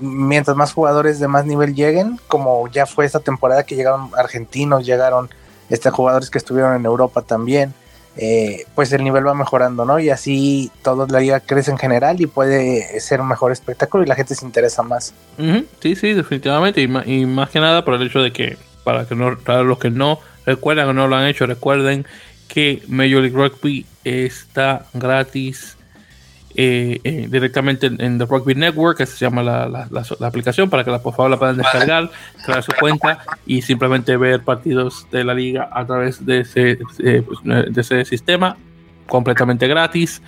mientras 0.00 0.56
más 0.56 0.72
jugadores 0.72 1.20
de 1.20 1.28
más 1.28 1.46
nivel 1.46 1.74
lleguen, 1.74 2.18
como 2.26 2.68
ya 2.68 2.86
fue 2.86 3.04
esta 3.06 3.20
temporada 3.20 3.64
que 3.64 3.76
llegaron 3.76 4.10
argentinos, 4.16 4.84
llegaron 4.84 5.30
este, 5.70 5.90
jugadores 5.90 6.30
que 6.30 6.38
estuvieron 6.38 6.74
en 6.76 6.84
Europa 6.84 7.22
también, 7.22 7.72
eh, 8.16 8.66
pues 8.74 8.92
el 8.92 9.02
nivel 9.02 9.26
va 9.26 9.34
mejorando, 9.34 9.84
¿no? 9.84 9.98
Y 9.98 10.10
así 10.10 10.70
toda 10.82 11.06
la 11.08 11.18
liga 11.18 11.40
crece 11.40 11.70
en 11.70 11.78
general 11.78 12.20
y 12.20 12.26
puede 12.26 13.00
ser 13.00 13.20
un 13.20 13.28
mejor 13.28 13.50
espectáculo 13.50 14.04
y 14.04 14.06
la 14.06 14.14
gente 14.14 14.34
se 14.34 14.44
interesa 14.44 14.82
más. 14.82 15.14
Sí, 15.80 15.96
sí, 15.96 16.12
definitivamente. 16.12 16.82
y 16.82 17.26
más 17.26 17.50
que 17.50 17.58
nada 17.58 17.84
por 17.84 17.94
el 17.94 18.06
hecho 18.06 18.20
de 18.20 18.32
que 18.32 18.56
para 18.84 19.06
que 19.06 19.14
no, 19.14 19.30
los 19.30 19.78
que 19.78 19.90
no 19.90 20.20
recuerdan 20.46 20.88
o 20.88 20.92
no 20.92 21.08
lo 21.08 21.16
han 21.16 21.26
hecho, 21.26 21.46
recuerden 21.46 22.06
que 22.48 22.82
Major 22.86 23.22
League 23.22 23.36
Rugby 23.36 23.86
está 24.04 24.86
gratis 24.92 25.76
eh, 26.56 27.00
eh, 27.02 27.26
directamente 27.28 27.86
en, 27.86 28.18
The 28.18 28.26
Rugby 28.26 28.54
Network, 28.54 28.98
que 28.98 29.06
se 29.06 29.24
llama 29.24 29.42
la, 29.42 29.88
aplicación, 30.20 30.70
para 30.70 30.84
que 30.84 30.90
la, 30.92 31.02
por 31.02 31.12
favor 31.14 31.30
la 31.30 31.36
puedan 31.36 31.56
descargar, 31.56 32.10
crear 32.44 32.62
su 32.62 32.70
cuenta 32.78 33.18
y 33.44 33.62
simplemente 33.62 34.16
ver 34.16 34.44
partidos 34.44 35.08
de 35.10 35.24
la 35.24 35.34
liga 35.34 35.68
a 35.72 35.84
través 35.84 36.24
de 36.24 36.40
ese, 36.40 36.78
eh, 37.00 37.22
pues, 37.26 37.40
de 37.42 37.80
ese 37.80 38.04
sistema 38.04 38.56
completamente 39.08 39.66
gratis. 39.66 40.22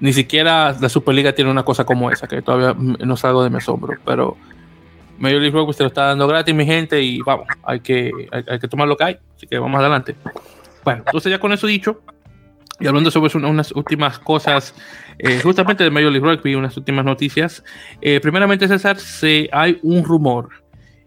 Ni 0.00 0.14
siquiera 0.14 0.74
la 0.80 0.88
Superliga 0.88 1.34
tiene 1.34 1.50
una 1.50 1.62
cosa 1.62 1.84
como 1.84 2.10
esa, 2.10 2.26
que 2.26 2.40
todavía 2.40 2.74
no 2.78 3.16
salgo 3.18 3.44
de 3.44 3.50
mi 3.50 3.58
asombro, 3.58 3.98
pero 4.04 4.38
Major 5.18 5.40
League 5.40 5.56
Rugby 5.56 5.72
se 5.72 5.82
lo 5.82 5.88
está 5.88 6.06
dando 6.06 6.26
gratis, 6.26 6.54
mi 6.54 6.66
gente, 6.66 7.02
y 7.02 7.20
vamos, 7.20 7.46
hay 7.64 7.80
que, 7.80 8.10
hay, 8.30 8.58
que 8.58 8.68
tomar 8.68 8.88
lo 8.88 8.96
que 8.96 9.04
hay. 9.04 9.18
Así 9.36 9.46
que 9.46 9.58
vamos 9.58 9.80
adelante. 9.80 10.14
Bueno, 10.84 11.02
entonces 11.06 11.30
ya 11.30 11.38
con 11.38 11.52
eso 11.52 11.66
dicho, 11.66 12.00
y 12.78 12.86
hablando 12.86 13.10
sobre 13.10 13.36
unas 13.38 13.72
últimas 13.72 14.18
cosas, 14.18 14.74
eh, 15.18 15.40
justamente 15.42 15.84
de 15.84 15.90
Major 15.90 16.12
League 16.12 16.26
Rugby, 16.26 16.54
unas 16.54 16.76
últimas 16.76 17.04
noticias. 17.04 17.64
Eh, 18.00 18.20
primeramente, 18.20 18.68
César, 18.68 18.98
se, 18.98 19.48
hay 19.52 19.78
un 19.82 20.04
rumor, 20.04 20.48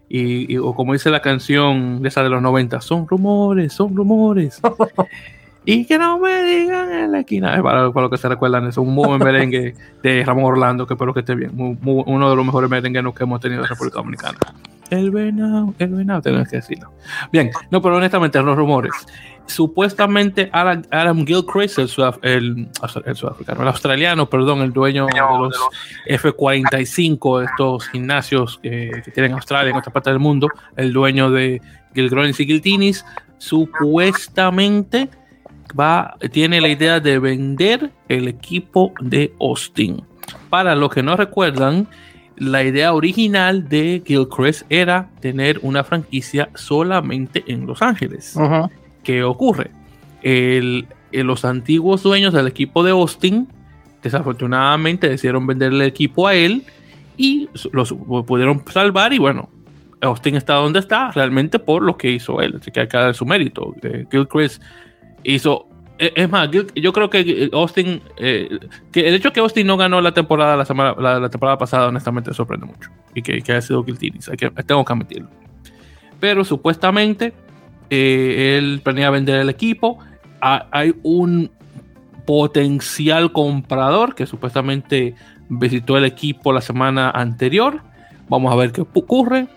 y, 0.08 0.56
o 0.58 0.74
como 0.74 0.92
dice 0.92 1.08
la 1.10 1.22
canción 1.22 2.02
de 2.02 2.08
esa 2.08 2.24
de 2.24 2.30
los 2.30 2.42
90, 2.42 2.80
son 2.80 3.06
rumores, 3.06 3.72
son 3.72 3.94
rumores. 3.96 4.60
Y 5.70 5.84
que 5.84 5.98
no 5.98 6.18
me 6.18 6.42
digan 6.42 6.90
en 6.90 7.12
la 7.12 7.20
esquina. 7.20 7.62
Para, 7.62 7.92
para 7.92 8.06
lo 8.06 8.10
que 8.10 8.16
se 8.16 8.28
recuerdan, 8.28 8.66
es 8.66 8.76
un 8.76 8.92
muy 8.92 9.06
buen 9.06 9.20
merengue 9.20 9.74
de 10.02 10.24
Ramón 10.24 10.44
Orlando, 10.44 10.84
que 10.84 10.94
espero 10.94 11.14
que 11.14 11.20
esté 11.20 11.36
bien. 11.36 11.52
uno 11.54 12.30
de 12.30 12.36
los 12.36 12.44
mejores 12.44 12.68
merengues 12.68 13.14
que 13.14 13.22
hemos 13.22 13.40
tenido 13.40 13.62
en 13.62 13.68
República 13.68 13.98
Dominicana. 13.98 14.38
El 14.90 15.12
venado, 15.12 15.72
el 15.78 15.94
venado, 15.94 16.22
tengo 16.22 16.42
que 16.44 16.56
decirlo. 16.56 16.92
Bien, 17.30 17.52
no, 17.70 17.80
pero 17.80 17.96
honestamente, 17.96 18.42
los 18.42 18.56
rumores. 18.56 18.92
Supuestamente 19.46 20.50
Adam, 20.52 21.24
Gilchrist, 21.24 21.78
el, 21.78 21.88
el, 22.22 22.68
el, 23.04 23.16
sudafricano, 23.16 23.62
el 23.62 23.68
australiano, 23.68 24.28
perdón, 24.28 24.62
el 24.62 24.72
dueño 24.72 25.06
de 25.06 25.20
los 25.20 25.56
F45, 26.08 27.44
estos 27.44 27.88
gimnasios 27.90 28.58
que, 28.60 28.90
que 29.04 29.10
tienen 29.12 29.34
Australia 29.34 29.70
en 29.70 29.76
otra 29.76 29.92
parte 29.92 30.10
del 30.10 30.18
mundo, 30.18 30.48
el 30.76 30.92
dueño 30.92 31.30
de 31.30 31.62
Gilgronis 31.94 32.40
y 32.40 32.46
Giltinis, 32.46 33.04
supuestamente 33.38 35.08
va, 35.78 36.16
tiene 36.32 36.60
la 36.60 36.68
idea 36.68 37.00
de 37.00 37.18
vender 37.18 37.90
el 38.08 38.28
equipo 38.28 38.92
de 39.00 39.32
Austin. 39.40 40.02
Para 40.48 40.74
los 40.74 40.90
que 40.90 41.02
no 41.02 41.16
recuerdan, 41.16 41.88
la 42.36 42.62
idea 42.64 42.94
original 42.94 43.68
de 43.68 44.02
Gilchrist 44.06 44.62
era 44.70 45.10
tener 45.20 45.60
una 45.62 45.84
franquicia 45.84 46.48
solamente 46.54 47.44
en 47.46 47.66
Los 47.66 47.82
Ángeles. 47.82 48.36
¿qué 49.02 49.22
ocurre? 49.22 49.70
los 51.12 51.44
antiguos 51.44 52.02
dueños 52.02 52.34
del 52.34 52.46
equipo 52.46 52.84
de 52.84 52.90
Austin 52.90 53.48
desafortunadamente 54.02 55.08
decidieron 55.08 55.46
venderle 55.46 55.84
el 55.84 55.88
equipo 55.88 56.26
a 56.26 56.34
él 56.34 56.64
y 57.16 57.48
los 57.72 57.92
pudieron 58.26 58.62
salvar 58.66 59.12
y 59.12 59.18
bueno, 59.18 59.48
Austin 60.00 60.36
está 60.36 60.54
donde 60.54 60.78
está 60.78 61.10
realmente 61.10 61.58
por 61.58 61.82
lo 61.82 61.96
que 61.96 62.10
hizo 62.10 62.40
él, 62.40 62.56
así 62.60 62.70
que 62.70 62.80
hay 62.80 62.88
que 62.88 62.96
dar 62.96 63.14
su 63.14 63.26
mérito. 63.26 63.74
Eh, 63.82 64.06
Gilchrist 64.10 64.62
hizo 65.24 65.70
e, 66.00 66.14
es 66.16 66.30
más, 66.30 66.48
yo 66.50 66.92
creo 66.94 67.10
que 67.10 67.50
Austin, 67.52 68.00
eh, 68.16 68.58
que 68.90 69.06
el 69.06 69.14
hecho 69.14 69.34
que 69.34 69.40
Austin 69.40 69.66
no 69.66 69.76
ganó 69.76 70.00
la 70.00 70.12
temporada 70.12 70.56
la, 70.56 70.64
semana, 70.64 70.94
la, 70.98 71.28
temporada 71.28 71.58
pasada, 71.58 71.88
honestamente 71.88 72.32
sorprende 72.32 72.66
mucho. 72.66 72.90
Y 73.14 73.20
que, 73.20 73.42
que 73.42 73.52
haya 73.52 73.60
sido 73.60 73.84
que, 73.84 73.92
tengo 74.66 74.82
que 74.82 74.92
admitirlo. 74.94 75.28
Pero 76.18 76.42
supuestamente 76.42 77.34
eh, 77.90 78.56
él 78.56 78.80
planea 78.82 79.10
vender 79.10 79.40
el 79.40 79.50
equipo. 79.50 79.98
hay 80.40 80.94
un 81.02 81.50
potencial 82.26 83.30
comprador 83.32 84.14
que 84.14 84.24
supuestamente 84.24 85.14
visitó 85.50 85.98
el 85.98 86.06
equipo 86.06 86.54
la 86.54 86.62
semana 86.62 87.10
anterior. 87.10 87.82
Vamos 88.30 88.50
a 88.50 88.56
ver 88.56 88.72
qué 88.72 88.80
ocurre. 88.80 89.48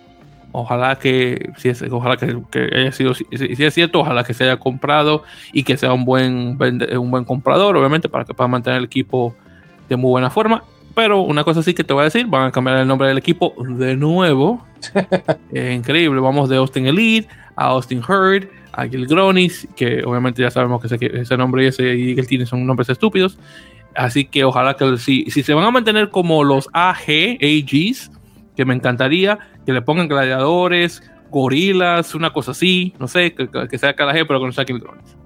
Ojalá 0.56 0.98
que, 0.98 1.52
si 1.58 1.70
es, 1.70 1.82
ojalá 1.92 2.16
que, 2.16 2.38
haya 2.76 2.92
sido, 2.92 3.16
si, 3.16 3.26
es 3.32 3.74
cierto, 3.74 4.02
ojalá 4.02 4.24
que 4.24 4.36
se 4.36 4.44
haya 4.44 4.58
comprado 4.58 5.24
y 5.52 5.64
que 5.64 5.78
sea 5.78 5.94
un 5.94 6.06
buen, 6.06 6.60
un 6.60 7.12
buen 7.12 7.26
comprador, 7.26 7.76
obviamente, 7.76 8.08
para 8.08 8.24
que 8.24 8.36
pueda 8.36 8.48
mantener 8.48 8.78
el 8.78 8.86
equipo 8.86 9.36
de 9.90 9.96
muy 9.96 10.12
buena 10.12 10.30
forma. 10.30 10.64
Pero 10.94 11.22
una 11.22 11.44
cosa 11.44 11.64
sí 11.64 11.74
que 11.74 11.84
te 11.84 11.92
voy 11.92 12.02
a 12.02 12.04
decir, 12.06 12.28
van 12.28 12.46
a 12.46 12.52
cambiar 12.52 12.78
el 12.78 12.88
nombre 12.88 13.08
del 13.08 13.18
equipo 13.18 13.56
de 13.68 13.96
nuevo. 13.96 14.64
es 15.52 15.76
increíble, 15.76 16.22
vamos 16.22 16.50
de 16.50 16.58
Austin 16.58 16.86
Elite 16.86 17.28
a 17.56 17.66
Austin 17.70 18.04
Hurd, 18.08 18.48
a 18.74 18.86
Gil 18.86 19.08
Gronis, 19.08 19.68
que 19.76 20.04
obviamente 20.04 20.44
ya 20.44 20.52
sabemos 20.52 20.82
que 20.82 20.88
ese, 20.88 21.20
ese 21.20 21.36
nombre 21.36 21.64
y 21.64 21.68
ese 21.68 21.96
Gil 21.96 22.28
tiene 22.28 22.46
son 22.46 22.64
nombres 22.66 22.90
estúpidos. 22.90 23.40
Así 23.96 24.26
que 24.26 24.44
ojalá 24.44 24.76
que 24.76 24.98
si, 24.98 25.26
si 25.32 25.42
se 25.42 25.54
van 25.54 25.66
a 25.66 25.72
mantener 25.72 26.10
como 26.10 26.44
los 26.44 26.70
AG, 26.74 27.40
AGs, 27.42 28.12
que 28.56 28.66
me 28.66 28.74
encantaría 28.74 29.40
que 29.66 29.74
le 29.74 29.82
pongan 29.82 30.08
gladiadores, 30.08 31.02
gorilas, 31.30 32.16
una 32.16 32.32
cosa 32.32 32.52
así, 32.52 32.94
no 33.00 33.08
sé, 33.08 33.34
que, 33.34 33.50
que 33.50 33.78
sea 33.78 33.96
cada 33.96 34.14
pero 34.14 34.40
que 34.40 34.46
no 34.46 34.52
sea 34.52 34.66
drones. 34.66 35.18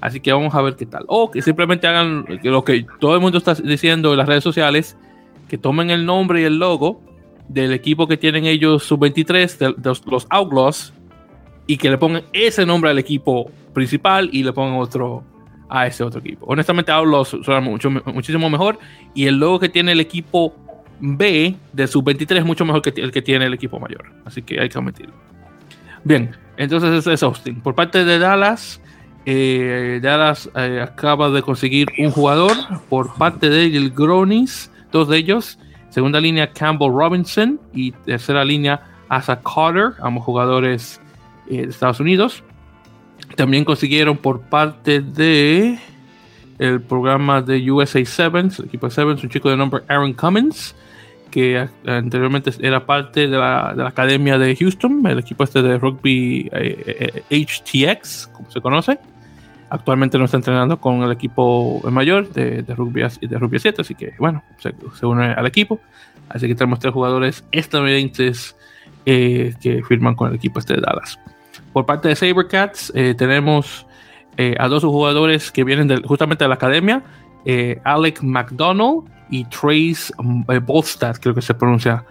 Así 0.00 0.20
que 0.20 0.32
vamos 0.32 0.54
a 0.54 0.62
ver 0.62 0.76
qué 0.76 0.86
tal. 0.86 1.04
O 1.08 1.30
que 1.30 1.42
simplemente 1.42 1.86
hagan 1.86 2.26
lo 2.42 2.64
que 2.64 2.86
todo 3.00 3.14
el 3.14 3.20
mundo 3.20 3.38
está 3.38 3.54
diciendo 3.54 4.12
en 4.12 4.18
las 4.18 4.28
redes 4.28 4.44
sociales, 4.44 4.96
que 5.48 5.58
tomen 5.58 5.90
el 5.90 6.04
nombre 6.04 6.42
y 6.42 6.44
el 6.44 6.58
logo 6.58 7.00
del 7.48 7.72
equipo 7.72 8.06
que 8.06 8.16
tienen 8.16 8.44
ellos 8.44 8.84
sub-23, 8.84 9.58
de, 9.58 10.00
los 10.10 10.26
Outlaws, 10.30 10.92
y 11.66 11.76
que 11.78 11.90
le 11.90 11.98
pongan 11.98 12.22
ese 12.32 12.66
nombre 12.66 12.90
al 12.90 12.98
equipo 12.98 13.50
principal 13.72 14.28
y 14.32 14.42
le 14.42 14.52
pongan 14.52 14.78
otro 14.78 15.24
a 15.68 15.86
ese 15.86 16.04
otro 16.04 16.20
equipo. 16.20 16.46
Honestamente, 16.46 16.92
Outlaws 16.92 17.36
suena 17.42 17.60
mucho, 17.60 17.90
muchísimo 17.90 18.48
mejor 18.48 18.78
y 19.14 19.26
el 19.26 19.38
logo 19.38 19.58
que 19.58 19.68
tiene 19.68 19.92
el 19.92 20.00
equipo 20.00 20.54
B 21.00 21.56
de 21.72 21.86
sub-23 21.86 22.38
es 22.38 22.44
mucho 22.44 22.64
mejor 22.64 22.82
que 22.82 23.00
el 23.00 23.10
que 23.10 23.22
tiene 23.22 23.46
el 23.46 23.54
equipo 23.54 23.78
mayor. 23.78 24.06
Así 24.24 24.42
que 24.42 24.60
hay 24.60 24.68
que 24.68 24.78
omitirlo. 24.78 25.14
Bien, 26.04 26.30
entonces 26.56 26.92
ese 26.92 27.12
es 27.12 27.22
Austin. 27.22 27.60
Por 27.60 27.74
parte 27.74 28.04
de 28.04 28.18
Dallas, 28.18 28.80
eh, 29.24 29.98
Dallas 30.02 30.48
eh, 30.54 30.80
acaba 30.82 31.30
de 31.30 31.42
conseguir 31.42 31.88
un 31.98 32.10
jugador 32.10 32.52
por 32.88 33.14
parte 33.14 33.48
de 33.48 33.66
el 33.66 33.90
Gronis, 33.90 34.70
dos 34.92 35.08
de 35.08 35.18
ellos. 35.18 35.58
Segunda 35.90 36.20
línea 36.20 36.52
Campbell 36.52 36.92
Robinson 36.92 37.58
y 37.72 37.90
tercera 37.92 38.44
línea 38.44 38.80
Asa 39.08 39.40
Carter, 39.40 39.94
ambos 40.00 40.24
jugadores 40.24 41.00
eh, 41.48 41.62
de 41.62 41.70
Estados 41.70 42.00
Unidos. 42.00 42.44
También 43.34 43.64
consiguieron 43.64 44.16
por 44.16 44.42
parte 44.42 45.00
de 45.00 45.78
el 46.58 46.80
programa 46.80 47.42
de 47.42 47.70
USA 47.70 48.04
Sevens, 48.04 48.58
el 48.58 48.66
equipo 48.66 48.86
de 48.86 48.94
Sevens, 48.94 49.22
un 49.22 49.30
chico 49.30 49.50
de 49.50 49.56
nombre 49.56 49.82
Aaron 49.88 50.12
Cummins 50.12 50.74
que 51.36 51.68
anteriormente 51.84 52.50
era 52.60 52.86
parte 52.86 53.28
de 53.28 53.36
la, 53.36 53.74
de 53.76 53.82
la, 53.82 53.90
academia 53.90 54.38
de 54.38 54.56
Houston, 54.56 55.06
el 55.06 55.18
equipo 55.18 55.44
este 55.44 55.60
de 55.60 55.76
rugby 55.76 56.48
HTX, 57.30 58.24
eh, 58.24 58.32
como 58.32 58.50
se 58.50 58.62
conoce. 58.62 58.98
Actualmente 59.68 60.16
no 60.16 60.24
está 60.24 60.38
entrenando 60.38 60.80
con 60.80 61.02
el 61.02 61.12
equipo 61.12 61.82
mayor 61.90 62.32
de, 62.32 62.62
de, 62.62 62.74
rugby, 62.74 63.02
de 63.20 63.38
rugby 63.38 63.58
7, 63.58 63.82
así 63.82 63.94
que 63.94 64.14
bueno, 64.18 64.42
se, 64.56 65.04
une 65.04 65.26
al 65.26 65.44
equipo. 65.44 65.78
Así 66.30 66.48
que 66.48 66.54
tenemos 66.54 66.78
tres 66.78 66.94
jugadores 66.94 67.44
estadounidenses 67.52 68.56
eh, 69.04 69.52
que 69.60 69.82
firman 69.82 70.14
con 70.14 70.30
el 70.30 70.36
equipo 70.36 70.58
este 70.58 70.72
de 70.72 70.80
Dallas. 70.80 71.20
Por 71.74 71.84
parte 71.84 72.08
de 72.08 72.16
Sabercats, 72.16 72.90
eh, 72.94 73.14
tenemos 73.14 73.86
a 74.58 74.68
dos 74.68 74.84
jugadores 74.84 75.50
que 75.50 75.64
vienen 75.64 76.02
justamente 76.02 76.44
de 76.44 76.48
la 76.48 76.54
academia, 76.54 77.02
Alec 77.84 78.22
McDonald 78.22 79.15
y 79.30 79.44
Trace 79.44 80.12
mm, 80.18 80.42
eh, 80.48 80.58
Bolstad, 80.58 81.16
creo 81.20 81.34
que 81.34 81.42
se 81.42 81.54
pronuncia. 81.54 82.04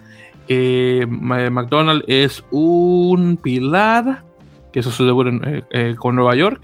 Eh, 0.47 1.05
McDonald 1.07 2.03
es 2.07 2.43
un 2.51 3.38
pilar, 3.38 4.24
que 4.72 4.82
eso 4.82 4.91
se 4.91 5.03
debe 5.03 5.63
eh, 5.72 5.95
con 5.97 6.16
Nueva 6.16 6.36
York. 6.36 6.61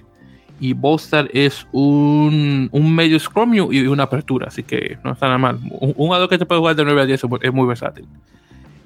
Y 0.60 0.74
Bolstad 0.74 1.26
es 1.34 1.66
un, 1.72 2.70
un 2.72 2.96
medio 2.96 3.20
scrum 3.20 3.56
y 3.56 3.88
una 3.88 4.04
apertura, 4.04 4.50
así 4.50 4.62
que 4.62 5.00
no 5.04 5.14
está 5.14 5.26
nada 5.26 5.40
mal. 5.40 5.60
Un, 5.72 5.94
jugador 5.94 6.30
que 6.30 6.38
te 6.38 6.46
puede 6.46 6.60
jugar 6.60 6.76
de 6.76 6.86
9 6.86 7.02
a 7.02 7.06
10 7.06 7.24
es 7.42 7.52
muy 7.54 7.66
versátil. 7.66 8.06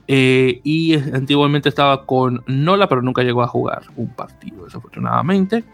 y 0.08 0.96
antiguamente 1.14 1.68
estaba 1.68 2.06
con 2.06 2.42
Nola, 2.48 2.88
pero 2.88 3.02
nunca 3.02 3.24
llegó 3.24 3.44
a 3.44 3.48
jugar 3.48 3.82
un 3.98 4.08
partido, 4.08 4.64
desafortunadamente. 4.64 5.66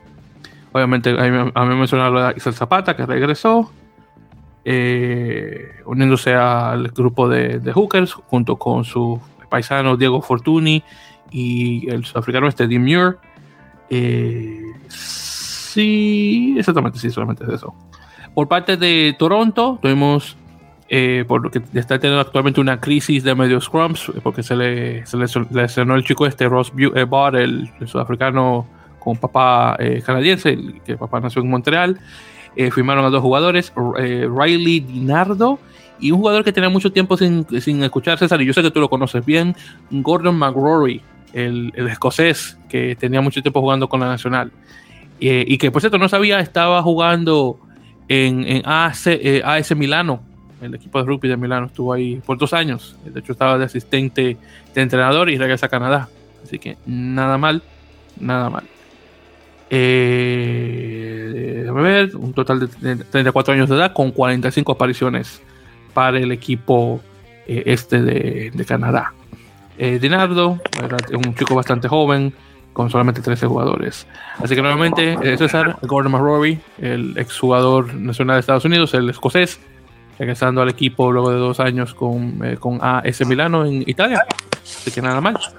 Obviamente, 0.72 1.12
a 1.12 1.30
mí, 1.30 1.52
a 1.54 1.64
mí 1.64 1.70
me 1.70 1.76
mencionaba 1.76 2.34
Isel 2.36 2.56
Zapata, 2.56 2.96
que 2.96 3.06
regresó 3.06 3.72
eh, 4.64 5.82
uniéndose 5.86 6.36
al 6.36 6.90
grupo 6.90 7.28
de, 7.28 7.60
Hookers 7.74 8.14
junto 8.14 8.58
con 8.58 8.86
su 8.86 9.20
paisano 9.50 9.98
Diego 9.98 10.22
Fortuny 10.22 10.84
y 11.32 11.90
el 11.90 12.06
sudafricano 12.06 12.48
este 12.48 12.68
Dean 12.68 12.84
Muir. 12.84 13.18
Eh, 13.90 14.62
sí, 14.88 16.56
exactamente, 16.58 17.00
sí, 17.00 17.10
solamente 17.10 17.44
es 17.46 17.50
eso. 17.50 17.74
Por 18.36 18.48
parte 18.48 18.78
de 18.78 19.16
Toronto, 19.18 19.80
tuvimos, 19.82 20.38
eh, 20.90 21.26
por 21.28 21.42
lo 21.42 21.50
que 21.50 21.62
está 21.74 22.00
teniendo 22.00 22.22
actualmente 22.22 22.62
una 22.62 22.80
crisis 22.80 23.24
de 23.24 23.34
medio 23.34 23.60
scrums, 23.60 24.12
porque 24.24 24.44
se 24.44 24.56
le, 24.56 25.06
se 25.08 25.18
le 25.18 25.26
lesionó 25.50 25.96
el 25.96 26.04
chico 26.04 26.28
este, 26.28 26.48
Ross 26.48 26.72
Bott, 27.08 27.34
el, 27.34 27.70
sudafricano 27.86 28.68
con 29.00 29.18
papá 29.18 29.76
canadiense, 30.06 30.56
que 30.86 30.96
papá 30.96 31.20
nació 31.20 31.42
en 31.42 31.50
Montreal. 31.50 32.00
Eh, 32.56 32.72
firmaron 32.72 33.06
a 33.06 33.10
dos 33.10 33.22
jugadores, 33.22 33.72
eh, 33.98 34.28
Riley 34.30 34.82
Dinardo 34.82 35.60
y 36.00 36.12
un 36.12 36.20
jugador 36.20 36.44
que 36.44 36.52
tenía 36.52 36.70
mucho 36.70 36.92
tiempo 36.92 37.16
sin, 37.16 37.46
sin, 37.62 37.82
escuchar 37.84 38.18
César, 38.18 38.42
y 38.42 38.46
yo 38.46 38.54
sé 38.54 38.62
que 38.62 38.72
tú 38.72 38.80
lo 38.82 38.90
conoces 38.90 39.24
bien, 39.26 39.56
Gordon 39.90 40.36
McRory, 40.36 41.02
el, 41.32 41.72
el 41.76 41.88
escocés 41.88 42.58
que 42.68 42.96
tenía 42.96 43.22
mucho 43.22 43.42
tiempo 43.42 43.62
jugando 43.62 43.88
con 43.88 44.00
la 44.00 44.08
Nacional. 44.08 44.52
Eh, 45.22 45.46
y 45.48 45.58
que 45.60 45.70
por 45.70 45.82
cierto 45.82 46.00
no 46.00 46.10
sabía, 46.10 46.40
estaba 46.40 46.82
jugando 46.82 47.60
en, 48.08 48.44
en 48.46 48.64
AS, 48.66 49.08
AS 49.44 49.76
Milano, 49.76 50.22
el 50.62 50.76
equipo 50.76 51.00
de 51.00 51.06
rugby 51.06 51.30
de 51.30 51.38
Milano, 51.38 51.68
estuvo 51.68 51.94
ahí 51.94 52.22
por 52.26 52.38
dos 52.38 52.54
años. 52.54 52.96
De 53.06 53.20
hecho, 53.20 53.32
estaba 53.32 53.58
de 53.58 53.66
asistente 53.66 54.38
de 54.74 54.82
entrenador 54.82 55.30
y 55.30 55.38
regresa 55.38 55.68
a 55.68 55.70
Canadá. 55.70 56.10
Así 56.44 56.60
que 56.60 56.78
nada 56.86 57.38
mal, 57.38 57.62
nada 58.20 58.50
mal. 58.50 58.64
Eh, 59.72 61.66
ver, 61.82 62.16
un 62.16 62.34
total 62.34 62.60
de 62.60 62.96
34 62.98 63.54
años 63.54 63.70
de 63.70 63.76
edad 63.76 63.94
con 63.94 64.12
45 64.12 64.72
apariciones 64.72 65.42
para 65.94 66.20
el 66.20 66.32
equipo 66.32 67.02
eh, 67.48 67.64
este 67.66 68.02
de, 68.02 68.66
Canadá. 68.66 69.14
Eh, 69.78 69.98
Dinardo, 70.00 70.60
un 71.14 71.36
chico 71.36 71.56
bastante 71.56 71.88
joven, 71.88 72.34
con 72.74 72.90
solamente 72.90 73.22
13 73.22 73.48
jugadores. 73.48 74.08
Así 74.42 74.56
que 74.56 74.62
nuevamente, 74.62 75.18
eh, 75.22 75.38
César, 75.38 75.78
Gordon 75.82 76.12
McRory, 76.14 76.60
el 76.80 77.18
exjugador 77.18 77.94
nacional 77.94 78.36
de 78.38 78.40
Estados 78.42 78.66
Unidos, 78.66 78.94
el 78.94 79.10
escocés, 79.10 79.60
regresando 80.18 80.62
al 80.62 80.70
equipo 80.70 81.12
luego 81.12 81.32
de 81.32 81.38
dos 81.38 81.60
años 81.60 81.94
con, 81.94 82.40
eh, 82.46 82.58
con 82.58 82.80
AS 82.82 83.26
Milano 83.26 83.66
en 83.66 83.84
Italia. 83.88 84.26
Así 84.64 84.92
que 84.92 85.02
nada 85.02 85.20
más. 85.20 85.54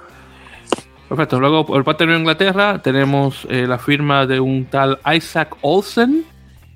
Perfecto. 1.09 1.39
Luego, 1.39 1.65
por 1.65 1.83
parte 1.83 2.05
de 2.05 2.17
Inglaterra, 2.17 2.81
tenemos 2.81 3.45
eh, 3.49 3.67
la 3.67 3.77
firma 3.77 4.25
de 4.25 4.39
un 4.39 4.65
tal 4.65 4.99
Isaac 5.13 5.55
Olsen, 5.61 6.23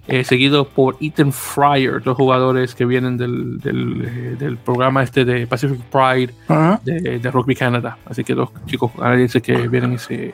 eh, 0.08 0.24
seguido 0.24 0.68
por 0.68 0.98
Ethan 1.02 1.34
Fryer, 1.34 2.02
dos 2.02 2.16
jugadores 2.16 2.76
que 2.76 2.86
vienen 2.86 3.18
del, 3.18 3.60
del, 3.60 4.38
eh, 4.40 4.58
programa 4.64 5.04
este 5.04 5.26
de 5.26 5.48
Pacific 5.48 5.82
Pride 5.86 6.34
de, 6.84 7.32
Rugby 7.32 7.56
Canada. 7.56 7.98
Así 8.06 8.24
que 8.24 8.34
dos 8.34 8.50
chicos 8.66 8.92
canadienses 8.98 9.42
que 9.42 9.68
vienen 9.68 9.94
y 9.94 9.98
se, 9.98 10.34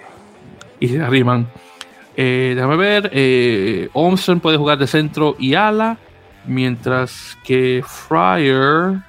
y 0.80 0.88
se 0.90 1.02
arriman. 1.02 1.48
déjame 2.16 2.76
ver. 2.76 3.90
Olsen 3.94 4.40
puede 4.40 4.58
jugar 4.58 4.78
de 4.78 4.88
centro 4.88 5.36
y 5.40 5.56
ala, 5.56 5.98
mientras 6.46 7.38
que 7.44 7.84
Fryer 7.88 9.02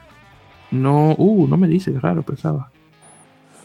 no. 0.70 1.14
Uh, 1.16 1.47
no 1.47 1.57
me 1.57 1.68
dice, 1.68 1.93
raro, 2.01 2.22
pensaba. 2.22 2.70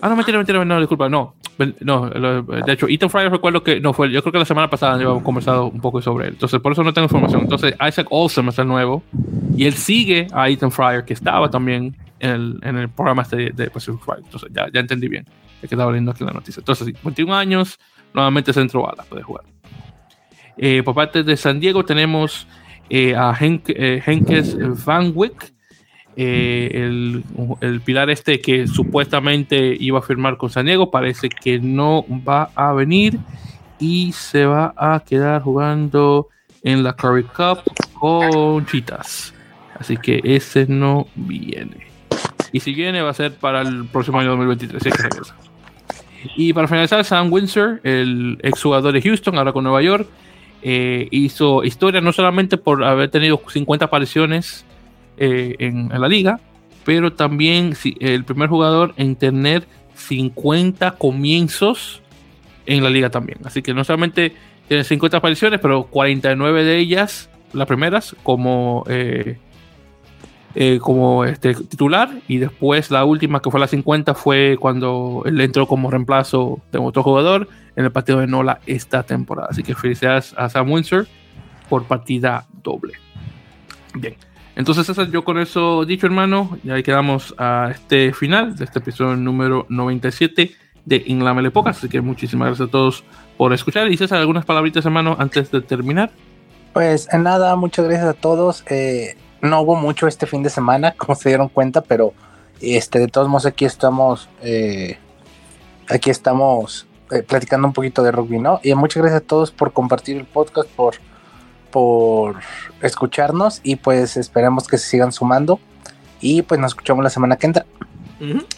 Ah, 0.01 0.07
no, 0.07 0.15
mentira, 0.15 0.37
mentira, 0.37 0.63
no, 0.63 0.79
disculpa, 0.79 1.09
no. 1.09 1.35
No, 1.81 2.09
de 2.09 2.71
hecho, 2.71 2.87
Ethan 2.87 3.09
Fryer 3.09 3.29
recuerdo 3.29 3.61
que 3.63 3.81
no 3.81 3.91
fue, 3.91 4.09
yo 4.09 4.21
creo 4.21 4.31
que 4.31 4.39
la 4.39 4.45
semana 4.45 4.69
pasada 4.69 4.93
habíamos 4.93 5.23
conversado 5.23 5.65
un 5.65 5.81
poco 5.81 6.01
sobre 6.01 6.27
él. 6.27 6.33
Entonces, 6.35 6.61
por 6.61 6.71
eso 6.71 6.83
no 6.83 6.93
tengo 6.93 7.05
información. 7.05 7.41
Entonces, 7.41 7.75
Isaac 7.85 8.07
Olsen 8.09 8.47
es 8.47 8.57
el 8.59 8.67
nuevo 8.67 9.03
y 9.57 9.65
él 9.65 9.73
sigue 9.73 10.27
a 10.31 10.47
Ethan 10.47 10.71
Fryer, 10.71 11.03
que 11.03 11.13
estaba 11.13 11.49
también 11.49 11.97
en 12.19 12.29
el, 12.29 12.59
en 12.61 12.77
el 12.77 12.89
programa 12.89 13.23
este 13.23 13.51
de, 13.51 13.69
Pacific 13.69 13.99
Fryer. 13.99 14.23
Entonces, 14.23 14.49
ya, 14.53 14.67
ya 14.73 14.79
entendí 14.79 15.09
bien. 15.09 15.25
Es 15.61 15.67
que 15.67 15.75
estaba 15.75 15.91
leyendo 15.91 16.11
aquí 16.11 16.23
la 16.23 16.31
noticia. 16.31 16.61
Entonces, 16.61 16.93
21 17.03 17.35
años, 17.35 17.77
nuevamente 18.13 18.53
centro 18.53 18.83
bala, 18.83 19.03
puede 19.03 19.23
jugar. 19.23 19.43
Eh, 20.55 20.81
por 20.83 20.95
parte 20.95 21.23
de 21.23 21.35
San 21.35 21.59
Diego 21.59 21.83
tenemos 21.83 22.47
eh, 22.89 23.15
a 23.15 23.35
eh, 23.39 24.01
Henkes 24.05 24.85
Van 24.85 25.13
Wyck, 26.19 26.75
el, 26.75 27.23
el, 27.61 27.81
pilar 27.81 28.09
este 28.09 28.41
que 28.41 28.67
supuestamente 28.67 29.75
iba 29.79 29.99
a 29.99 30.01
firmar 30.01 30.37
con 30.37 30.49
San 30.49 30.65
Diego, 30.65 30.91
parece 30.91 31.29
que 31.29 31.59
no 31.59 32.05
va 32.27 32.49
a 32.55 32.73
venir 32.73 33.19
y 33.79 34.11
se 34.11 34.45
va 34.45 34.73
a 34.75 34.99
quedar 34.99 35.41
jugando 35.41 36.27
en 36.63 36.83
la 36.83 36.93
Curry 36.93 37.23
Cup 37.23 37.59
con 37.93 38.65
Chitas. 38.65 39.33
Así 39.79 39.95
que 39.97 40.19
ese 40.23 40.65
no 40.67 41.07
viene. 41.15 41.87
Y 42.51 42.59
si 42.59 42.73
viene 42.73 43.01
va 43.01 43.11
a 43.11 43.13
ser 43.13 43.33
para 43.35 43.61
el 43.61 43.85
próximo 43.85 44.19
año 44.19 44.29
2023. 44.29 44.93
Y 46.35 46.51
para 46.51 46.67
finalizar, 46.67 47.03
Sam 47.05 47.31
Windsor, 47.31 47.79
el 47.83 48.37
exjugador 48.43 48.91
de 48.91 49.01
Houston, 49.01 49.37
ahora 49.37 49.53
con 49.53 49.63
Nueva 49.63 49.81
York, 49.81 50.07
eh, 50.61 51.07
hizo 51.11 51.63
historia 51.63 52.01
no 52.01 52.11
solamente 52.11 52.57
por 52.57 52.83
haber 52.83 53.09
tenido 53.09 53.41
50 53.47 53.85
apariciones 53.85 54.65
eh, 55.21 55.55
en, 55.59 55.89
la 55.89 56.07
liga, 56.07 56.39
pero 56.85 57.11
también 57.11 57.73
el 57.99 58.23
primer 58.23 58.47
jugador 58.47 58.93
en 58.95 59.17
tener 59.17 59.67
50 59.95 60.91
comienzos 60.91 62.01
en 62.65 62.83
la 62.83 62.89
liga 62.89 63.09
también. 63.09 63.39
Así 63.43 63.61
que 63.61 63.73
no 63.73 63.83
solamente 63.83 64.33
tiene 64.69 64.85
50 64.85 65.17
apariciones, 65.17 65.59
pero 65.59 65.83
49 65.83 66.63
de 66.63 66.77
ellas, 66.77 67.29
las 67.51 67.67
primeras, 67.67 68.15
como, 68.23 68.85
eh, 68.87 69.37
como 70.79 71.25
este, 71.25 71.53
titular. 71.53 72.09
Y 72.29 72.37
después 72.37 72.89
la 72.91 73.03
última, 73.03 73.41
que 73.41 73.51
fue 73.51 73.59
la 73.59 73.67
50, 73.67 74.13
fue 74.13 74.55
cuando 74.57 75.23
él 75.25 75.41
entró 75.41 75.67
como 75.67 75.91
reemplazo 75.91 76.61
de 76.71 76.79
otro 76.79 77.03
jugador 77.03 77.49
en 77.75 77.83
el 77.83 77.91
partido 77.91 78.19
de 78.19 78.27
Nola 78.27 78.61
esta 78.65 79.03
temporada. 79.03 79.49
Así 79.51 79.63
que 79.63 79.75
felicidades 79.75 80.33
a 80.37 80.47
Sam 80.47 80.71
Windsor 80.71 81.07
por 81.67 81.83
partida 81.83 82.47
doble. 82.63 82.93
Bien. 83.95 84.15
Entonces, 84.59 84.93
yo 85.09 85.23
con 85.23 85.39
eso 85.39 85.85
dicho, 85.85 86.05
hermano, 86.05 86.57
ya 86.65 86.83
quedamos 86.83 87.33
a 87.37 87.69
este 87.71 88.11
final 88.11 88.57
de 88.57 88.65
este 88.65 88.79
episodio 88.79 89.15
número 89.15 89.65
97 89.69 90.51
de 90.83 91.03
Inlamele 91.05 91.49
Pocas. 91.49 91.77
Así 91.77 91.87
que 91.87 92.01
muchísimas 92.01 92.49
gracias 92.49 92.67
a 92.67 92.71
todos 92.71 93.05
por 93.37 93.53
escuchar. 93.53 93.89
Y 93.89 93.95
César, 93.95 94.19
algunas 94.19 94.43
palabritas, 94.43 94.85
hermano, 94.85 95.15
antes 95.17 95.49
de 95.49 95.61
terminar. 95.61 96.11
Pues 96.73 97.07
nada, 97.13 97.55
muchas 97.55 97.85
gracias 97.85 98.09
a 98.09 98.13
todos. 98.13 98.65
Eh, 98.69 99.15
no 99.41 99.61
hubo 99.61 99.77
mucho 99.77 100.07
este 100.07 100.27
fin 100.27 100.43
de 100.43 100.49
semana, 100.49 100.91
como 100.97 101.15
se 101.15 101.29
dieron 101.29 101.47
cuenta, 101.47 101.79
pero 101.79 102.13
este, 102.59 102.99
de 102.99 103.07
todos 103.07 103.29
modos 103.29 103.45
aquí 103.45 103.63
estamos, 103.63 104.27
eh, 104.41 104.97
aquí 105.87 106.09
estamos 106.09 106.85
eh, 107.11 107.23
platicando 107.23 107.65
un 107.65 107.71
poquito 107.73 108.03
de 108.03 108.11
rugby, 108.11 108.39
¿no? 108.39 108.59
Y 108.61 108.73
muchas 108.73 109.03
gracias 109.03 109.21
a 109.21 109.25
todos 109.25 109.51
por 109.51 109.71
compartir 109.71 110.17
el 110.17 110.25
podcast, 110.25 110.69
por, 110.71 110.95
por 111.71 112.39
escucharnos 112.81 113.61
y 113.63 113.75
pues 113.75 114.17
esperemos 114.17 114.67
que 114.67 114.77
se 114.77 114.89
sigan 114.89 115.11
sumando 115.11 115.59
y 116.21 116.41
pues 116.41 116.59
nos 116.59 116.71
escuchamos 116.71 117.03
la 117.03 117.09
semana 117.09 117.37
que 117.37 117.47
entra. 117.47 117.65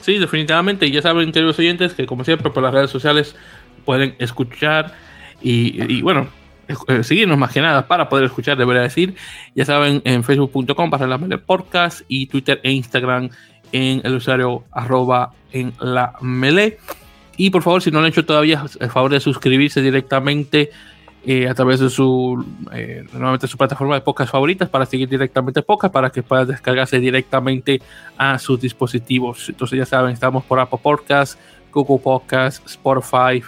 Sí, 0.01 0.17
definitivamente. 0.17 0.87
Y 0.87 0.91
ya 0.91 1.01
saben, 1.01 1.31
queridos 1.31 1.59
oyentes, 1.59 1.93
que 1.93 2.05
como 2.05 2.23
siempre 2.23 2.49
por 2.49 2.63
las 2.63 2.73
redes 2.73 2.89
sociales 2.89 3.35
pueden 3.85 4.15
escuchar 4.19 4.93
y, 5.41 6.01
bueno, 6.01 6.27
eh, 6.87 7.03
seguirnos 7.03 7.37
más 7.37 7.51
que 7.51 7.61
nada 7.61 7.87
para 7.87 8.09
poder 8.09 8.25
escuchar, 8.25 8.57
debería 8.57 8.81
decir. 8.81 9.15
Ya 9.55 9.65
saben, 9.65 10.01
en 10.05 10.23
facebook.com 10.23 10.89
para 10.89 11.07
la 11.07 11.17
Mele 11.17 11.37
Podcast 11.37 12.01
y 12.07 12.27
Twitter 12.27 12.59
e 12.63 12.71
Instagram 12.71 13.29
en 13.71 14.01
el 14.03 14.15
usuario 14.15 14.63
arroba 14.71 15.33
en 15.51 15.73
la 15.79 16.13
Mele. 16.21 16.79
Y 17.37 17.49
por 17.49 17.63
favor, 17.63 17.81
si 17.81 17.91
no 17.91 17.99
lo 17.99 18.05
han 18.05 18.11
hecho 18.11 18.25
todavía, 18.25 18.63
el 18.79 18.89
favor 18.89 19.11
de 19.11 19.19
suscribirse 19.19 19.81
directamente 19.81 20.71
a 21.47 21.53
través 21.53 21.79
de 21.79 21.89
su, 21.89 22.43
eh, 22.73 23.05
su 23.47 23.57
plataforma 23.57 23.95
de 23.95 24.01
podcast 24.01 24.31
favoritas 24.31 24.69
para 24.69 24.85
seguir 24.85 25.07
directamente 25.07 25.61
podcast, 25.61 25.93
para 25.93 26.09
que 26.09 26.23
puedan 26.23 26.47
descargarse 26.47 26.99
directamente 26.99 27.81
a 28.17 28.39
sus 28.39 28.59
dispositivos. 28.59 29.49
Entonces 29.49 29.77
ya 29.77 29.85
saben, 29.85 30.13
estamos 30.13 30.43
por 30.43 30.59
Apple 30.59 30.79
Podcasts, 30.81 31.37
Google 31.71 31.99
Podcasts, 31.99 32.61
Spotify, 32.65 33.43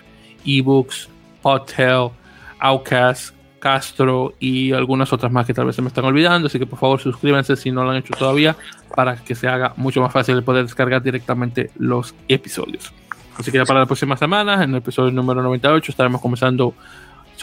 eBooks, 0.46 1.10
Podtail, 1.42 2.12
Outcast, 2.60 3.36
Castro 3.60 4.34
y 4.40 4.74
algunas 4.74 5.14
otras 5.14 5.32
más 5.32 5.48
que 5.48 5.54
tal 5.54 5.66
vez 5.66 5.76
se 5.76 5.82
me 5.82 5.88
están 5.88 6.06
olvidando. 6.06 6.48
Así 6.48 6.60
que 6.60 6.66
por 6.66 6.78
favor 6.78 7.00
suscríbanse 7.00 7.56
si 7.56 7.72
no 7.72 7.84
lo 7.84 7.92
han 7.92 7.98
hecho 7.98 8.14
todavía 8.14 8.56
para 8.94 9.16
que 9.16 9.36
se 9.36 9.48
haga 9.48 9.74
mucho 9.78 10.02
más 10.02 10.12
fácil 10.12 10.44
poder 10.44 10.64
descargar 10.64 11.02
directamente 11.02 11.72
los 11.78 12.14
episodios. 12.28 12.94
Así 13.38 13.52
que 13.52 13.58
ya 13.58 13.66
para 13.66 13.80
la 13.80 13.86
próxima 13.86 14.16
semana, 14.16 14.64
en 14.64 14.72
el 14.72 14.76
episodio 14.78 15.12
número 15.12 15.42
98, 15.42 15.92
estaremos 15.92 16.22
comenzando 16.22 16.76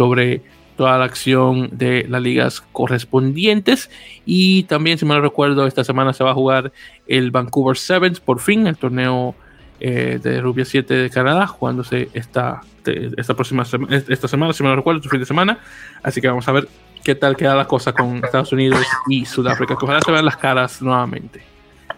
sobre 0.00 0.40
toda 0.78 0.96
la 0.96 1.04
acción 1.04 1.68
de 1.72 2.06
las 2.08 2.22
ligas 2.22 2.62
correspondientes. 2.72 3.90
Y 4.24 4.62
también, 4.62 4.96
si 4.96 5.04
mal 5.04 5.20
recuerdo, 5.20 5.66
esta 5.66 5.84
semana 5.84 6.14
se 6.14 6.24
va 6.24 6.30
a 6.30 6.34
jugar 6.34 6.72
el 7.06 7.30
Vancouver 7.30 7.76
Sevens, 7.76 8.18
por 8.18 8.40
fin, 8.40 8.66
el 8.66 8.78
torneo 8.78 9.34
eh, 9.78 10.18
de 10.22 10.40
Rubia 10.40 10.64
7 10.64 10.94
de 10.94 11.10
Canadá, 11.10 11.46
jugándose 11.46 12.08
esta, 12.14 12.62
esta 12.86 13.34
próxima 13.34 13.62
esta 14.08 14.26
semana, 14.26 14.54
si 14.54 14.62
mal 14.62 14.74
recuerdo, 14.74 15.00
este 15.00 15.10
fin 15.10 15.20
de 15.20 15.26
semana. 15.26 15.58
Así 16.02 16.22
que 16.22 16.28
vamos 16.28 16.48
a 16.48 16.52
ver 16.52 16.66
qué 17.04 17.14
tal 17.14 17.36
queda 17.36 17.54
la 17.54 17.66
cosa 17.66 17.92
con 17.92 18.24
Estados 18.24 18.50
Unidos 18.54 18.86
y 19.06 19.26
Sudáfrica, 19.26 19.76
que 19.76 19.84
ojalá 19.84 20.00
se 20.00 20.10
vean 20.10 20.24
las 20.24 20.38
caras 20.38 20.80
nuevamente. 20.80 21.42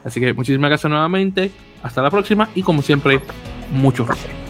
Así 0.05 0.19
que 0.19 0.35
muchísimas 0.35 0.71
gracias 0.71 0.91
nuevamente. 0.91 1.53
Hasta 1.85 2.03
la 2.03 2.11
próxima 2.11 2.49
y 2.57 2.65
como 2.65 2.83
siempre, 2.83 3.21
mucho 3.71 4.05
respeto. 4.05 4.42